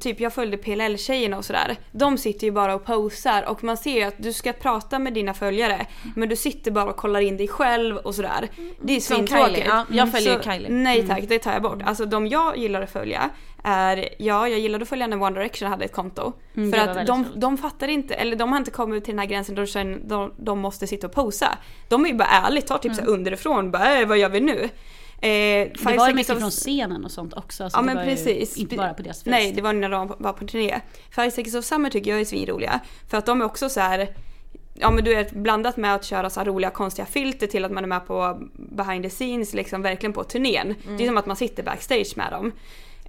Typ 0.00 0.20
jag 0.20 0.32
följde 0.32 0.56
PLL-tjejerna 0.56 1.36
och 1.38 1.44
sådär. 1.44 1.76
De 1.92 2.18
sitter 2.18 2.46
ju 2.46 2.50
bara 2.52 2.74
och 2.74 2.84
posar 2.84 3.42
och 3.48 3.64
man 3.64 3.76
ser 3.76 3.94
ju 3.94 4.02
att 4.02 4.14
du 4.18 4.32
ska 4.32 4.52
prata 4.52 4.98
med 4.98 5.14
dina 5.14 5.34
följare 5.34 5.86
men 6.16 6.28
du 6.28 6.36
sitter 6.36 6.70
bara 6.70 6.90
och 6.90 6.96
kollar 6.96 7.20
in 7.20 7.36
dig 7.36 7.48
själv 7.48 7.96
och 7.96 8.14
sådär. 8.14 8.48
Det 8.82 8.96
är 8.96 9.00
Som 9.00 9.16
svintråkigt. 9.16 9.66
Ja, 9.66 9.84
jag 9.90 10.12
följer 10.12 10.36
ju 10.36 10.42
Kylie. 10.42 10.68
Nej 10.70 11.06
tack, 11.08 11.24
det 11.28 11.38
tar 11.38 11.52
jag 11.52 11.62
bort. 11.62 11.82
Alltså 11.84 12.04
de 12.04 12.26
jag 12.26 12.56
gillar 12.56 12.82
att 12.82 12.90
följa 12.90 13.30
är, 13.64 14.08
ja 14.18 14.48
jag 14.48 14.58
gillade 14.58 14.82
att 14.82 14.88
följa 14.88 15.06
när 15.06 15.22
One 15.22 15.38
Direction 15.38 15.68
hade 15.68 15.84
ett 15.84 15.92
konto. 15.92 16.32
Mm, 16.56 16.72
för 16.72 16.78
att 16.78 17.06
de, 17.06 17.26
de 17.36 17.58
fattar 17.58 17.88
inte, 17.88 18.14
eller 18.14 18.36
de 18.36 18.52
har 18.52 18.58
inte 18.58 18.70
kommit 18.70 19.04
till 19.04 19.12
den 19.12 19.18
här 19.18 19.26
gränsen 19.26 19.54
då 19.54 19.64
de, 19.64 20.08
de, 20.08 20.32
de 20.38 20.58
måste 20.58 20.86
sitta 20.86 21.06
och 21.06 21.12
posa. 21.12 21.58
De 21.88 22.04
är 22.04 22.08
ju 22.08 22.14
bara 22.14 22.28
ärligt, 22.28 22.66
tar 22.66 22.78
typ 22.78 22.92
Mm. 22.98 23.12
underifrån, 23.12 23.70
bara 23.70 24.00
äh, 24.00 24.08
vad 24.08 24.18
gör 24.18 24.28
vi 24.28 24.40
nu? 24.40 24.68
Eh, 25.20 25.28
Det 25.28 25.96
var 25.96 26.08
ju 26.08 26.14
mycket 26.14 26.32
of- 26.34 26.40
från 26.40 26.50
scenen 26.50 27.04
och 27.04 27.10
sånt 27.10 27.34
också. 27.34 27.70
Så 27.70 27.76
Ja 27.76 27.80
det 27.80 27.86
men 27.86 27.96
var 27.96 28.04
precis. 28.04 28.56
Inte 28.56 28.76
bara 28.76 28.94
på 28.94 29.02
deras 29.02 29.16
fest. 29.16 29.26
Nej, 29.26 29.52
det 29.52 29.62
var 29.62 29.72
när 29.72 29.88
de 29.88 30.14
var 30.18 30.32
på 30.32 30.46
turné. 30.46 30.80
Five 31.10 31.30
Seconds 31.30 31.54
of 31.54 31.64
Summer 31.64 31.90
tycker 31.90 32.10
jag 32.10 32.20
är 32.20 32.24
svinroliga. 32.24 32.80
För 33.10 33.18
att 33.18 33.26
de 33.26 33.40
är 33.40 33.44
också 33.44 33.68
så 33.68 33.80
här. 33.80 34.08
Ja 34.74 34.90
men 34.90 35.04
du 35.04 35.14
vet 35.14 35.30
blandat 35.32 35.76
med 35.76 35.94
att 35.94 36.04
köra 36.04 36.30
så 36.30 36.40
här 36.40 36.44
roliga 36.46 36.70
konstiga 36.70 37.06
filter 37.06 37.46
till 37.46 37.64
att 37.64 37.72
man 37.72 37.84
är 37.84 37.88
med 37.88 38.06
på 38.06 38.38
behind 38.54 39.04
the 39.04 39.10
scenes 39.10 39.54
liksom 39.54 39.82
verkligen 39.82 40.12
på 40.12 40.24
turnén. 40.24 40.74
Mm. 40.84 40.96
Det 40.96 41.04
är 41.04 41.08
som 41.08 41.16
att 41.18 41.26
man 41.26 41.36
sitter 41.36 41.62
backstage 41.62 42.12
med 42.16 42.32
dem. 42.32 42.52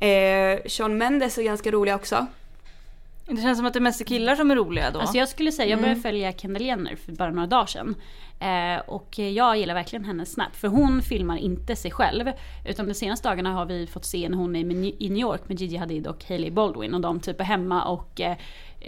Eh, 0.10 0.60
Sean 0.70 0.98
Mendes 0.98 1.38
är 1.38 1.44
ganska 1.44 1.72
roliga 1.72 1.96
också. 1.96 2.26
Det 3.28 3.42
känns 3.42 3.58
som 3.58 3.68
att 3.68 3.74
det 3.74 3.80
är 3.80 3.82
mest 3.82 4.06
killar 4.08 4.36
som 4.36 4.52
är 4.52 4.56
roliga 4.56 4.92
då. 4.92 5.00
Alltså 5.00 5.18
jag 5.18 5.30
skulle 5.30 5.52
säga, 5.52 5.66
jag 5.70 5.72
Mm. 5.78 5.82
började 5.82 6.02
följa 6.02 6.32
Kendall 6.34 6.62
Jenner 6.62 6.96
för 6.96 7.12
bara 7.12 7.32
några 7.32 7.48
dagar 7.48 7.66
sedan. 7.66 7.96
Eh, 8.40 8.80
och 8.90 9.20
jag 9.20 9.58
gillar 9.58 9.74
verkligen 9.74 10.06
hennes 10.06 10.32
snap. 10.32 10.56
För 10.56 10.68
hon 10.68 11.02
filmar 11.02 11.38
inte 11.38 11.76
sig 11.76 11.92
själv. 11.92 12.32
Utan 12.66 12.88
de 12.88 12.94
senaste 12.94 13.30
dagarna 13.30 13.54
har 13.54 13.66
vi 13.66 13.88
fått 13.88 14.06
se 14.06 14.30
när 14.30 14.38
hon 14.38 14.56
är 14.56 14.60
i 15.04 15.10
New 15.10 15.18
York 15.22 15.42
med 15.48 15.62
Gigi 15.62 15.78
Hadid 15.78 16.08
och 16.08 16.26
Hailey 16.30 16.52
Baldwin. 16.52 16.94
Och 16.94 17.02
de 17.02 17.20
typ 17.20 17.40
är 17.40 17.44
hemma 17.44 17.84
och 17.86 18.22
eh, 18.22 18.38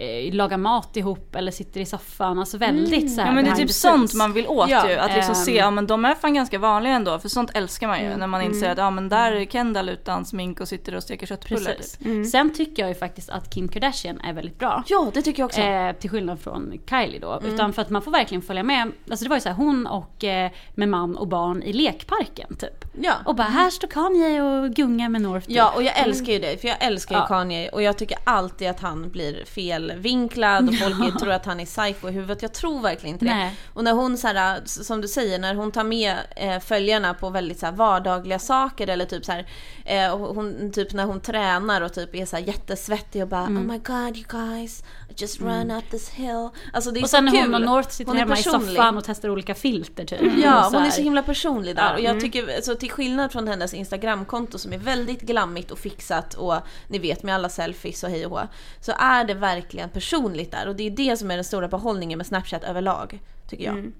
eh, 0.00 0.34
lagar 0.34 0.56
mat 0.56 0.96
ihop 0.96 1.34
eller 1.36 1.52
sitter 1.52 1.80
i 1.80 1.86
soffan. 1.86 2.38
Alltså 2.38 2.58
väldigt 2.58 3.14
så 3.14 3.20
här 3.20 3.28
Ja 3.28 3.34
men 3.34 3.44
det 3.44 3.50
är 3.50 3.54
typ 3.54 3.70
sånt 3.70 4.14
man 4.14 4.32
vill 4.32 4.46
åt 4.46 4.70
Ja, 4.70 4.88
ju. 4.90 4.96
Att 4.96 5.14
liksom 5.14 5.34
ehm. 5.34 5.44
se, 5.44 5.56
ja 5.56 5.70
men 5.70 5.86
de 5.86 6.04
är 6.04 6.14
fan 6.14 6.34
ganska 6.34 6.58
vanliga 6.58 6.92
ändå. 6.94 7.18
För 7.18 7.28
sånt 7.28 7.50
älskar 7.54 7.86
man 7.88 8.00
ju. 8.00 8.06
Mm. 8.06 8.18
När 8.18 8.26
man 8.26 8.42
inser 8.42 8.70
att 8.70 8.78
ja 8.78 8.90
men 8.90 9.08
där 9.08 9.32
är 9.32 9.44
Kendall 9.44 9.88
utan 9.88 10.24
smink 10.24 10.60
och 10.60 10.68
sitter 10.68 10.94
och 10.94 11.02
steker 11.02 11.26
köttbullar. 11.26 11.74
Typ. 11.74 12.26
Sen 12.30 12.54
tycker 12.54 12.82
jag 12.82 12.88
ju 12.88 12.94
faktiskt 12.94 13.30
att 13.30 13.54
Kim 13.54 13.68
Kardashian 13.68 14.20
är 14.20 14.32
väldigt 14.32 14.58
bra. 14.58 14.84
Ja, 14.86 15.10
det 15.14 15.22
tycker 15.22 15.42
jag 15.42 15.46
också. 15.46 15.60
Eh, 15.60 15.92
till 15.92 16.10
skillnad 16.10 16.40
från 16.40 16.72
Kylie 16.90 17.18
då. 17.18 17.40
Utan 17.44 17.72
för 17.72 17.82
att 17.82 17.90
man 17.90 18.02
får 18.02 18.10
verkligen 18.10 18.42
följa 18.42 18.62
med. 18.62 18.92
Alltså 19.10 19.24
det 19.24 19.28
var 19.28 19.36
ju 19.36 19.40
så 19.40 19.48
här, 19.48 19.56
hon 19.56 19.86
och 19.86 20.24
eh, 20.24 20.50
med 20.74 20.88
man 20.88 21.16
och 21.16 21.28
barn 21.28 21.62
i 21.62 21.72
lekparken 21.72 22.56
typ. 22.56 22.84
Ja. 23.00 23.12
Och 23.24 23.34
bara 23.34 23.46
här 23.48 23.70
står 23.70 23.88
Kanye 23.88 24.42
och 24.42 24.70
gungar 24.74 25.08
med 25.08 25.22
North. 25.22 25.46
typ. 25.46 25.56
Ja, 25.56 25.72
och 25.76 25.82
jag 25.82 25.98
älskar 25.98 26.32
ju 26.32 26.38
det, 26.38 26.60
för 26.60 26.68
jag 26.68 26.76
älskar 26.80 27.14
ju 27.14 27.20
Ja. 27.20 27.26
Kanye 27.26 27.68
och 27.68 27.82
jag 27.82 27.98
tycker 27.98 28.18
alltid 28.24 28.68
att 28.68 28.80
han 28.80 29.10
blir 29.10 29.44
felvinklad 29.88 30.68
och 30.68 30.74
folk 30.74 31.18
tror 31.18 31.32
att 31.32 31.46
han 31.46 31.60
är 31.60 31.64
psycho 31.64 32.08
i 32.08 32.12
huvudet. 32.12 32.42
Jag 32.42 32.52
tror 32.52 32.80
verkligen 32.82 33.14
inte 33.14 33.24
det. 33.24 33.34
Nej. 33.34 33.56
Och 33.74 33.84
när 33.84 33.92
hon, 33.92 34.18
så 34.18 34.28
här, 34.28 34.60
som 34.64 35.00
du 35.00 35.08
säger, 35.08 35.38
när 35.38 35.54
hon 35.54 35.72
tar 35.72 35.84
med 35.84 36.16
eh, 36.36 36.60
följarna 36.60 37.14
på 37.14 37.30
väldigt 37.30 37.58
så 37.58 37.66
här, 37.66 37.72
vardagliga 37.72 38.38
saker 38.38 38.88
eller 38.88 39.04
typ 39.04 39.24
så 39.24 39.32
här, 39.32 39.46
eh, 39.84 40.16
hon, 40.16 40.72
typ 40.72 40.92
när 40.92 41.04
hon 41.04 41.20
tränar 41.20 41.80
och 41.80 41.92
typ 41.92 42.14
är 42.14 42.26
så 42.26 42.36
här, 42.36 42.42
jättesvettig 42.42 43.22
och 43.22 43.28
bara 43.28 43.48
Mm. 43.48 43.62
Oh 43.62 43.72
my 43.72 43.78
god 43.78 44.16
you 44.16 44.24
guys, 44.28 44.84
just 45.20 45.40
run 45.40 45.70
up 45.70 45.90
this 45.90 46.08
hill. 46.08 46.48
Alltså 46.72 46.90
det 46.90 47.00
är 47.00 47.02
Och 47.02 47.10
sen 47.10 47.28
så 47.28 47.34
när 47.34 47.42
kul. 47.42 47.52
hon 47.52 47.54
och 47.54 47.70
North 47.70 47.90
sitter 47.90 48.10
Hon 48.10 48.18
hemma 48.18 48.38
i 48.38 48.42
soffan 48.42 48.96
och 48.96 49.04
testar 49.04 49.28
olika 49.28 49.54
filter 49.54 50.04
typ. 50.04 50.20
Ja, 50.38 50.66
Och 50.66 50.70
så 50.72 50.78
hon 50.78 50.86
är 50.86 50.90
så 50.90 51.02
himla 51.02 51.22
personlig 51.22 51.76
där. 51.76 51.82
Ja, 51.82 51.94
och 51.94 52.00
jag 52.00 52.10
mm. 52.10 52.20
tycker, 52.20 52.62
så 52.62 52.74
till 52.74 52.90
skillnad 52.90 53.32
från 53.32 53.48
hennes 53.48 53.74
Instagramkonto 53.74 54.58
som 54.58 54.72
är 54.72 54.78
väldigt 54.78 55.20
glammigt 55.20 55.70
och 55.70 55.78
fixat 55.78 56.34
och 56.34 56.54
ni 56.88 56.98
vet 56.98 57.22
med 57.22 57.34
alla 57.34 57.48
selfies 57.48 58.04
och 58.04 58.10
hej 58.10 58.26
och 58.26 58.30
hå. 58.30 58.48
Så 58.80 58.92
är 58.98 59.24
det 59.24 59.34
verkligen 59.34 59.88
personligt 59.88 60.50
där 60.50 60.68
och 60.68 60.76
det 60.76 60.86
är 60.86 60.90
det 60.90 61.16
som 61.16 61.30
är 61.30 61.34
den 61.34 61.44
stora 61.44 61.68
behållningen 61.68 62.16
med 62.16 62.26
Snapchat 62.26 62.64
överlag. 62.64 63.20
Tycker 63.48 63.64
jag. 63.64 63.92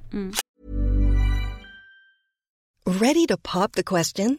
Ready 2.89 3.27
to 3.27 3.37
pop 3.37 3.73
the 3.73 3.83
question? 3.83 4.39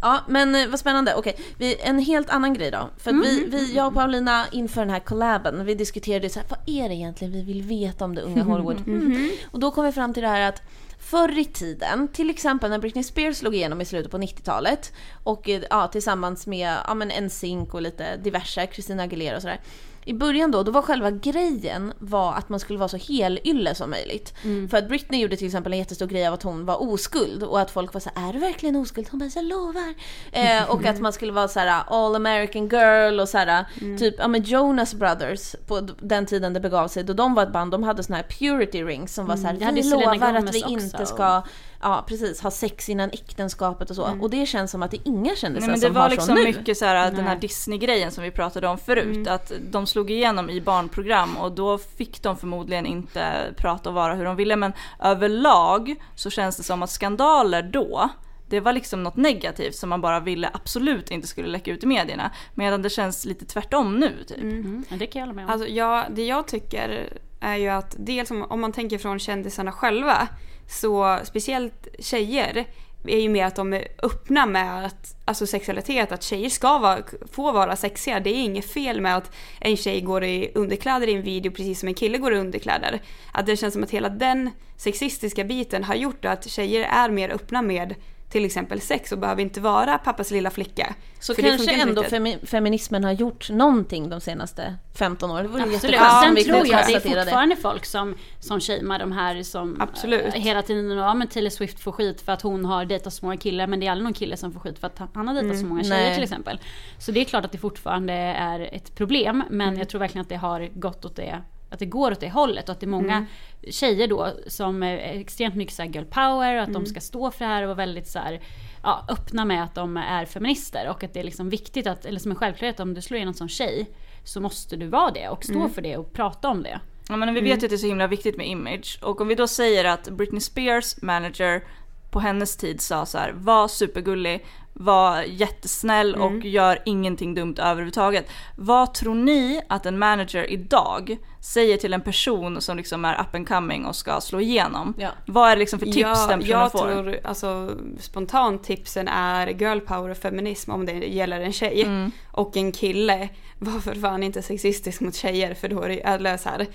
Ja, 0.00 0.20
men 0.28 0.54
eh, 0.54 0.68
vad 0.68 0.80
spännande. 0.80 1.14
Okej, 1.14 1.36
vi, 1.58 1.80
en 1.80 1.98
helt 1.98 2.30
annan 2.30 2.54
grej 2.54 2.70
då. 2.70 2.90
För 2.98 3.10
att 3.10 3.16
vi, 3.16 3.44
vi, 3.44 3.74
jag 3.74 3.86
och 3.86 3.94
Paulina 3.94 4.44
inför 4.52 4.80
den 4.80 4.90
här 4.90 5.00
collaben, 5.00 5.64
vi 5.66 5.74
diskuterade 5.74 6.30
så 6.30 6.40
här, 6.40 6.46
vad 6.48 6.58
är 6.66 6.88
det 6.88 6.94
egentligen 6.94 7.32
vi 7.32 7.42
vill 7.42 7.62
veta 7.62 8.04
om 8.04 8.14
det 8.14 8.22
unga 8.22 8.42
Hollywood? 8.42 8.88
Mm. 8.88 9.30
Och 9.50 9.60
då 9.60 9.70
kom 9.70 9.84
vi 9.84 9.92
fram 9.92 10.14
till 10.14 10.22
det 10.22 10.28
här 10.28 10.48
att 10.48 10.62
Förr 10.98 11.38
i 11.38 11.44
tiden, 11.44 12.08
till 12.08 12.30
exempel 12.30 12.70
när 12.70 12.78
Britney 12.78 13.04
Spears 13.04 13.36
slog 13.36 13.54
igenom 13.54 13.80
i 13.80 13.84
slutet 13.84 14.10
på 14.10 14.18
90-talet 14.18 14.92
och 15.24 15.48
eh, 15.48 15.62
ja, 15.70 15.88
tillsammans 15.88 16.46
med 16.46 16.76
ja, 16.86 16.94
men 16.94 17.26
NSYNC 17.26 17.74
och 17.74 17.82
lite 17.82 18.16
diverse, 18.16 18.68
Christina 18.72 19.02
Aguilera 19.02 19.36
och 19.36 19.42
sådär. 19.42 19.60
I 20.08 20.14
början 20.14 20.50
då, 20.50 20.62
då 20.62 20.70
var 20.72 20.82
själva 20.82 21.10
grejen 21.10 21.92
var 21.98 22.34
att 22.34 22.48
man 22.48 22.60
skulle 22.60 22.78
vara 22.78 22.88
så 22.88 22.96
helylle 22.96 23.74
som 23.74 23.90
möjligt. 23.90 24.34
För 24.70 24.76
att 24.76 24.88
Britney 24.88 25.20
gjorde 25.20 25.36
till 25.36 25.46
exempel 25.46 25.72
en 25.72 25.78
jättestor 25.78 26.06
grej 26.06 26.26
av 26.26 26.34
att 26.34 26.42
hon 26.42 26.64
var 26.64 26.82
oskuld 26.82 27.42
och 27.42 27.60
att 27.60 27.70
folk 27.70 27.94
var 27.94 28.00
så 28.00 28.10
här, 28.14 28.28
är 28.28 28.32
du 28.32 28.38
verkligen 28.38 28.76
oskuld? 28.76 29.08
Hon 29.10 29.20
bara, 29.20 29.30
jag 29.34 29.44
lovar. 29.44 29.94
Eh, 30.32 30.70
och 30.70 30.86
att 30.86 31.00
man 31.00 31.12
skulle 31.12 31.32
vara 31.32 31.48
så 31.48 31.60
här 31.60 31.82
all 31.86 32.16
American 32.16 32.68
girl 32.68 33.20
och 33.20 33.28
så 33.28 33.38
här, 33.38 33.64
typ, 33.98 34.14
ja 34.18 34.28
men 34.28 34.42
Jonas 34.42 34.94
Brothers 34.94 35.54
på 35.66 35.80
den 36.00 36.26
tiden 36.26 36.52
det 36.52 36.60
begav 36.60 36.88
sig, 36.88 37.04
då 37.04 37.12
de 37.12 37.34
var 37.34 37.42
ett 37.42 37.52
band, 37.52 37.72
de 37.72 37.82
hade 37.82 38.02
såna 38.02 38.16
här 38.16 38.24
purity 38.24 38.82
rings 38.82 39.14
som 39.14 39.26
var 39.26 39.36
så 39.36 39.46
här, 39.46 39.52
det 39.52 39.64
hade 39.64 39.80
vi 39.80 39.90
lovar 39.90 40.34
att 40.34 40.54
vi 40.54 40.64
inte 40.68 41.06
ska, 41.06 41.42
ja 41.82 42.04
precis, 42.08 42.40
ha 42.40 42.50
sex 42.50 42.88
innan 42.88 43.10
äktenskapet 43.10 43.90
och 43.90 43.96
så. 43.96 44.18
Och 44.20 44.30
det 44.30 44.46
känns 44.46 44.70
som 44.70 44.82
att 44.82 44.90
det 44.90 44.96
är 44.96 45.08
inga 45.08 45.36
kändisar 45.36 45.66
Nej, 45.66 45.68
men 45.68 45.80
det 45.80 45.86
som 45.86 45.94
var 45.94 46.02
har 46.02 46.10
liksom 46.10 46.26
så 46.26 46.34
nu. 46.34 46.44
mycket 46.44 46.78
så 46.78 46.84
här, 46.84 47.10
den 47.10 47.24
här. 47.24 47.36
Disney-grejen 47.36 48.10
som 48.10 48.24
vi 48.24 48.30
pratade 48.30 48.68
om 48.68 48.78
förut. 48.78 49.28
Att 49.28 49.52
de 49.70 49.86
slog 49.86 50.10
igenom 50.10 50.50
i 50.50 50.60
barnprogram 50.60 51.36
och 51.36 51.52
då 51.52 51.78
fick 51.78 52.22
de 52.22 52.36
förmodligen 52.36 52.86
inte 52.86 53.54
prata 53.56 53.88
och 53.88 53.94
vara 53.94 54.14
hur 54.14 54.24
de 54.24 54.36
ville. 54.36 54.56
Men 54.56 54.72
överlag 55.00 55.94
så 56.14 56.30
känns 56.30 56.56
det 56.56 56.62
som 56.62 56.82
att 56.82 56.90
skandaler 56.90 57.62
då, 57.62 58.08
det 58.48 58.60
var 58.60 58.72
liksom 58.72 59.02
något 59.02 59.16
negativt 59.16 59.74
som 59.74 59.88
man 59.88 60.00
bara 60.00 60.20
ville 60.20 60.50
absolut 60.52 61.10
inte 61.10 61.26
skulle 61.28 61.48
läcka 61.48 61.70
ut 61.70 61.84
i 61.84 61.86
medierna. 61.86 62.30
Medan 62.54 62.82
det 62.82 62.90
känns 62.90 63.24
lite 63.24 63.46
tvärtom 63.46 63.96
nu 63.96 64.24
typ. 64.26 64.38
Mm, 64.38 64.84
ja, 64.88 64.96
det 64.96 65.06
kan 65.06 65.20
jag 65.20 65.26
hålla 65.26 65.36
med 65.36 65.44
om. 65.44 65.50
Alltså 65.50 65.68
ja, 65.68 66.04
det 66.10 66.26
jag 66.26 66.48
tycker 66.48 67.08
är 67.40 67.56
ju 67.56 67.68
att 67.68 67.96
dels 67.98 68.30
om, 68.30 68.42
om 68.42 68.60
man 68.60 68.72
tänker 68.72 68.98
från 68.98 69.18
kändisarna 69.18 69.72
själva 69.72 70.28
så 70.68 71.18
speciellt 71.24 71.88
tjejer 71.98 72.66
är 73.08 73.20
ju 73.20 73.28
mer 73.28 73.44
att 73.44 73.56
de 73.56 73.72
är 73.72 73.88
öppna 74.02 74.46
med 74.46 74.86
att, 74.86 75.16
alltså 75.24 75.46
sexualitet, 75.46 76.12
att 76.12 76.22
tjejer 76.22 76.50
ska 76.50 76.78
vara, 76.78 77.02
få 77.32 77.52
vara 77.52 77.76
sexiga. 77.76 78.20
Det 78.20 78.30
är 78.30 78.42
inget 78.42 78.72
fel 78.72 79.00
med 79.00 79.16
att 79.16 79.32
en 79.60 79.76
tjej 79.76 80.00
går 80.00 80.24
i 80.24 80.50
underkläder 80.54 81.06
i 81.06 81.14
en 81.14 81.22
video 81.22 81.52
precis 81.52 81.80
som 81.80 81.88
en 81.88 81.94
kille 81.94 82.18
går 82.18 82.34
i 82.34 82.38
underkläder. 82.38 83.02
Att 83.32 83.46
det 83.46 83.56
känns 83.56 83.74
som 83.74 83.82
att 83.82 83.90
hela 83.90 84.08
den 84.08 84.50
sexistiska 84.76 85.44
biten 85.44 85.84
har 85.84 85.94
gjort 85.94 86.24
att 86.24 86.50
tjejer 86.50 86.82
är 86.82 87.10
mer 87.10 87.30
öppna 87.30 87.62
med 87.62 87.94
till 88.36 88.44
exempel 88.44 88.80
sex 88.80 89.12
och 89.12 89.18
behöver 89.18 89.42
inte 89.42 89.60
vara 89.60 89.98
pappas 89.98 90.30
lilla 90.30 90.50
flicka. 90.50 90.94
Så 91.20 91.34
För 91.34 91.42
det 91.42 91.48
kanske 91.48 91.82
ändå 91.82 92.02
femi- 92.02 92.46
feminismen 92.46 93.04
har 93.04 93.12
gjort 93.12 93.50
någonting 93.50 94.08
de 94.08 94.20
senaste 94.20 94.74
15 94.98 95.30
åren. 95.30 95.42
Det 95.42 95.48
vore 95.52 95.62
Absolut. 95.62 96.00
om 96.00 96.06
Sen 96.36 96.44
tror 96.44 96.56
jag 96.66 96.86
det 96.86 96.94
är 96.94 97.00
fortfarande 97.00 97.56
folk 97.56 97.84
som, 97.84 98.14
som 98.40 98.60
shamear 98.60 98.98
de 98.98 99.12
här 99.12 99.42
som 99.42 99.80
Absolut. 99.80 100.34
eh, 100.34 100.40
hela 100.40 100.62
tiden, 100.62 100.90
ja 100.90 101.14
men 101.14 101.28
Taylor 101.28 101.50
Swift 101.50 101.80
får 101.80 101.92
skit 101.92 102.20
för 102.20 102.32
att 102.32 102.42
hon 102.42 102.64
har 102.64 102.84
dejtat 102.84 103.12
så 103.14 103.24
många 103.24 103.36
killar 103.36 103.66
men 103.66 103.80
det 103.80 103.86
är 103.86 103.90
aldrig 103.90 104.04
någon 104.04 104.12
kille 104.12 104.36
som 104.36 104.52
får 104.52 104.60
skit 104.60 104.78
för 104.78 104.86
att 104.86 104.98
han- 105.14 105.28
har 105.28 105.34
dejtat 105.34 105.58
så 105.58 105.66
många 105.66 105.82
tjejer 105.82 106.04
nej. 106.04 106.14
till 106.14 106.24
exempel. 106.24 106.58
Så 106.98 107.12
det 107.12 107.20
är 107.20 107.24
klart 107.24 107.44
att 107.44 107.52
det 107.52 107.58
fortfarande 107.58 108.12
är 108.12 108.60
ett 108.74 108.94
problem 108.94 109.42
men 109.50 109.68
Mm. 109.68 109.78
jag 109.78 109.88
tror 109.88 109.98
verkligen 109.98 110.22
att 110.22 110.28
det 110.28 110.36
har 110.36 110.68
gått 110.80 111.04
åt 111.04 111.16
det 111.16 111.42
att 111.76 111.80
det 111.80 111.86
går 111.86 112.12
åt 112.12 112.20
det 112.20 112.30
hållet 112.30 112.68
och 112.68 112.72
att 112.72 112.80
det 112.80 112.86
är 112.86 112.88
många 112.88 113.12
Mm. 113.16 113.26
tjejer 113.70 114.08
då 114.08 114.28
som 114.46 114.82
är 114.82 114.96
extremt 114.98 115.54
mycket 115.54 115.74
så 115.74 115.82
girl 115.82 116.04
power 116.04 116.56
och 116.56 116.62
att 116.62 116.68
Mm. 116.68 116.82
de 116.84 116.86
ska 116.86 117.00
stå 117.00 117.30
för 117.30 117.44
det 117.44 117.50
här 117.50 117.62
och 117.62 117.66
vara 117.68 117.76
väldigt 117.76 118.08
så 118.08 118.18
här, 118.18 118.40
ja, 118.82 119.04
öppna 119.08 119.44
med 119.44 119.64
att 119.64 119.74
de 119.74 119.96
är 119.96 120.24
feminister 120.24 120.88
och 120.88 121.04
att 121.04 121.14
det 121.14 121.20
är 121.20 121.24
liksom 121.24 121.50
viktigt 121.50 121.86
att, 121.86 122.04
eller 122.04 122.20
som 122.20 122.30
en 122.30 122.36
självklarhet 122.36 122.80
om 122.80 122.94
du 122.94 123.02
slår 123.02 123.16
igenom 123.16 123.34
som 123.34 123.48
tjej 123.48 123.86
så 124.24 124.40
måste 124.40 124.76
du 124.76 124.86
vara 124.86 125.10
det 125.10 125.28
och 125.28 125.44
stå 125.44 125.54
Mm. 125.58 125.70
för 125.70 125.82
det 125.82 125.96
och 125.96 126.12
prata 126.12 126.48
om 126.48 126.62
det. 126.62 126.80
Ja, 127.08 127.16
men 127.16 127.34
vi 127.34 127.40
vet 127.40 127.62
ju 127.62 127.66
att 127.66 127.70
det 127.70 127.76
är 127.76 127.78
så 127.78 127.86
himla 127.86 128.06
viktigt 128.06 128.36
med 128.36 128.46
image. 128.48 128.98
Och 129.02 129.20
om 129.20 129.28
vi 129.28 129.34
då 129.34 129.46
säger 129.48 129.84
att 129.84 130.08
Britney 130.08 130.40
Spears 130.40 131.02
manager 131.02 131.62
på 132.10 132.20
hennes 132.20 132.56
tid 132.56 132.80
sa 132.80 133.06
så 133.06 133.18
här, 133.18 133.32
var 133.36 133.68
supergullig, 133.68 134.44
vara 134.78 135.26
jättesnäll 135.26 136.14
och 136.14 136.44
gör 136.44 136.78
ingenting 136.84 137.34
dumt 137.34 137.54
överhuvudtaget. 137.58 138.30
Vad 138.56 138.94
tror 138.94 139.14
ni 139.14 139.60
att 139.68 139.86
en 139.86 139.98
manager 139.98 140.50
idag 140.50 141.16
säger 141.40 141.76
till 141.76 141.92
en 141.92 142.00
person 142.00 142.60
som 142.60 142.76
liksom 142.76 143.04
är 143.04 143.20
up 143.20 143.34
and 143.34 143.48
coming 143.48 143.86
och 143.86 143.96
ska 143.96 144.20
slå 144.20 144.40
igenom? 144.40 144.94
Ja. 144.98 145.10
Vad 145.26 145.50
är 145.50 145.56
det 145.56 145.60
liksom 145.60 145.78
för 145.78 145.86
tips 145.86 145.98
Ja, 145.98 146.26
den 146.28 146.40
personen 146.40 146.60
jag 146.60 146.72
får? 146.72 146.78
tror 146.78 147.18
alltså 147.24 147.70
spontant 148.00 148.64
tipsen 148.64 149.08
är 149.08 149.46
girl 149.46 149.80
power 149.80 150.10
och 150.10 150.16
feminism 150.16 150.70
om 150.70 150.86
det 150.86 150.92
gäller 150.92 151.40
en 151.40 151.52
tjej. 151.52 151.82
Mm. 151.82 152.10
Och 152.30 152.56
en 152.56 152.72
kille, 152.72 153.28
var 153.58 153.80
för 153.80 153.94
fan 153.94 154.22
inte 154.22 154.42
sexistisk 154.42 155.00
mot 155.00 155.14
tjejer 155.14 155.54
för 155.54 155.68
då 155.68 155.82
är 155.82 155.88
det, 155.88 156.00
eller 156.00 156.36
så 156.36 156.48
här. 156.48 156.66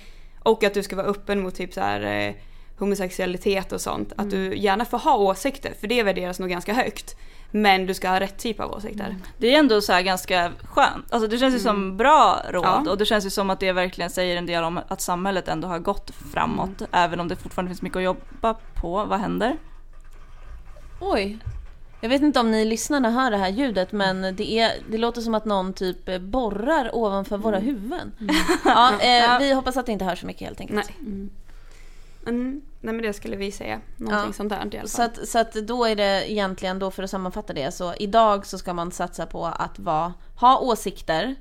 Och 0.42 0.64
att 0.64 0.74
du 0.74 0.82
ska 0.82 0.96
vara 0.96 1.06
öppen 1.06 1.42
mot 1.42 1.54
typ 1.54 1.72
så 1.74 1.80
här 1.80 2.28
eh, 2.28 2.34
homosexualitet 2.82 3.72
och 3.72 3.80
sånt. 3.80 4.12
Att 4.16 4.30
du 4.30 4.56
gärna 4.56 4.84
får 4.84 4.98
ha 4.98 5.16
åsikter 5.16 5.74
för 5.80 5.86
det 5.86 6.02
värderas 6.02 6.38
nog 6.38 6.48
ganska 6.50 6.72
högt. 6.74 7.16
Men 7.54 7.86
du 7.86 7.94
ska 7.94 8.08
ha 8.08 8.20
rätt 8.20 8.38
typ 8.38 8.60
av 8.60 8.72
åsikter. 8.72 9.16
Det 9.38 9.54
är 9.54 9.58
ändå 9.58 9.80
så 9.80 9.92
här 9.92 10.02
ganska 10.02 10.52
skönt. 10.64 11.12
Alltså 11.12 11.28
det 11.28 11.38
känns 11.38 11.54
ju 11.54 11.58
som 11.58 11.96
bra 11.96 12.42
råd 12.50 12.64
Ja. 12.64 12.90
och 12.90 12.98
det 12.98 13.04
känns 13.06 13.26
ju 13.26 13.30
som 13.30 13.50
att 13.50 13.60
det 13.60 13.72
verkligen 13.72 14.10
säger 14.10 14.36
en 14.36 14.46
del 14.46 14.64
om 14.64 14.80
att 14.88 15.00
samhället 15.00 15.48
ändå 15.48 15.68
har 15.68 15.78
gått 15.78 16.10
framåt. 16.32 16.82
Även 16.92 17.20
om 17.20 17.28
det 17.28 17.36
fortfarande 17.36 17.68
finns 17.68 17.82
mycket 17.82 17.96
att 17.96 18.02
jobba 18.02 18.54
på. 18.74 19.04
Vad 19.04 19.20
händer? 19.20 19.56
Oj. 21.00 21.38
Jag 22.00 22.08
vet 22.08 22.22
inte 22.22 22.40
om 22.40 22.50
ni 22.50 22.64
lyssnarna 22.64 23.10
hör 23.10 23.30
det 23.30 23.36
här 23.36 23.48
ljudet 23.48 23.92
men 23.92 24.36
det, 24.36 24.52
är, 24.58 24.72
det 24.90 24.98
låter 24.98 25.20
som 25.20 25.34
att 25.34 25.44
någon 25.44 25.72
typ 25.72 26.20
borrar 26.20 26.90
ovanför 26.96 27.38
våra 27.38 27.58
huvuden. 27.58 28.12
Ja, 28.64 28.92
eh, 29.00 29.38
vi 29.38 29.52
hoppas 29.52 29.76
att 29.76 29.86
det 29.86 29.92
inte 29.92 30.04
hörs 30.04 30.20
så 30.20 30.26
mycket 30.26 30.48
helt 30.48 30.60
enkelt. 30.60 30.90
Nej. 31.00 31.30
Nej 32.84 32.94
men 32.94 33.02
det 33.02 33.12
skulle 33.12 33.36
vi 33.36 33.52
säga. 33.52 33.80
Någonting 33.96 34.26
Ja. 34.26 34.32
sånt 34.32 34.50
där 34.50 34.56
i 34.56 34.60
alla 34.60 34.70
fall. 34.80 34.88
Så 34.88 35.02
att, 35.02 35.28
så 35.28 35.38
att 35.38 35.52
då 35.52 35.84
är 35.84 35.96
det 35.96 36.32
egentligen, 36.32 36.78
då 36.78 36.90
för 36.90 37.02
att 37.02 37.10
sammanfatta 37.10 37.52
det, 37.52 37.72
så 37.74 37.94
idag 37.94 38.46
så 38.46 38.58
ska 38.58 38.72
man 38.74 38.92
satsa 38.92 39.26
på 39.26 39.46
att 39.46 39.78
vara, 39.78 40.14
ha 40.40 40.58
åsikter 40.58 41.34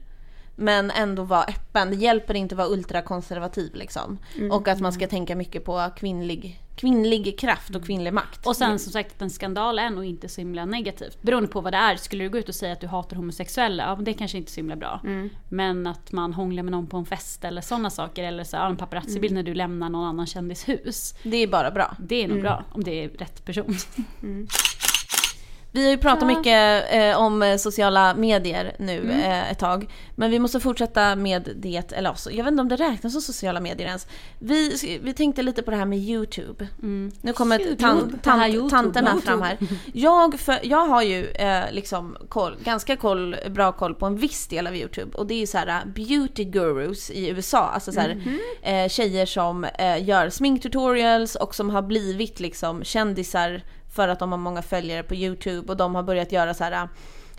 men 0.62 0.92
ändå 0.92 1.24
vara 1.24 1.44
öppen. 1.44 1.90
Det 1.90 1.96
hjälper 1.96 2.34
inte 2.34 2.56
att 2.56 2.58
vara 2.58 2.68
ultrakonservativ 2.68 3.76
liksom. 3.76 4.18
Och 4.52 4.68
att 4.68 4.80
man 4.80 4.94
ska 4.94 5.08
tänka 5.08 5.36
mycket 5.36 5.66
på 5.66 5.90
kvinnlig, 5.96 6.62
kvinnlig 6.76 7.40
kraft 7.40 7.76
och 7.76 7.86
kvinnlig 7.86 8.14
makt. 8.14 8.48
Och 8.48 8.56
sen 8.56 8.80
som 8.80 8.92
sagt 8.92 9.22
en 9.22 9.30
skandal 9.30 9.80
är 9.80 9.90
nog 9.90 10.06
inte 10.06 10.30
så 10.30 10.42
himla 10.42 10.66
negativt. 10.66 11.22
Beroende 11.22 11.50
på 11.50 11.62
vad 11.62 11.74
det 11.74 11.78
är. 11.78 11.96
Skulle 11.96 12.24
du 12.24 12.30
gå 12.30 12.38
ut 12.38 12.50
och 12.50 12.56
säga 12.56 12.74
att 12.74 12.82
du 12.82 12.88
hatar 12.88 13.16
homosexuella, 13.16 13.84
ja 13.84 13.96
det 13.96 14.14
kanske 14.14 14.38
inte 14.38 14.50
är 14.50 14.52
så 14.52 14.60
himla 14.60 14.76
bra. 14.76 15.00
Men 15.50 15.88
att 15.88 16.12
man 16.12 16.34
hånglar 16.34 16.64
med 16.64 16.72
någon 16.72 16.88
på 16.88 16.98
en 16.98 17.06
fest 17.06 17.46
eller 17.46 17.62
sådana 17.62 17.90
saker. 17.90 18.24
Eller 18.24 18.44
så, 18.44 18.56
ja, 18.56 18.70
en 18.70 18.78
paparazzi-bild 18.78 19.34
när 19.34 19.44
du 19.44 19.54
lämnar 19.54 19.90
någon 19.90 20.06
annan 20.06 20.28
kändis 20.28 20.70
hus. 20.70 21.16
Det 21.24 21.38
är 21.38 21.48
bara 21.48 21.72
bra. 21.72 21.96
Det 22.00 22.24
är 22.24 22.28
nog 22.28 22.42
bra 22.42 22.64
om 22.72 22.84
det 22.84 23.04
är 23.04 23.10
rätt 23.10 23.46
person. 23.46 23.76
Vi 25.74 25.84
har 25.84 25.92
ju 25.92 25.98
pratat 25.98 26.28
mycket 26.28 26.86
eh, 26.94 27.18
om 27.22 27.42
eh, 27.44 27.58
sociala 27.58 28.14
medier 28.16 28.76
nu 28.80 29.00
Mm. 29.00 29.20
eh, 29.20 29.52
ett 29.52 29.60
tag. 29.60 29.90
Men 30.16 30.32
vi 30.32 30.40
måste 30.40 30.60
fortsätta 30.60 31.16
med 31.16 31.50
det, 31.56 31.94
eller 31.94 32.10
också, 32.10 32.32
jag 32.32 32.44
vet 32.44 32.52
inte 32.52 32.62
om 32.62 32.68
det 32.68 32.76
räknas 32.76 33.14
som 33.14 33.22
sociala 33.22 33.60
medier 33.60 33.88
ens. 33.88 34.08
Vi, 34.40 35.00
vi 35.04 35.14
tänkte 35.14 35.42
lite 35.42 35.62
på 35.64 35.72
det 35.72 35.78
här 35.78 35.86
med 35.86 36.00
YouTube. 36.00 36.68
Nu 37.22 37.34
kommer 37.34 37.56
Mm. 37.56 37.68
YouTube. 37.68 37.84
tan, 37.90 38.20
Det 38.24 38.30
här 38.30 38.38
tant, 38.40 38.54
YouTube. 38.54 38.70
tanterna 38.70 39.10
YouTube. 39.10 39.26
fram 39.32 39.42
här. 39.42 39.58
Jag, 39.94 40.40
för, 40.40 40.60
jag 40.64 40.86
har 40.88 41.02
ju 41.02 41.26
eh, 41.26 41.64
liksom 41.72 42.18
koll, 42.30 42.56
ganska 42.64 42.96
koll, 42.98 43.36
bra 43.50 43.72
koll 43.72 43.96
på 43.96 44.06
en 44.06 44.18
viss 44.18 44.48
del 44.48 44.68
av 44.68 44.76
YouTube. 44.76 45.18
Och 45.18 45.28
det 45.28 45.34
är 45.34 45.40
ju 45.40 45.48
så 45.48 45.58
här 45.58 45.68
eh, 45.68 45.86
beauty 45.96 46.44
gurus 46.44 47.10
i 47.12 47.30
USA. 47.30 47.60
Alltså 47.74 47.92
så 47.92 48.00
här, 48.00 48.16
Mhm. 48.16 48.40
eh, 48.62 48.90
tjejer 48.90 49.26
som 49.26 49.68
gör 50.02 50.30
sminktutorials 50.30 51.36
och 51.36 51.56
som 51.56 51.70
har 51.70 51.82
blivit 51.82 52.40
liksom 52.40 52.84
kändisar 52.84 53.62
för 53.92 54.08
att 54.08 54.20
de 54.20 54.32
har 54.32 54.40
många 54.40 54.62
följare 54.62 55.04
på 55.04 55.16
YouTube 55.16 55.72
och 55.72 55.78
de 55.78 55.96
har 55.96 56.04
börjat 56.04 56.32
göra 56.32 56.54
så 56.54 56.64
här 56.64 56.88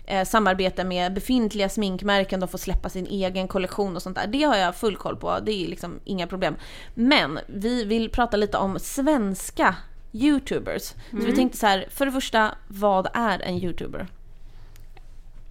eh, 0.05 0.25
samarbete 0.25 0.83
med 0.83 1.13
befintliga 1.13 1.69
sminkmärken, 1.69 2.39
de 2.39 2.49
får 2.49 2.57
släppa 2.57 2.89
sin 2.89 3.07
egen 3.07 3.47
kollektion 3.47 3.95
och 3.95 4.01
sånt 4.01 4.15
där. 4.15 4.27
Det 4.27 4.43
har 4.43 4.55
jag 4.57 4.75
full 4.75 4.95
koll 4.95 5.15
på, 5.17 5.39
det 5.39 5.51
är 5.51 5.67
liksom 5.67 5.99
inga 6.03 6.27
problem. 6.27 6.55
Men 6.93 7.39
vi 7.47 7.85
vill 7.85 8.09
prata 8.09 8.37
lite 8.37 8.57
om 8.57 8.79
svenska 8.79 9.75
YouTubers. 10.11 10.81
Så 10.83 10.95
Mm. 11.11 11.25
vi 11.25 11.35
tänkte 11.35 11.57
så 11.57 11.67
här, 11.67 11.85
för 11.89 12.05
det 12.05 12.11
första, 12.11 12.51
vad 12.67 13.07
är 13.13 13.39
en 13.39 13.55
YouTuber? 13.55 14.07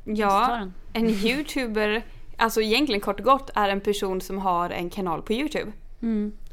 Ja, 0.05 0.69
en 0.93 1.11
YouTuber, 1.11 2.03
alltså 2.37 2.61
egentligen 2.61 3.01
kort 3.01 3.19
och 3.21 3.25
gott 3.25 3.51
är 3.55 3.69
en 3.69 3.81
person 3.81 4.21
som 4.21 4.39
har 4.39 4.71
en 4.71 4.91
kanal 4.91 5.23
på 5.23 5.33
YouTube. 5.33 5.73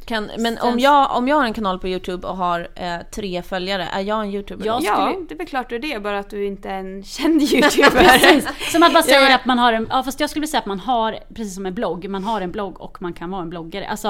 Kan, 0.06 0.32
men 0.38 0.58
om 0.58 0.80
jag, 0.80 1.18
om 1.18 1.28
jag 1.28 1.36
har 1.36 1.46
en 1.46 1.54
kanal 1.54 1.80
på 1.80 1.88
YouTube 1.88 2.28
och 2.28 2.38
har 2.38 2.68
eh, 2.76 2.96
tre 3.12 3.42
följare, 3.42 3.84
är 3.84 4.02
jag 4.02 4.22
en 4.24 4.30
YouTuber? 4.34 4.66
Jag 4.66 4.82
då? 4.82 4.86
Ja, 4.86 4.94
skulle- 5.12 5.26
det 5.28 5.34
är 5.34 5.38
väl 5.38 5.48
klart 5.48 5.70
du 5.70 5.76
är 5.76 5.80
det, 5.80 6.00
bara 6.00 6.20
att 6.20 6.30
du 6.30 6.46
inte 6.46 6.70
är 6.70 6.80
en 6.80 7.04
känd 7.18 7.42
YouTuber. 7.54 8.72
Som 8.72 8.84
att 8.84 8.94
man 8.94 9.04
säger 9.04 9.36
att 9.36 9.46
man 9.46 9.60
har 9.60 9.74
en, 9.74 9.88
ja 9.90 10.04
fast 10.04 10.20
jag 10.20 10.30
skulle 10.30 10.48
säga 10.48 10.60
att 10.60 10.66
man 10.66 10.80
har, 10.80 11.20
precis 11.36 11.56
som 11.56 11.66
en 11.66 11.74
blogg, 11.74 12.10
man 12.10 12.24
har 12.24 12.42
en 12.42 12.52
blogg 12.52 12.82
och 12.82 13.02
man 13.02 13.14
kan 13.14 13.30
vara 13.32 13.42
en 13.42 13.50
bloggare. 13.50 13.88
Alltså, 13.88 14.08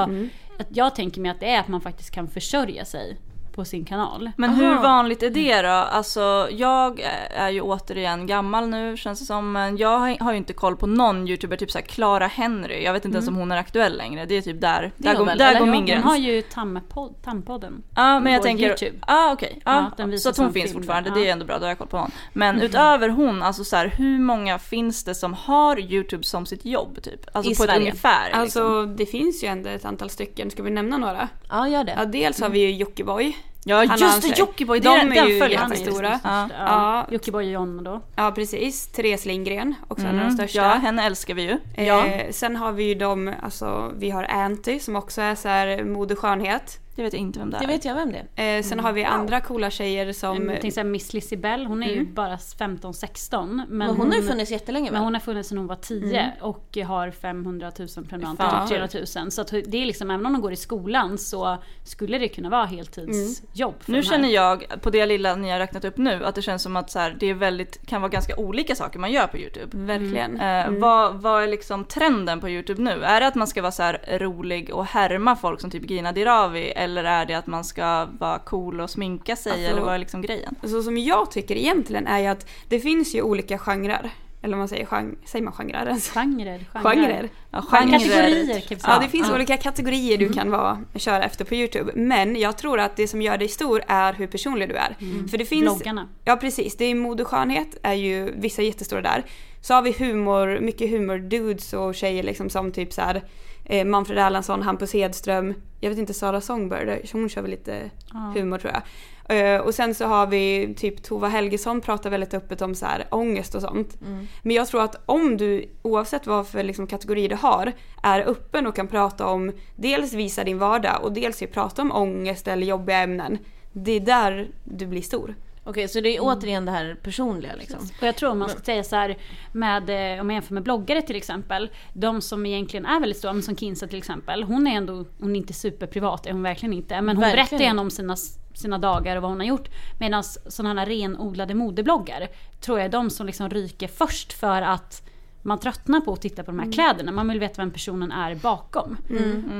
att 0.59 0.67
jag 0.69 0.95
tänker 0.95 1.21
mig 1.21 1.31
att 1.31 1.39
det 1.39 1.49
är 1.49 1.59
att 1.59 1.67
man 1.67 1.81
faktiskt 1.81 2.11
kan 2.11 2.27
försörja 2.27 2.85
sig 2.85 3.17
på 3.59 3.65
sin 3.65 3.85
kanal. 3.85 4.31
Men 4.37 4.49
hur 4.49 4.75
vanligt 4.75 5.23
är 5.23 5.29
det 5.29 5.61
då? 5.61 5.67
Alltså 5.69 6.47
jag 6.51 6.99
är 7.35 7.49
ju 7.49 7.61
återigen 7.61 8.27
gammal 8.27 8.67
nu 8.69 8.97
känns 8.97 9.19
det 9.19 9.25
som. 9.25 9.51
Men 9.51 9.77
jag 9.77 9.99
har- 9.99 10.31
ju 10.31 10.37
inte 10.37 10.53
koll 10.53 10.75
på 10.77 10.87
någon 10.87 11.27
youtuber, 11.27 11.57
typ 11.57 11.71
såhär 11.71 11.85
Clara 11.85 12.27
Henry. 12.27 12.83
Jag 12.83 12.93
vet 12.93 13.05
inte 13.05 13.15
ens 13.15 13.27
om 13.27 13.35
hon 13.35 13.51
är 13.51 13.57
aktuell 13.57 13.97
längre. 13.97 14.25
Det 14.25 14.35
är 14.37 14.41
typ 14.41 14.61
där, 14.61 14.91
där, 14.97 15.09
är 15.11 15.15
hon 15.15 15.19
går, 15.19 15.25
väl, 15.25 15.37
där 15.37 15.51
går 15.59 15.59
Ja, 15.59 15.65
min 15.65 15.75
Hon 15.75 15.85
gräns. 15.85 16.05
har 16.05 16.17
ju 16.17 16.41
Tampod, 16.41 17.15
Tampodden. 17.23 17.83
Ja 17.95 18.19
men 18.19 18.33
jag 18.33 18.41
tänker, 18.43 18.67
YouTube. 18.67 18.97
ah, 19.01 19.31
okej. 19.31 19.61
Ja, 19.65 19.91
Ja, 19.97 20.17
så 20.17 20.29
att 20.29 20.37
hon 20.37 20.53
finns 20.53 20.65
film 20.71 20.73
fortfarande, 20.81 21.09
det 21.09 21.27
är 21.27 21.31
ändå 21.31 21.45
bra, 21.45 21.57
då 21.57 21.63
har 21.63 21.69
jag 21.69 21.77
koll 21.77 21.87
på 21.87 21.97
hon. 21.97 22.11
Men 22.33 22.61
utöver 22.61 23.09
hon, 23.09 23.43
alltså 23.43 23.63
så 23.63 23.75
här, 23.75 23.87
hur 23.97 24.19
många 24.19 24.59
finns 24.59 25.03
det 25.03 25.15
som 25.15 25.33
har 25.33 25.79
YouTube 25.79 26.23
som 26.23 26.45
sitt 26.45 26.65
jobb 26.65 27.01
typ? 27.03 27.21
Alltså 27.33 27.51
I 27.51 27.55
på 27.55 27.63
ett 27.63 27.69
Sverige. 27.69 27.79
ungefär 27.79 28.25
liksom. 28.25 28.41
Alltså 28.41 28.85
det 28.85 29.05
finns 29.05 29.43
ju 29.43 29.47
ändå 29.47 29.69
ett 29.69 29.85
antal 29.85 30.09
stycken, 30.09 30.51
ska 30.51 30.63
vi 30.63 30.71
nämna 30.71 30.97
några? 30.97 31.27
Ja, 31.49 31.67
gör 31.67 31.83
det. 31.83 31.95
Ja, 31.97 32.05
dels 32.05 32.41
har 32.41 32.49
vi 32.49 32.59
ju 32.59 32.71
Jockiboi. 32.71 33.35
Ja 33.65 33.85
Han 33.87 33.97
just 33.99 34.21
det. 34.21 34.39
Jockiboi, 34.39 34.79
De 34.79 34.89
det 34.89 34.95
är, 34.95 35.05
är 35.05 35.39
den 35.39 35.49
ju 35.49 35.51
jättestora. 35.51 35.91
stora. 35.93 36.19
Ja. 36.23 36.49
Ja. 36.57 36.65
Ja. 36.67 37.07
Jockiboi 37.11 37.45
och 37.45 37.51
Jonna 37.51 37.81
då. 37.81 38.01
Ja 38.15 38.31
precis, 38.35 38.87
Therese 38.87 39.25
Lindgren, 39.25 39.75
också 39.87 40.05
en 40.05 40.09
av 40.11 40.15
de 40.15 40.21
Mm, 40.25 40.37
största. 40.37 40.59
ja, 40.61 40.67
henne 40.73 41.05
älskar 41.05 41.33
vi 41.33 41.41
ju. 41.41 41.57
Eh, 41.85 42.31
sen 42.31 42.55
har 42.55 42.71
vi 42.71 42.83
ju 42.83 42.95
de, 42.95 43.33
alltså 43.43 43.91
vi 43.97 44.09
har 44.09 44.23
Anty 44.23 44.79
som 44.79 44.95
också 44.95 45.21
är 45.21 45.35
så 45.35 45.47
här 45.47 45.83
mode 45.83 46.13
och 46.13 46.19
skönhet. 46.19 46.79
Det 46.99 47.03
vet 47.03 47.13
jag 47.13 47.21
inte 47.21 47.39
vem 47.39 47.49
det 47.49 47.57
är. 47.57 47.61
Det 47.61 47.67
vet 47.67 47.85
jag 47.85 47.95
vem 47.95 48.11
det 48.11 48.41
är. 48.43 48.57
Eh, 48.57 48.63
sen 48.63 48.79
har 48.79 48.93
vi 48.93 49.03
andra 49.03 49.41
coola 49.41 49.69
tjejer 49.69 50.13
som... 50.13 50.37
Jag 50.37 50.61
tänkte 50.61 50.71
säga 50.71 50.83
Miss 50.83 51.13
Lizzie 51.13 51.65
hon 51.65 51.83
är 51.83 51.89
ju 51.89 52.05
bara 52.05 52.35
15-16. 52.35 53.47
Men, 53.47 53.67
Men 53.77 53.89
hon 53.89 54.11
har 54.11 54.17
ju 54.17 54.23
funnits 54.23 54.51
jättelänge 54.51 54.91
Men 54.91 55.01
hon 55.01 55.13
har 55.13 55.21
funnits 55.21 55.49
sedan 55.49 55.57
hon 55.57 55.67
var 55.67 55.75
10 55.75 56.31
och 56.41 56.77
har 56.85 57.11
500 57.11 57.71
000 57.79 57.87
prenumeranter, 57.87 58.43
Fan. 58.43 58.67
typ 58.67 58.91
300 58.91 59.21
000. 59.21 59.31
Så 59.31 59.41
att 59.41 59.47
det 59.47 59.77
är 59.81 59.85
liksom, 59.85 60.11
även 60.11 60.25
om 60.25 60.33
de 60.33 60.41
går 60.41 60.51
i 60.51 60.55
skolan 60.55 61.17
så 61.17 61.57
skulle 61.83 62.17
det 62.17 62.27
kunna 62.27 62.49
vara 62.49 62.65
heltidsjobb 62.65 63.83
för 63.83 63.91
Nu 63.91 64.03
känner 64.03 64.29
jag, 64.29 64.81
på 64.81 64.89
det 64.89 65.05
lilla 65.05 65.35
ni 65.35 65.49
har 65.49 65.59
räknat 65.59 65.85
upp 65.85 65.97
nu, 65.97 66.25
att 66.25 66.35
det 66.35 66.41
känns 66.41 66.63
som 66.63 66.75
att 66.75 66.91
så 66.91 66.99
här, 66.99 67.17
det 67.19 67.29
är 67.29 67.33
väldigt, 67.33 67.87
kan 67.87 68.01
vara 68.01 68.09
ganska 68.09 68.35
olika 68.35 68.75
saker 68.75 68.99
man 68.99 69.11
gör 69.11 69.27
på 69.27 69.37
YouTube. 69.37 69.77
Verkligen. 69.77 70.39
Eh, 70.39 70.71
vad, 70.71 71.21
vad 71.21 71.43
är 71.43 71.47
liksom 71.47 71.85
trenden 71.85 72.39
på 72.39 72.49
YouTube 72.49 72.81
nu? 72.81 73.03
Är 73.03 73.21
det 73.21 73.27
att 73.27 73.35
man 73.35 73.47
ska 73.47 73.61
vara 73.61 73.71
så 73.71 73.83
här 73.83 74.17
rolig 74.19 74.73
och 74.73 74.85
härma 74.85 75.35
folk 75.35 75.61
som 75.61 75.71
typ 75.71 75.89
Gina 75.89 76.11
Dirawi 76.11 76.73
eller 76.89 77.03
är 77.03 77.25
det 77.25 77.33
att 77.33 77.47
man 77.47 77.63
ska 77.63 78.07
vara 78.19 78.39
cool 78.39 78.81
och 78.81 78.89
sminka 78.89 79.35
sig 79.35 79.51
Alltså- 79.51 79.67
eller 79.67 79.81
vad 79.81 79.93
är 79.93 79.97
liksom 79.97 80.21
grejen? 80.21 80.55
Så 80.63 80.83
som 80.83 80.97
jag 80.97 81.31
tycker 81.31 81.55
egentligen 81.55 82.07
är 82.07 82.19
ju 82.19 82.25
att 82.27 82.49
det 82.69 82.79
finns 82.79 83.15
ju 83.15 83.21
olika 83.21 83.57
genrer. 83.57 84.11
Eller 84.41 84.53
om 84.53 84.59
man 84.59 84.67
säger 84.67 84.85
genre, 84.85 85.15
säger 85.25 85.45
man 85.45 85.53
genrer 85.53 85.85
ens? 85.87 86.09
Genrer. 86.09 86.65
Genrer. 86.73 87.29
Ja, 87.51 87.61
Kategorier 87.61 88.59
kan 88.59 88.75
vi 88.75 88.81
säga. 88.81 88.93
Ja, 88.93 88.99
det 88.99 89.07
finns 89.09 89.31
olika 89.31 89.57
kategorier 89.57 90.17
du 90.17 90.33
kan 90.33 90.51
vara, 90.51 90.79
köra 90.95 91.23
efter 91.23 91.45
på 91.45 91.55
YouTube. 91.55 91.91
Men 91.95 92.35
jag 92.39 92.57
tror 92.57 92.79
att 92.79 92.95
det 92.95 93.07
som 93.07 93.21
gör 93.21 93.37
dig 93.37 93.47
stor 93.47 93.83
är 93.87 94.13
hur 94.13 94.27
personlig 94.27 94.69
du 94.69 94.75
är. 94.75 94.95
För 95.29 95.37
det 95.37 95.45
finns... 95.45 95.63
Bloggarna. 95.63 96.07
Ja 96.25 96.35
precis, 96.35 96.77
det 96.77 96.85
är 96.85 96.95
mode 96.95 97.23
och 97.23 97.29
skönhet 97.29 97.77
är 97.83 97.93
ju 97.93 98.31
vissa 98.35 98.61
jättestora 98.61 99.01
där. 99.01 99.25
Så 99.61 99.73
har 99.73 99.81
vi 99.81 99.91
humor, 99.91 100.59
mycket 100.59 100.89
humor-dudes 100.89 101.73
och 101.73 101.95
tjejer 101.95 102.23
liksom 102.23 102.49
som 102.49 102.71
typ 102.71 102.93
så 102.93 103.01
här 103.01 103.23
eh, 103.69 103.85
Manfred 103.85 104.17
Erlandsson, 104.17 104.61
Hampus 104.61 104.93
Hedström, 104.93 105.53
jag 105.79 105.89
vet 105.89 105.99
inte 105.99 106.13
Sara 106.13 106.41
Songbird, 106.41 107.09
hon 107.11 107.29
kör 107.29 107.41
väl 107.41 107.51
lite 107.51 107.91
humor 108.35 108.57
tror 108.57 108.73
jag. 108.73 108.81
Eh, 109.29 109.61
och 109.61 109.75
sen 109.75 109.95
så 109.95 110.05
har 110.05 110.27
vi 110.27 110.73
typ 110.77 111.03
Tova 111.03 111.27
Helgesson 111.27 111.81
pratar 111.81 112.09
väldigt 112.09 112.33
öppet 112.33 112.61
om 112.61 112.75
så 112.75 112.85
här 112.85 113.07
ångest 113.11 113.55
och 113.55 113.61
sånt. 113.61 113.97
Men 114.41 114.55
jag 114.55 114.67
tror 114.67 114.83
att 114.83 115.01
om 115.05 115.37
du, 115.37 115.69
oavsett 115.81 116.27
vad 116.27 116.47
för 116.47 116.63
liksom 116.63 116.87
kategori 116.87 117.27
du 117.27 117.35
har, 117.35 117.71
är 118.03 118.21
öppen 118.21 118.67
och 118.67 118.75
kan 118.75 118.87
prata 118.87 119.25
om, 119.27 119.51
dels 119.75 120.13
visa 120.13 120.43
din 120.43 120.57
vardag 120.57 121.03
och 121.03 121.13
dels 121.13 121.41
ju 121.41 121.47
prata 121.47 121.81
om 121.81 121.91
ångest 121.91 122.47
eller 122.47 122.67
jobbiga 122.67 122.97
ämnen. 122.97 123.37
Det 123.71 123.91
är 123.91 123.99
där 123.99 124.47
du 124.63 124.87
blir 124.87 125.01
stor. 125.01 125.35
Okej, 125.63 125.87
så 125.87 126.01
det 126.01 126.15
är 126.15 126.19
återigen 126.21 126.65
det 126.65 126.71
här 126.71 126.97
personliga 127.03 127.55
liksom. 127.55 127.79
Och 128.01 128.07
jag 128.07 128.15
tror 128.15 128.29
om 128.29 128.39
man 128.39 128.49
ska 128.49 128.59
säga 128.59 128.83
så 128.83 128.95
här 128.95 129.17
med, 129.51 130.15
eh, 130.15 130.21
om 130.21 130.27
man 130.27 130.33
jämför 130.33 130.53
med 130.53 130.63
bloggare 130.63 131.01
till 131.01 131.15
exempel. 131.15 131.69
De 131.93 132.21
som 132.21 132.45
egentligen 132.45 132.85
är 132.85 132.99
väldigt 132.99 133.17
stora, 133.17 133.41
som 133.41 133.55
Kinsa 133.55 133.87
till 133.87 133.97
exempel. 133.97 134.43
Hon 134.43 134.67
är 134.67 134.75
ändå, 134.75 135.05
hon 135.19 135.35
är 135.35 135.39
inte 135.39 135.53
superprivat, 135.53 136.25
är 136.25 136.31
hon 136.31 136.43
verkligen 136.43 136.73
inte. 136.73 137.01
Men 137.01 137.17
hon 137.17 137.21
Verkligen 137.21 137.45
berättar 137.45 137.65
gärna 137.65 137.81
om 137.81 137.91
sina, 137.91 138.15
sina 138.53 138.77
dagar 138.77 139.15
och 139.15 139.21
vad 139.21 139.31
hon 139.31 139.39
har 139.39 139.47
gjort. 139.47 139.69
Medan 139.99 140.23
sådana 140.23 140.81
här 140.81 140.87
renodlade 140.87 141.53
modebloggar 141.53 142.27
tror 142.61 142.79
jag 142.79 142.85
är 142.85 142.89
de 142.89 143.09
som 143.09 143.25
liksom 143.27 143.49
ryker 143.49 143.87
först 143.87 144.33
för 144.33 144.61
att 144.61 145.03
man 145.41 145.59
tröttnar 145.59 146.01
på 146.01 146.13
att 146.13 146.21
titta 146.21 146.43
på 146.43 146.51
de 146.51 146.59
här 146.59 146.71
kläderna. 146.71 147.11
Man 147.11 147.27
vill 147.27 147.39
veta 147.39 147.61
vem 147.61 147.71
personen 147.71 148.11
är 148.11 148.35
bakom. 148.35 148.97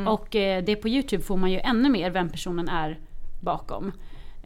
Och 0.08 0.36
eh, 0.36 0.64
det 0.64 0.76
på 0.76 0.90
YouTube 0.90 1.24
får 1.24 1.38
man 1.38 1.52
ju 1.52 1.60
ännu 1.60 1.90
mer 1.90 2.10
vem 2.10 2.30
personen 2.30 2.70
är 2.70 3.00
bakom. 3.40 3.92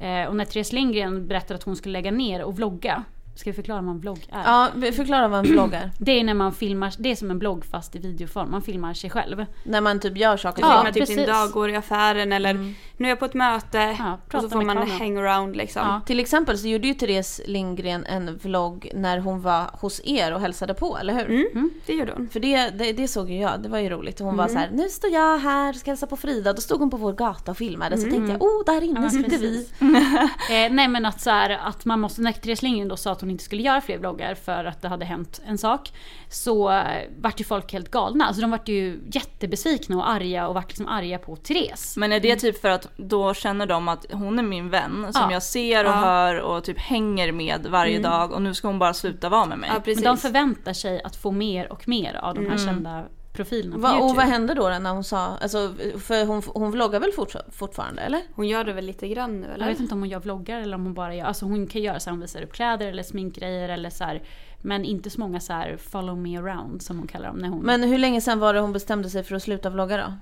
Eh, 0.04 0.28
och 0.28 0.36
när 0.36 0.46
Therese 0.46 0.74
Lindgren 0.74 1.28
berättade 1.28 1.56
att 1.56 1.64
hon 1.64 1.76
skulle 1.76 1.94
lägga 1.94 2.12
ner 2.12 2.44
och 2.44 2.56
vlogga. 2.56 3.04
Ska 3.36 3.50
vi 3.50 3.54
förklara 3.56 3.82
vad 3.82 3.90
en 3.92 4.00
vlogg 4.00 4.28
är? 4.32 4.44
Ja, 4.46 4.70
förklara 4.92 5.28
vad 5.28 5.40
en 5.40 5.52
vlogg 5.52 5.74
är. 5.74 5.92
Det 5.98 6.12
är 6.20 6.24
när 6.24 6.34
man 6.34 6.54
filmar, 6.54 6.94
det 6.98 7.12
är 7.12 7.16
som 7.16 7.32
en 7.32 7.40
blogg 7.40 7.66
fast 7.66 7.96
i 7.96 8.00
videoform. 8.00 8.52
Man 8.52 8.62
filmar 8.62 8.94
sig 8.94 9.10
själv. 9.10 9.46
När 9.64 9.82
man 9.82 10.00
typ 10.00 10.18
gör 10.18 10.38
saker. 10.38 10.62
Du 10.62 10.68
Ja, 10.68 10.74
filmar 10.78 10.92
typ 10.92 11.08
din 11.08 11.18
precis. 11.18 11.34
dag, 11.34 11.52
går 11.52 11.70
i 11.70 11.76
affären 11.76 12.32
eller 12.32 12.54
nu 12.98 13.06
är 13.06 13.10
jag 13.10 13.20
på 13.20 13.26
ett 13.26 13.34
möte 13.34 13.96
Ja, 14.00 14.18
och 14.34 14.42
så 14.44 14.50
får 14.50 14.62
man 14.62 14.76
kameran. 14.76 14.92
hangaround 15.00 15.56
liksom. 15.56 15.82
Ja. 15.86 16.02
Till 16.06 16.20
exempel 16.20 16.58
så 16.58 16.68
gjorde 16.68 16.88
ju 16.88 16.94
Therese 16.94 17.42
Lindgren 17.48 18.06
en 18.06 18.38
vlogg 18.38 18.92
när 18.96 19.18
hon 19.20 19.42
var 19.42 19.70
hos 19.74 20.02
er 20.04 20.34
och 20.34 20.42
hälsade 20.42 20.74
på, 20.74 20.98
eller 20.98 21.14
hur? 21.14 21.52
Mm, 21.52 21.70
det 21.86 21.94
gjorde 21.94 22.12
hon. 22.18 22.30
För 22.30 22.40
det, 22.40 22.70
det, 22.70 22.94
det 22.94 23.08
såg 23.08 23.30
ju 23.32 23.38
jag, 23.38 23.64
det 23.64 23.70
var 23.70 23.80
ju 23.80 23.90
roligt. 23.90 24.20
Hon 24.20 24.38
var 24.38 24.48
så 24.48 24.58
här, 24.58 24.70
nu 24.74 24.90
står 24.90 25.10
jag 25.10 25.38
här, 25.40 25.74
ska 25.74 25.92
hälsa 25.92 26.08
på 26.08 26.18
Frida. 26.18 26.54
Då 26.54 26.62
stod 26.62 26.80
hon 26.80 26.90
på 26.90 26.98
vår 26.98 27.14
gata 27.14 27.52
och 27.52 27.58
filmade. 27.58 27.98
Så 27.98 28.10
tänkte 28.10 28.32
jag, 28.32 28.42
oh 28.44 28.66
där 28.66 28.82
inne 28.84 29.02
Ja, 29.04 29.10
sitter 29.10 29.30
vi. 29.38 29.38
precis. 29.38 29.74
Eh, 30.50 30.72
nej 30.72 30.88
men 30.88 31.06
att 31.06 31.22
så 31.22 31.30
här, 31.30 31.50
att 31.64 31.86
man 31.86 32.00
måste, 32.00 32.22
när 32.22 32.32
Therese 32.32 32.62
Lindgren 32.62 32.88
då 32.88 32.98
sa 32.98 33.12
att 33.12 33.23
hon 33.24 33.32
inte 33.32 33.44
skulle 33.44 33.62
göra 33.62 33.82
fler 33.82 33.98
vloggar 33.98 34.36
för 34.36 34.66
att 34.66 34.82
det 34.82 34.88
hade 34.88 35.06
hänt 35.06 35.42
en 35.46 35.58
sak. 35.58 35.92
Så 36.30 36.72
eh, 36.72 36.84
vart 37.20 37.40
ju 37.40 37.44
folk 37.44 37.74
helt 37.74 37.92
galna. 37.92 38.26
Alltså 38.26 38.42
de 38.42 38.52
vart 38.52 38.68
ju 38.68 39.00
jättebesvikna 39.12 39.98
och 39.98 40.10
arga 40.10 40.48
och 40.48 40.54
vart 40.54 40.68
liksom 40.70 40.88
arga 40.88 41.18
på 41.20 41.36
Therese. 41.36 41.98
Men 41.98 42.14
är 42.14 42.20
det 42.20 42.36
typ 42.36 42.62
för 42.62 42.70
att 42.70 42.88
då 42.98 43.34
känner 43.34 43.66
de 43.66 43.88
att 43.88 44.06
hon 44.12 44.40
är 44.40 44.44
min 44.44 44.70
vän 44.70 45.08
som 45.14 45.22
Ja. 45.22 45.32
jag 45.32 45.44
ser 45.44 45.86
och 45.86 45.92
Ja. 45.92 45.96
hör 45.96 46.40
och 46.40 46.64
typ 46.64 46.80
hänger 46.80 47.32
med 47.32 47.66
varje 47.70 48.00
dag 48.00 48.32
och 48.32 48.42
nu 48.42 48.54
ska 48.54 48.68
hon 48.68 48.80
bara 48.80 48.94
sluta 48.94 49.30
vara 49.30 49.46
med 49.46 49.58
mig. 49.58 49.70
Ja. 49.74 49.82
Men 49.96 50.04
de 50.04 50.18
förväntar 50.18 50.74
sig 50.74 51.02
att 51.04 51.16
få 51.16 51.32
mer 51.32 51.72
och 51.72 51.88
mer 51.88 52.16
av 52.16 52.36
de 52.36 52.50
här 52.50 52.58
kända 52.58 53.04
profilerna 53.34 53.76
på 53.76 53.82
Va, 53.82 53.90
YouTube. 53.90 54.10
och 54.10 54.16
vad 54.16 54.26
hände 54.26 54.54
då 54.54 54.70
när 54.70 54.94
hon 54.94 55.04
sa, 55.04 55.18
alltså, 55.18 55.74
för 56.00 56.26
hon, 56.26 56.42
hon 56.46 56.72
vloggar 56.72 57.00
väl 57.00 57.12
fortsa- 57.12 57.52
fortfarande 57.52 58.02
eller? 58.02 58.22
Hon 58.34 58.48
gör 58.48 58.64
det 58.64 58.74
väl 58.74 58.86
lite 58.86 59.08
grann 59.08 59.42
nu 59.42 59.48
eller? 59.48 59.66
Jag 59.66 59.72
vet 59.74 59.80
inte 59.80 59.94
om 59.94 60.00
hon 60.00 60.10
gör 60.10 60.20
vloggar 60.20 60.60
eller 60.60 60.76
om 60.76 60.84
hon 60.84 60.94
bara 60.94 61.16
gör, 61.16 61.26
alltså 61.26 61.46
hon 61.46 61.68
kan 61.68 61.82
göra 61.82 62.00
så 62.00 62.10
här, 62.10 62.12
hon 62.12 62.22
visar 62.22 62.42
upp 62.42 62.54
kläder 62.54 62.88
eller 62.88 63.04
sminkgrejer 63.04 63.70
eller 63.70 63.90
så 63.90 64.04
här, 64.04 64.24
Men 64.62 64.86
inte 64.86 65.10
så 65.10 65.20
många 65.20 65.40
så 65.40 65.54
här 65.54 65.78
follow 65.78 66.18
me 66.18 66.38
around 66.38 66.82
som 66.82 66.98
hon 66.98 67.08
kallar 67.08 67.28
dem 67.28 67.38
när 67.38 67.50
hon... 67.50 67.60
Men 67.64 67.84
hur 67.84 67.98
länge 67.98 68.22
sedan 68.22 68.40
var 68.40 68.54
det 68.54 68.60
hon 68.60 68.74
bestämde 68.74 69.10
sig 69.10 69.24
för 69.24 69.36
att 69.36 69.44
sluta 69.44 69.70
vlogga 69.70 69.98
då? 69.98 70.14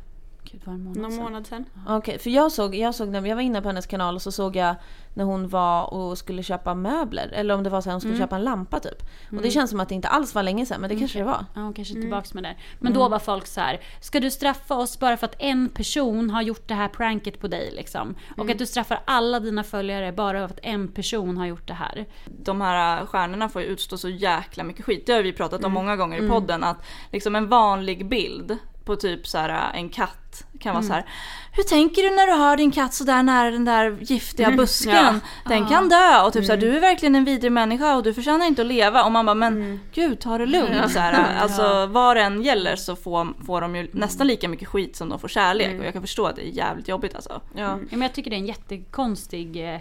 Gud, 0.51 0.61
var 0.65 0.73
det 0.73 0.79
en 0.79 0.83
månad 0.83 1.01
Någon 1.01 1.11
sedan? 1.11 1.23
månad 1.23 1.47
sedan. 1.47 1.65
Okej, 1.87 2.19
för 2.19 2.29
jag 2.29 2.51
såg, 2.51 2.75
jag 2.75 2.95
såg 2.95 3.09
när 3.09 3.27
jag 3.27 3.35
var 3.35 3.43
inne 3.43 3.61
på 3.61 3.67
hennes 3.67 3.87
kanal 3.87 4.15
och 4.15 4.21
så 4.21 4.31
såg 4.31 4.55
jag 4.55 4.75
när 5.13 5.23
hon 5.23 5.47
var 5.47 5.93
och 5.93 6.17
skulle 6.17 6.43
köpa 6.43 6.73
möbler. 6.73 7.29
Eller 7.33 7.53
om 7.53 7.63
det 7.63 7.69
var 7.69 7.81
så 7.81 7.89
att 7.89 7.93
hon 7.93 8.01
skulle 8.01 8.17
köpa 8.17 8.35
en 8.35 8.43
lampa 8.43 8.79
typ. 8.79 9.01
Och 9.31 9.41
det 9.41 9.51
känns 9.51 9.69
som 9.69 9.79
att 9.79 9.89
det 9.89 9.95
inte 9.95 10.07
alls 10.07 10.35
var 10.35 10.43
länge 10.43 10.65
sedan 10.65 10.81
men 10.81 10.89
det 10.89 10.95
kanske 10.95 11.19
det 11.19 11.25
var. 11.25 11.45
Ja, 11.55 11.61
hon 11.61 11.73
kanske 11.73 11.97
är 11.97 12.01
tillbaks 12.01 12.33
med 12.33 12.43
det. 12.43 12.55
Men 12.79 12.93
då 12.93 13.09
var 13.09 13.19
folk 13.19 13.47
så 13.47 13.61
här: 13.61 13.79
ska 14.01 14.19
du 14.19 14.31
straffa 14.31 14.75
oss 14.75 14.99
bara 14.99 15.17
för 15.17 15.25
att 15.25 15.35
en 15.39 15.69
person 15.69 16.29
har 16.29 16.41
gjort 16.41 16.67
det 16.67 16.73
här 16.73 16.87
pranket 16.87 17.39
på 17.39 17.47
dig 17.47 17.71
liksom? 17.75 18.15
Och 18.37 18.49
att 18.49 18.57
du 18.57 18.65
straffar 18.65 18.99
alla 19.05 19.39
dina 19.39 19.63
följare 19.63 20.11
bara 20.11 20.47
för 20.47 20.55
att 20.55 20.59
en 20.63 20.87
person 20.87 21.37
har 21.37 21.45
gjort 21.45 21.67
det 21.67 21.73
här. 21.73 22.05
de 22.25 22.61
här 22.61 23.05
stjärnorna 23.05 23.49
får 23.49 23.61
ju 23.61 23.67
utstå 23.67 23.97
så 23.97 24.09
jäkla 24.09 24.63
mycket 24.63 24.85
skit. 24.85 25.05
Det 25.05 25.13
har 25.13 25.23
vi 25.23 25.33
pratat 25.33 25.63
om 25.63 25.71
många 25.71 25.95
gånger 25.95 26.23
i 26.23 26.29
podden. 26.29 26.63
Att 26.63 26.77
liksom 27.11 27.35
en 27.35 27.47
vanlig 27.47 28.09
bild 28.09 28.57
på 28.85 28.95
typ 28.95 29.27
så 29.27 29.37
här 29.37 29.73
en 29.73 29.89
katt 29.89 30.20
kan 30.59 30.73
vara 30.73 30.83
så 30.83 30.93
här. 30.93 31.05
Hur 31.53 31.63
tänker 31.63 32.03
du 32.03 32.09
när 32.09 32.27
du 32.27 32.33
har 32.33 32.57
din 32.57 32.71
katt 32.71 32.93
så 32.93 33.03
där 33.03 33.23
nära 33.23 33.51
den 33.51 33.65
där 33.65 33.97
giftiga 34.01 34.51
busken? 34.51 35.21
Den 35.45 35.65
kan 35.65 35.89
dö 35.89 36.21
och 36.25 36.33
typ 36.33 36.45
så 36.45 36.51
här, 36.51 36.59
du 36.59 36.75
är 36.75 36.79
verkligen 36.79 37.15
en 37.15 37.25
vidrig 37.25 37.51
människa 37.51 37.95
och 37.95 38.03
du 38.03 38.13
förtjänar 38.13 38.45
inte 38.45 38.61
att 38.61 38.67
leva. 38.67 39.03
Och 39.03 39.11
man 39.11 39.25
bara, 39.25 39.33
men 39.33 39.79
gud 39.93 40.19
ta 40.19 40.37
det 40.37 40.45
lugnt. 40.45 40.91
Så 40.91 40.99
här, 40.99 41.37
alltså 41.41 41.85
vad 41.85 42.17
det 42.17 42.21
än 42.21 42.41
gäller 42.41 42.75
så 42.75 42.95
får, 42.95 43.43
får 43.45 43.61
de 43.61 43.75
ju 43.75 43.87
nästan 43.91 44.27
lika 44.27 44.47
mycket 44.49 44.67
skit 44.67 44.95
som 44.95 45.09
de 45.09 45.19
får 45.19 45.27
kärlek. 45.27 45.79
Och 45.79 45.85
jag 45.85 45.93
kan 45.93 46.01
förstå 46.01 46.25
att 46.25 46.35
det 46.35 46.47
är 46.47 46.51
jävligt 46.51 46.87
jobbigt 46.87 47.15
alltså. 47.15 47.41
Ja. 47.55 47.61
Ja, 47.61 47.77
men 47.89 48.01
jag 48.01 48.13
tycker 48.13 48.29
det 48.29 48.35
är 48.35 48.39
en 48.39 48.45
jättekonstig 48.45 49.73
eh, 49.73 49.79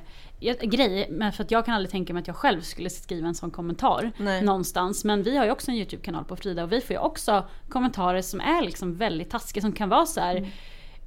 grej. 0.62 1.07
Men 1.11 1.32
för 1.32 1.44
att 1.44 1.51
jag 1.51 1.64
kan 1.64 1.74
aldrig 1.74 1.90
tänka 1.90 2.12
mig 2.12 2.20
att 2.20 2.26
jag 2.26 2.36
själv 2.36 2.61
skulle 2.61 2.90
skriva 2.90 3.28
en 3.28 3.34
sån 3.34 3.51
kommentar 3.51 4.12
Nej. 4.16 4.42
någonstans. 4.42 5.05
Men 5.05 5.22
vi 5.22 5.36
har 5.36 5.44
ju 5.44 5.51
också 5.51 5.70
en 5.70 5.76
YouTube-kanal 5.76 6.24
på 6.24 6.36
Frida 6.36 6.62
och 6.62 6.72
vi 6.72 6.80
får 6.80 6.94
ju 6.94 6.98
också 6.98 7.44
kommentarer 7.68 8.22
som 8.22 8.40
är 8.40 8.62
liksom 8.62 8.96
väldigt 8.96 9.30
taskiga. 9.30 9.62
Som 9.62 9.72
kan 9.72 9.88
vara 9.88 10.07
så 10.07 10.20
här. 10.20 10.39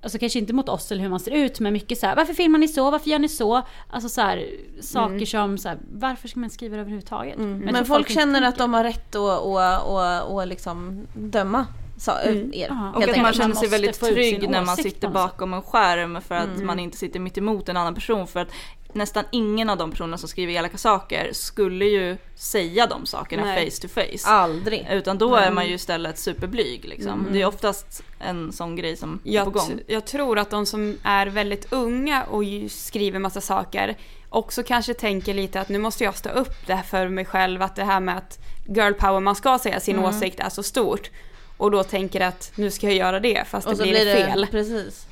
Alltså 0.02 0.20
kanske 0.20 0.40
inte 0.40 0.54
mot 0.54 0.70
oss 0.70 0.92
eller 0.92 1.02
hur 1.02 1.10
man 1.10 1.20
ser 1.20 1.32
ut 1.32 1.60
men 1.60 1.74
mycket 1.74 2.00
så 2.00 2.08
här, 2.08 2.16
varför 2.16 2.34
filmar 2.34 2.60
ni 2.60 2.68
så, 2.68 2.92
varför 2.92 3.10
gör 3.10 3.20
ni 3.20 3.30
så? 3.30 3.62
Alltså 3.90 4.10
så 4.10 4.22
här, 4.22 4.46
saker 4.82 5.26
som 5.26 5.58
så 5.58 5.70
här, 5.70 5.78
varför 5.94 6.28
ska 6.28 6.40
man 6.40 6.50
skriva 6.50 6.76
det 6.76 6.82
överhuvudtaget? 6.82 7.36
jag 7.38 7.46
Men 7.74 7.86
folk 7.86 8.10
inte 8.10 8.14
känner 8.14 8.42
att 8.42 8.58
de 8.58 8.74
har 8.74 8.84
rätt 8.84 9.16
att 9.16 9.42
och, 9.42 9.94
och, 9.94 10.34
och 10.34 10.48
liksom 10.48 11.08
döma 11.14 11.66
sa, 11.98 12.22
er. 12.22 12.68
Ja. 12.70 12.94
Och 12.96 13.04
att 13.04 13.22
man 13.22 13.34
känner 13.34 13.56
sig 13.56 13.70
väldigt 13.70 14.00
trygg 14.00 14.50
när 14.50 14.66
man 14.66 14.76
sitter 14.76 15.08
sätt. 15.08 15.14
bakom 15.14 15.54
en 15.54 15.62
skärm 15.62 16.22
för 16.22 16.36
att 16.36 16.64
man 16.64 16.80
inte 16.80 16.98
sitter 16.98 17.20
mitt 17.20 17.38
emot 17.38 17.70
en 17.70 17.78
annan 17.78 17.96
person. 17.96 18.28
För 18.28 18.40
att 18.40 18.52
nästan 18.96 19.24
ingen 19.32 19.70
av 19.70 19.78
de 19.78 19.92
personerna 19.92 20.18
som 20.18 20.30
skriver 20.30 20.54
elaka 20.54 20.78
saker 20.78 21.30
skulle 21.34 21.86
ju 21.86 22.18
säga 22.36 22.88
de 22.88 23.06
sakerna 23.06 23.44
Nej. 23.46 23.72
face 23.72 23.82
to 23.82 23.94
face. 23.94 24.30
Aldrig. 24.30 24.88
Utan 24.92 25.18
då 25.18 25.36
är 25.36 25.52
man 25.52 25.68
ju 25.68 25.74
istället 25.74 26.20
superblyg 26.20 26.86
liksom. 26.86 27.28
Det 27.32 27.42
är 27.42 27.46
oftast 27.46 28.04
en 28.20 28.52
sån 28.52 28.76
grej 28.76 28.96
som 28.96 29.20
är 29.24 29.32
Jag, 29.32 29.46
på 29.46 29.52
gång. 29.52 29.80
jag 29.88 30.06
tror 30.06 30.40
att 30.40 30.50
de 30.50 30.66
som 30.66 30.98
är 31.04 31.28
väldigt 31.28 31.74
unga 31.74 32.24
och 32.24 32.44
skriver 32.70 33.20
massa 33.20 33.42
saker 33.42 33.96
också 34.30 34.64
kanske 34.64 34.94
tänker 34.94 35.34
lite 35.34 35.62
att 35.62 35.70
nu 35.70 35.80
måste 35.80 36.04
jag 36.04 36.18
stå 36.18 36.30
upp 36.30 36.68
det 36.68 36.74
här 36.76 36.84
för 36.84 37.08
mig 37.08 37.26
själv. 37.26 37.62
Att 37.62 37.76
det 37.76 37.84
här 37.84 38.00
med 38.00 38.18
att 38.18 38.40
girl 38.68 38.94
power, 38.94 39.20
man 39.20 39.36
ska 39.36 39.60
säga 39.60 39.80
sin 39.80 39.96
Mm. 39.98 40.10
åsikt 40.10 40.40
är 40.40 40.50
så 40.50 40.64
stort. 40.64 41.10
Och 41.58 41.72
då 41.72 41.84
tänker 41.84 42.22
att 42.22 42.52
nu 42.56 42.72
ska 42.72 42.88
jag 42.88 42.96
göra 42.96 43.20
det 43.20 43.48
fast 43.48 43.68
Och 43.68 43.78
det 43.78 43.84
blir, 43.84 43.92
blir 43.92 44.06
det 44.06 44.26
fel. 44.26 44.48
Precis. 44.52 45.08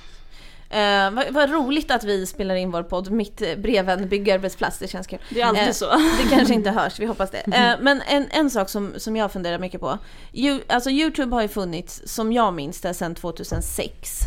Eh, 0.71 1.11
vad, 1.11 1.31
vad 1.31 1.49
roligt 1.49 1.91
att 1.91 2.03
vi 2.03 2.25
spelar 2.25 2.55
in 2.55 2.71
vår 2.71 2.83
podd 2.83 3.11
mitt 3.11 3.37
bredvid 3.57 3.89
en 3.89 4.07
byggarbetsplats, 4.09 4.77
det 4.77 4.87
känns 4.87 5.07
kul. 5.07 5.19
Det 5.29 5.41
är 5.41 5.45
alltid 5.45 5.67
Eh, 5.67 5.71
så. 5.71 5.85
Det 5.95 6.29
kanske 6.29 6.53
inte 6.53 6.69
hörs, 6.69 6.99
vi 6.99 7.05
hoppas 7.05 7.31
det. 7.31 7.37
Eh, 7.61 7.73
men 7.81 8.01
en, 8.07 8.27
en 8.31 8.49
sak 8.49 8.69
som, 8.69 8.93
som 8.97 9.15
jag 9.15 9.31
funderar 9.31 9.59
mycket 9.59 9.81
på. 9.81 9.97
You, 10.33 10.59
alltså 10.67 10.89
Youtube 10.89 11.35
har 11.35 11.41
ju 11.41 11.47
funnits, 11.47 12.01
som 12.05 12.33
jag 12.33 12.53
minns 12.53 12.81
det, 12.81 12.93
sedan 12.93 13.15
2006. 13.15 14.19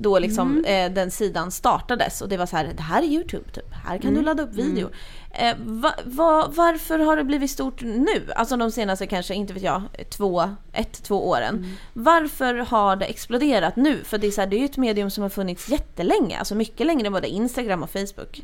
Då 0.00 0.18
liksom 0.18 0.64
eh, 0.64 0.92
den 0.92 1.10
sidan 1.10 1.50
startades 1.50 2.20
och 2.20 2.28
det 2.28 2.36
var 2.36 2.46
så 2.46 2.56
här, 2.56 2.72
det 2.76 2.82
här 2.82 3.02
är 3.02 3.06
Youtube 3.06 3.50
typ. 3.50 3.74
Här 3.84 3.98
kan 3.98 4.14
du 4.14 4.22
ladda 4.22 4.42
upp 4.42 4.54
video. 4.54 4.90
Eh, 5.30 5.56
va, 5.64 5.94
va, 6.04 6.52
varför 6.54 6.98
har 6.98 7.16
det 7.16 7.24
blivit 7.24 7.50
stort 7.50 7.82
nu? 7.82 8.32
Alltså 8.36 8.56
de 8.56 8.70
senaste 8.70 9.06
kanske, 9.06 9.34
inte 9.34 9.52
vet 9.52 9.62
jag, 9.62 9.82
två, 10.10 10.42
ett, 10.72 11.02
två 11.02 11.28
åren. 11.28 11.66
Varför 11.92 12.54
har 12.54 12.96
det 12.96 13.04
exploderat 13.04 13.76
nu? 13.76 14.04
För 14.04 14.18
det 14.18 14.26
är, 14.26 14.30
så 14.30 14.40
här, 14.40 14.48
det 14.48 14.56
är 14.56 14.58
ju 14.58 14.64
ett 14.64 14.76
medium 14.76 15.10
som 15.10 15.22
har 15.22 15.30
funnits 15.30 15.68
jättelänge. 15.68 16.38
Alltså 16.38 16.54
mycket 16.54 16.86
längre 16.86 17.06
än 17.06 17.12
både 17.12 17.28
Instagram 17.28 17.82
och 17.82 17.90
Facebook. 17.90 18.40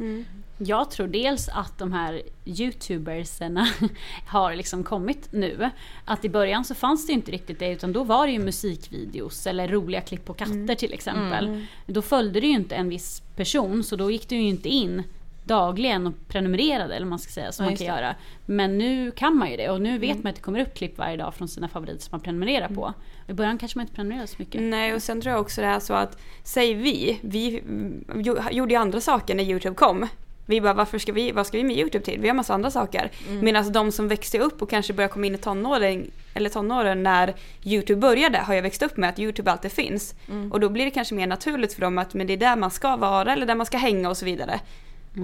Jag 0.58 0.90
tror 0.90 1.06
dels 1.06 1.48
att 1.48 1.78
de 1.78 1.92
här 1.92 2.22
youtubersarna 2.44 3.66
har 4.26 4.54
liksom 4.54 4.84
kommit 4.84 5.28
nu. 5.32 5.70
Att 6.04 6.24
i 6.24 6.28
början 6.28 6.64
så 6.64 6.74
fanns 6.74 7.06
det 7.06 7.12
inte 7.12 7.32
riktigt 7.32 7.58
det 7.58 7.72
utan 7.72 7.92
då 7.92 8.04
var 8.04 8.26
det 8.26 8.32
ju 8.32 8.38
musikvideos 8.38 9.46
eller 9.46 9.68
roliga 9.68 10.00
klipp 10.00 10.24
på 10.24 10.34
katter 10.34 10.74
till 10.74 10.92
exempel. 10.92 11.66
Då 11.86 12.02
följde 12.02 12.40
det 12.40 12.46
ju 12.46 12.52
inte 12.52 12.74
en 12.74 12.88
viss 12.88 13.20
person 13.36 13.84
så 13.84 13.96
då 13.96 14.10
gick 14.10 14.28
du 14.28 14.36
ju 14.36 14.42
inte 14.42 14.68
in 14.68 15.02
dagligen 15.44 16.06
och 16.06 16.14
prenumererade 16.28 16.94
eller 16.94 17.06
man 17.06 17.18
ska 17.18 17.32
säga 17.32 17.52
som 17.52 17.64
Ja, 17.64 17.70
man 17.70 17.76
kan 17.76 17.86
det. 17.86 17.92
göra. 17.92 18.14
Men 18.46 18.78
nu 18.78 19.10
kan 19.10 19.36
man 19.36 19.50
ju 19.50 19.56
det 19.56 19.70
och 19.70 19.80
nu 19.80 19.98
vet 19.98 20.16
man 20.24 20.26
att 20.30 20.36
det 20.36 20.42
kommer 20.42 20.60
upp 20.60 20.74
klipp 20.74 20.98
varje 20.98 21.16
dag 21.16 21.34
från 21.34 21.48
sina 21.48 21.68
favoriter 21.68 22.02
som 22.02 22.08
man 22.12 22.20
prenumererar 22.20 22.68
på. 22.68 22.92
I 23.28 23.32
början 23.32 23.58
kanske 23.58 23.78
man 23.78 23.82
inte 23.84 23.94
prenumererade 23.94 24.26
så 24.28 24.36
mycket. 24.38 24.62
Nej 24.62 24.94
och 24.94 25.02
sen 25.02 25.20
tror 25.20 25.32
jag 25.32 25.40
också 25.40 25.60
det 25.60 25.66
är 25.66 25.80
så 25.80 25.94
att, 25.94 26.18
säg 26.42 26.74
vi, 26.74 27.18
vi 27.22 27.58
mm, 27.58 28.04
jo- 28.14 28.38
gjorde 28.50 28.74
ju 28.74 28.80
andra 28.80 29.00
saker 29.00 29.34
när 29.34 29.44
YouTube 29.44 29.74
kom. 29.76 30.08
Vi 30.46 30.60
bara, 30.60 30.72
varför 30.74 30.98
ska 30.98 31.12
vi, 31.12 31.32
vad 31.32 31.46
ska 31.46 31.56
vi 31.58 31.64
med 31.64 31.76
YouTube 31.76 32.04
till? 32.04 32.20
Vi 32.20 32.28
har 32.28 32.34
massa 32.34 32.54
andra 32.54 32.70
saker. 32.70 33.10
Medan 33.42 33.72
de 33.72 33.92
som 33.92 34.08
växte 34.08 34.38
upp 34.38 34.62
och 34.62 34.70
kanske 34.70 34.92
började 34.92 35.12
komma 35.12 35.26
in 35.26 35.34
i 35.34 35.38
tonåren, 35.38 36.10
eller 36.34 36.50
tonåren 36.50 37.02
när 37.02 37.34
YouTube 37.64 38.00
började 38.00 38.38
har 38.38 38.54
jag 38.54 38.62
växt 38.62 38.82
upp 38.82 38.96
med 38.96 39.10
att 39.10 39.18
YouTube 39.18 39.50
alltid 39.52 39.72
finns. 39.72 40.14
Och 40.52 40.60
då 40.60 40.68
blir 40.68 40.84
det 40.84 40.90
kanske 40.90 41.14
mer 41.14 41.26
naturligt 41.26 41.72
för 41.74 41.80
dem 41.80 41.98
att 41.98 42.14
men 42.14 42.26
det 42.26 42.32
är 42.32 42.36
där 42.36 42.56
man 42.56 42.70
ska 42.70 42.96
vara 42.96 43.32
eller 43.32 43.46
där 43.46 43.54
man 43.54 43.66
ska 43.66 43.78
hänga 43.78 44.08
och 44.10 44.16
så 44.16 44.24
vidare. 44.24 44.60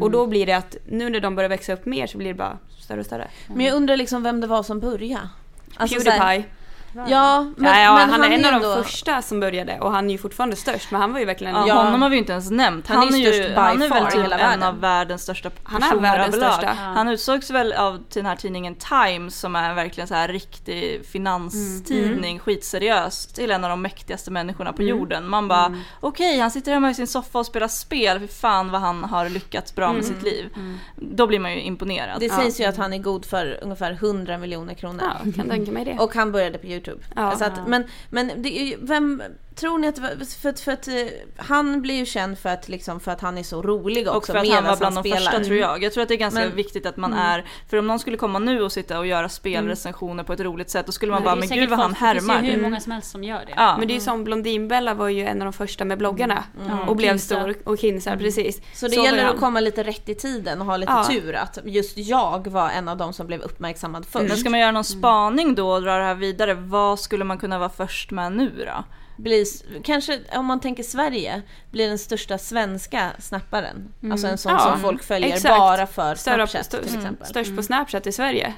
Och 0.00 0.10
då 0.10 0.26
blir 0.26 0.46
det 0.46 0.52
att 0.52 0.76
nu 0.88 1.10
när 1.10 1.20
de 1.20 1.34
börjar 1.36 1.48
växa 1.48 1.72
upp 1.72 1.86
mer 1.86 2.06
så 2.06 2.18
blir 2.18 2.28
det 2.28 2.34
bara 2.34 2.58
större 2.78 3.00
och 3.00 3.06
större. 3.06 3.28
Men 3.46 3.66
jag 3.66 3.74
undrar 3.76 3.96
liksom 3.96 4.22
vem 4.22 4.40
det 4.40 4.46
var 4.46 4.62
som 4.62 4.80
började. 4.80 5.28
Alltså 5.76 5.94
så 6.00 6.10
här- 6.10 6.18
Pewdiepie. 6.36 6.54
Ja, 6.94 7.42
men, 7.56 7.72
ja, 7.72 7.82
ja, 7.82 7.94
men 7.94 8.10
han, 8.10 8.24
är 8.24 8.30
en 8.30 8.44
av 8.44 8.52
ändå- 8.54 8.74
de 8.74 8.84
första 8.84 9.22
som 9.22 9.40
började 9.40 9.78
och 9.80 9.92
han 9.92 10.06
är 10.06 10.12
ju 10.12 10.18
fortfarande 10.18 10.56
störst 10.56 10.90
men 10.90 11.00
han 11.00 11.12
var 11.12 11.20
ju 11.20 11.26
verkligen 11.26 11.54
Ja, 11.54 11.64
Ja. 11.66 11.74
Honom 11.74 12.02
har 12.02 12.08
vi 12.08 12.14
ju 12.16 12.20
inte 12.20 12.32
ens 12.32 12.50
nämnt. 12.50 12.88
Han 12.88 12.96
Han, 12.98 13.14
är 13.14 13.18
ju 13.18 13.48
by 13.48 13.54
han 13.54 13.82
är 13.82 13.88
väl 13.88 14.06
typ 14.06 14.14
hela 14.24 14.38
en 14.38 14.48
världen. 14.50 14.62
av 14.62 14.80
världens 14.80 15.22
största 15.22 15.50
Han 15.62 15.82
är 15.82 15.86
personer 15.88 16.02
världens 16.02 16.28
överlag. 16.36 16.52
största. 16.52 16.72
Han 16.82 17.08
utsågs 17.08 17.50
väl 17.50 17.72
av 17.72 17.96
till 18.08 18.22
den 18.22 18.26
här 18.26 18.36
tidningen 18.36 18.74
Times 18.74 19.40
som 19.40 19.56
är 19.56 19.74
verkligen 19.74 20.08
så 20.08 20.14
här 20.14 20.28
riktig 20.28 21.06
finanstidning, 21.06 22.38
skitseriös, 22.38 23.26
till 23.26 23.50
en 23.50 23.64
av 23.64 23.70
de 23.70 23.82
mäktigaste 23.82 24.30
människorna 24.30 24.72
på 24.72 24.82
jorden. 24.82 25.28
Man 25.28 25.48
bara 25.48 25.74
okej, 26.00 26.38
han 26.40 26.50
sitter 26.50 26.72
hemma 26.72 26.90
i 26.90 26.94
sin 26.94 27.06
soffa 27.06 27.38
och 27.38 27.46
spelar 27.46 27.68
spel, 27.68 28.20
för 28.20 28.26
fan 28.26 28.70
vad 28.70 28.80
han 28.80 29.04
har 29.04 29.28
lyckats 29.28 29.74
bra 29.74 29.92
med 29.92 30.04
sitt 30.04 30.22
liv. 30.22 30.48
Då 30.96 31.26
blir 31.26 31.38
man 31.38 31.52
ju 31.52 31.60
imponerad. 31.60 32.20
Det 32.20 32.28
sägs 32.30 32.60
ju 32.60 32.64
att 32.64 32.76
han 32.76 32.92
är 32.92 32.98
god 32.98 33.24
för 33.24 33.58
ungefär 33.62 33.92
100 33.92 34.38
miljoner 34.38 34.74
kronor. 34.74 35.00
Ja, 35.24 35.32
kan 35.36 35.48
tänka 35.48 35.72
mig 35.72 35.84
det. 35.84 35.96
Och 35.98 36.14
han 36.14 36.32
började 36.32 36.58
på 36.58 36.66
Youtube. 36.80 37.04
Ja. 37.16 37.36
så 37.36 37.44
att, 37.44 37.68
men 37.68 37.84
men 38.10 38.42
det 38.42 38.60
är 38.60 38.64
ju, 38.64 38.76
vem 38.80 39.22
tror 39.60 39.78
ni 39.78 39.88
att 39.88 39.98
för, 40.40 40.48
att- 40.48 40.60
för 40.60 40.72
att 40.72 40.88
eh, 40.88 40.94
han 41.36 41.82
blir 41.82 41.94
ju 41.94 42.06
känd 42.06 42.38
för 42.38 42.48
att, 42.48 42.68
liksom, 42.68 43.00
för 43.00 43.12
att 43.12 43.20
han 43.20 43.38
är 43.38 43.42
så 43.42 43.62
rolig 43.62 44.08
också 44.08 44.16
Och 44.16 44.26
för 44.26 44.34
att 44.34 44.48
han 44.48 44.64
var 44.64 44.76
bland 44.76 44.96
de 44.96 45.00
spelar. 45.02 45.16
första 45.16 45.44
tror 45.44 45.56
jag. 45.58 45.82
Jag 45.82 45.92
tror 45.92 46.02
att 46.02 46.08
det 46.08 46.14
är 46.14 46.18
ganska 46.18 46.40
Men- 46.40 46.54
viktigt 46.56 46.86
att 46.86 46.96
man 46.96 47.12
är, 47.12 47.44
för 47.70 47.76
om 47.76 47.86
någon 47.86 47.98
skulle 47.98 48.16
komma 48.16 48.38
nu 48.38 48.62
och 48.62 48.72
sitta 48.72 48.98
och 48.98 49.06
göra 49.06 49.28
spelrecensioner 49.28 50.24
på 50.24 50.32
ett 50.32 50.40
roligt 50.40 50.70
sätt 50.70 50.86
då 50.86 50.92
skulle 50.92 51.12
man 51.12 51.24
bara, 51.24 51.36
men 51.36 51.48
gud 51.48 51.68
vad 51.70 51.78
han 51.78 51.94
härmar. 51.94 52.34
Det 52.34 52.40
finns 52.40 52.52
ju 52.52 52.56
hur 52.56 52.62
många 52.62 52.80
som 52.80 52.92
helst 52.92 53.10
som 53.10 53.24
gör 53.24 53.38
det. 53.46 53.52
Ja. 53.56 53.76
Men 53.78 53.88
det 53.88 53.92
är 53.92 53.94
ju 53.94 54.00
som 54.00 54.24
Blondinbella 54.24 54.94
var 54.94 55.08
ju 55.08 55.24
en 55.26 55.38
av 55.42 55.44
de 55.44 55.52
första 55.52 55.84
med 55.84 55.98
bloggarna 55.98 56.44
och 56.88 56.96
blev 56.96 57.18
stor 57.18 57.54
och 57.64 57.78
Kinsa 57.78 58.16
precis. 58.16 58.60
Så 58.74 58.88
det 58.88 58.96
var 58.96 59.04
gäller 59.04 59.24
han. 59.24 59.34
att 59.34 59.40
komma 59.40 59.60
lite 59.60 59.82
rätt 59.82 60.08
i 60.08 60.14
tiden 60.14 60.60
och 60.60 60.66
ha 60.66 60.76
lite 60.76 60.92
Ja. 60.92 61.04
tur 61.04 61.34
att 61.34 61.58
just 61.64 61.96
jag 61.98 62.46
var 62.46 62.70
en 62.70 62.88
av 62.88 62.96
de 62.96 63.12
som 63.12 63.26
blev 63.26 63.40
uppmärksammad 63.40 64.06
först. 64.06 64.28
Men 64.28 64.36
ska 64.36 64.50
man 64.50 64.60
göra 64.60 64.70
någon 64.72 64.84
spaning 64.84 65.54
då 65.54 65.70
och 65.70 65.82
dra 65.82 65.96
det 65.98 66.04
här 66.04 66.14
vidare, 66.14 66.54
vad 66.54 67.00
skulle 67.00 67.24
man 67.24 67.38
kunna 67.38 67.58
vara 67.58 67.68
först 67.70 68.10
med 68.10 68.32
nu 68.32 68.52
då? 68.66 68.84
Blir, 69.22 69.44
kanske 69.82 70.20
om 70.32 70.46
man 70.46 70.60
tänker 70.60 70.82
Sverige, 70.82 71.42
blir 71.70 71.88
den 71.88 71.98
största 71.98 72.38
svenska 72.38 73.10
snapparen. 73.18 73.92
Alltså 74.12 74.26
en 74.26 74.38
sån 74.38 74.52
Ja, 74.52 74.58
som 74.60 74.80
folk 74.80 75.02
följer 75.02 75.28
exakt. 75.36 75.58
bara 75.58 75.86
för 75.86 76.14
Snapchat 76.14 76.66
stör- 76.66 76.82
till 76.82 76.96
exempel. 76.96 77.26
Störst 77.26 77.56
på 77.56 77.62
Snapchat 77.62 78.06
i 78.06 78.12
Sverige. 78.12 78.54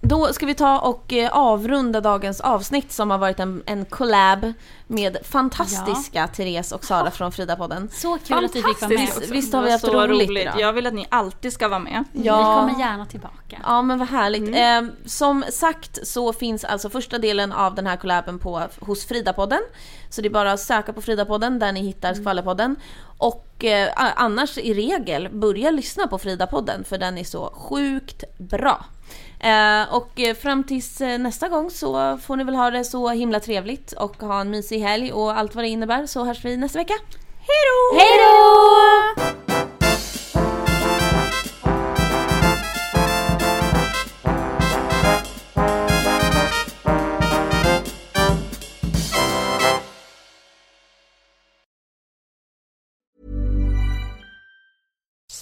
Då 0.00 0.32
ska 0.32 0.46
vi 0.46 0.54
ta 0.54 0.78
och 0.78 1.12
eh, 1.12 1.30
avrunda 1.32 2.00
dagens 2.00 2.40
avsnitt 2.40 2.92
som 2.92 3.10
har 3.10 3.18
varit 3.18 3.40
en, 3.40 3.62
en 3.66 3.84
collab 3.84 4.52
med 4.86 5.16
fantastiska 5.24 6.26
Therese 6.26 6.72
och 6.72 6.84
Sara 6.84 7.10
från 7.10 7.32
Frida-podden. 7.32 7.88
Så 7.92 8.18
kul 8.18 8.44
att 8.44 8.56
vi 8.56 8.62
fick 8.62 8.80
vara 8.80 8.88
med 8.88 9.00
Visst, 9.00 9.18
också. 9.18 9.32
visst 9.32 9.52
har 9.52 9.62
vi 9.62 9.70
haft 9.70 9.84
så 9.84 10.06
roligt, 10.06 10.30
idag? 10.30 10.60
Jag 10.60 10.72
vill 10.72 10.86
att 10.86 10.94
ni 10.94 11.06
alltid 11.08 11.52
ska 11.52 11.68
vara 11.68 11.78
med. 11.78 12.04
Vi 12.12 12.28
kommer 12.28 12.78
gärna 12.78 13.06
tillbaka. 13.06 13.58
Ja 13.62 13.82
men 13.82 13.98
vad 13.98 14.08
härligt. 14.08 14.56
Eh, 14.56 14.94
som 15.08 15.44
sagt 15.50 16.06
så 16.06 16.32
finns 16.32 16.64
alltså 16.64 16.90
första 16.90 17.18
delen 17.18 17.52
av 17.52 17.74
den 17.74 17.86
här 17.86 17.96
collaben 17.96 18.38
på, 18.38 18.62
hos 18.80 19.08
Frida-podden. 19.08 19.60
Så 20.10 20.20
det 20.20 20.28
är 20.28 20.30
bara 20.30 20.52
att 20.52 20.60
söka 20.60 20.92
på 20.92 21.00
Frida-podden 21.00 21.58
där 21.58 21.72
ni 21.72 21.80
hittar 21.80 22.14
Skvallerpodden. 22.14 22.76
Och 23.18 23.64
eh, 23.64 23.88
annars 23.96 24.58
i 24.58 24.74
regel 24.74 25.28
börja 25.32 25.70
lyssna 25.70 26.06
på 26.06 26.18
Frida-podden 26.18 26.84
för 26.84 26.98
den 26.98 27.18
är 27.18 27.24
så 27.24 27.50
sjukt 27.54 28.24
bra. 28.38 28.84
Eh, 29.40 29.94
och 29.94 30.20
eh, 30.20 30.34
fram 30.34 30.64
tills 30.64 31.00
eh, 31.00 31.18
nästa 31.18 31.48
gång 31.48 31.70
så 31.70 32.18
får 32.18 32.36
ni 32.36 32.44
väl 32.44 32.54
ha 32.54 32.70
det 32.70 32.84
så 32.84 33.08
himla 33.08 33.40
trevligt 33.40 33.92
och 33.92 34.16
ha 34.16 34.40
en 34.40 34.50
mysig 34.50 34.80
helg 34.80 35.12
och 35.12 35.38
allt 35.38 35.54
vad 35.54 35.64
det 35.64 35.68
innebär 35.68 36.06
så 36.06 36.24
hörs 36.24 36.44
vi 36.44 36.56
nästa 36.56 36.78
vecka. 36.78 36.94
Hej 37.38 37.58
då! 37.68 37.98
Hej 37.98 38.18
då! 39.36 39.47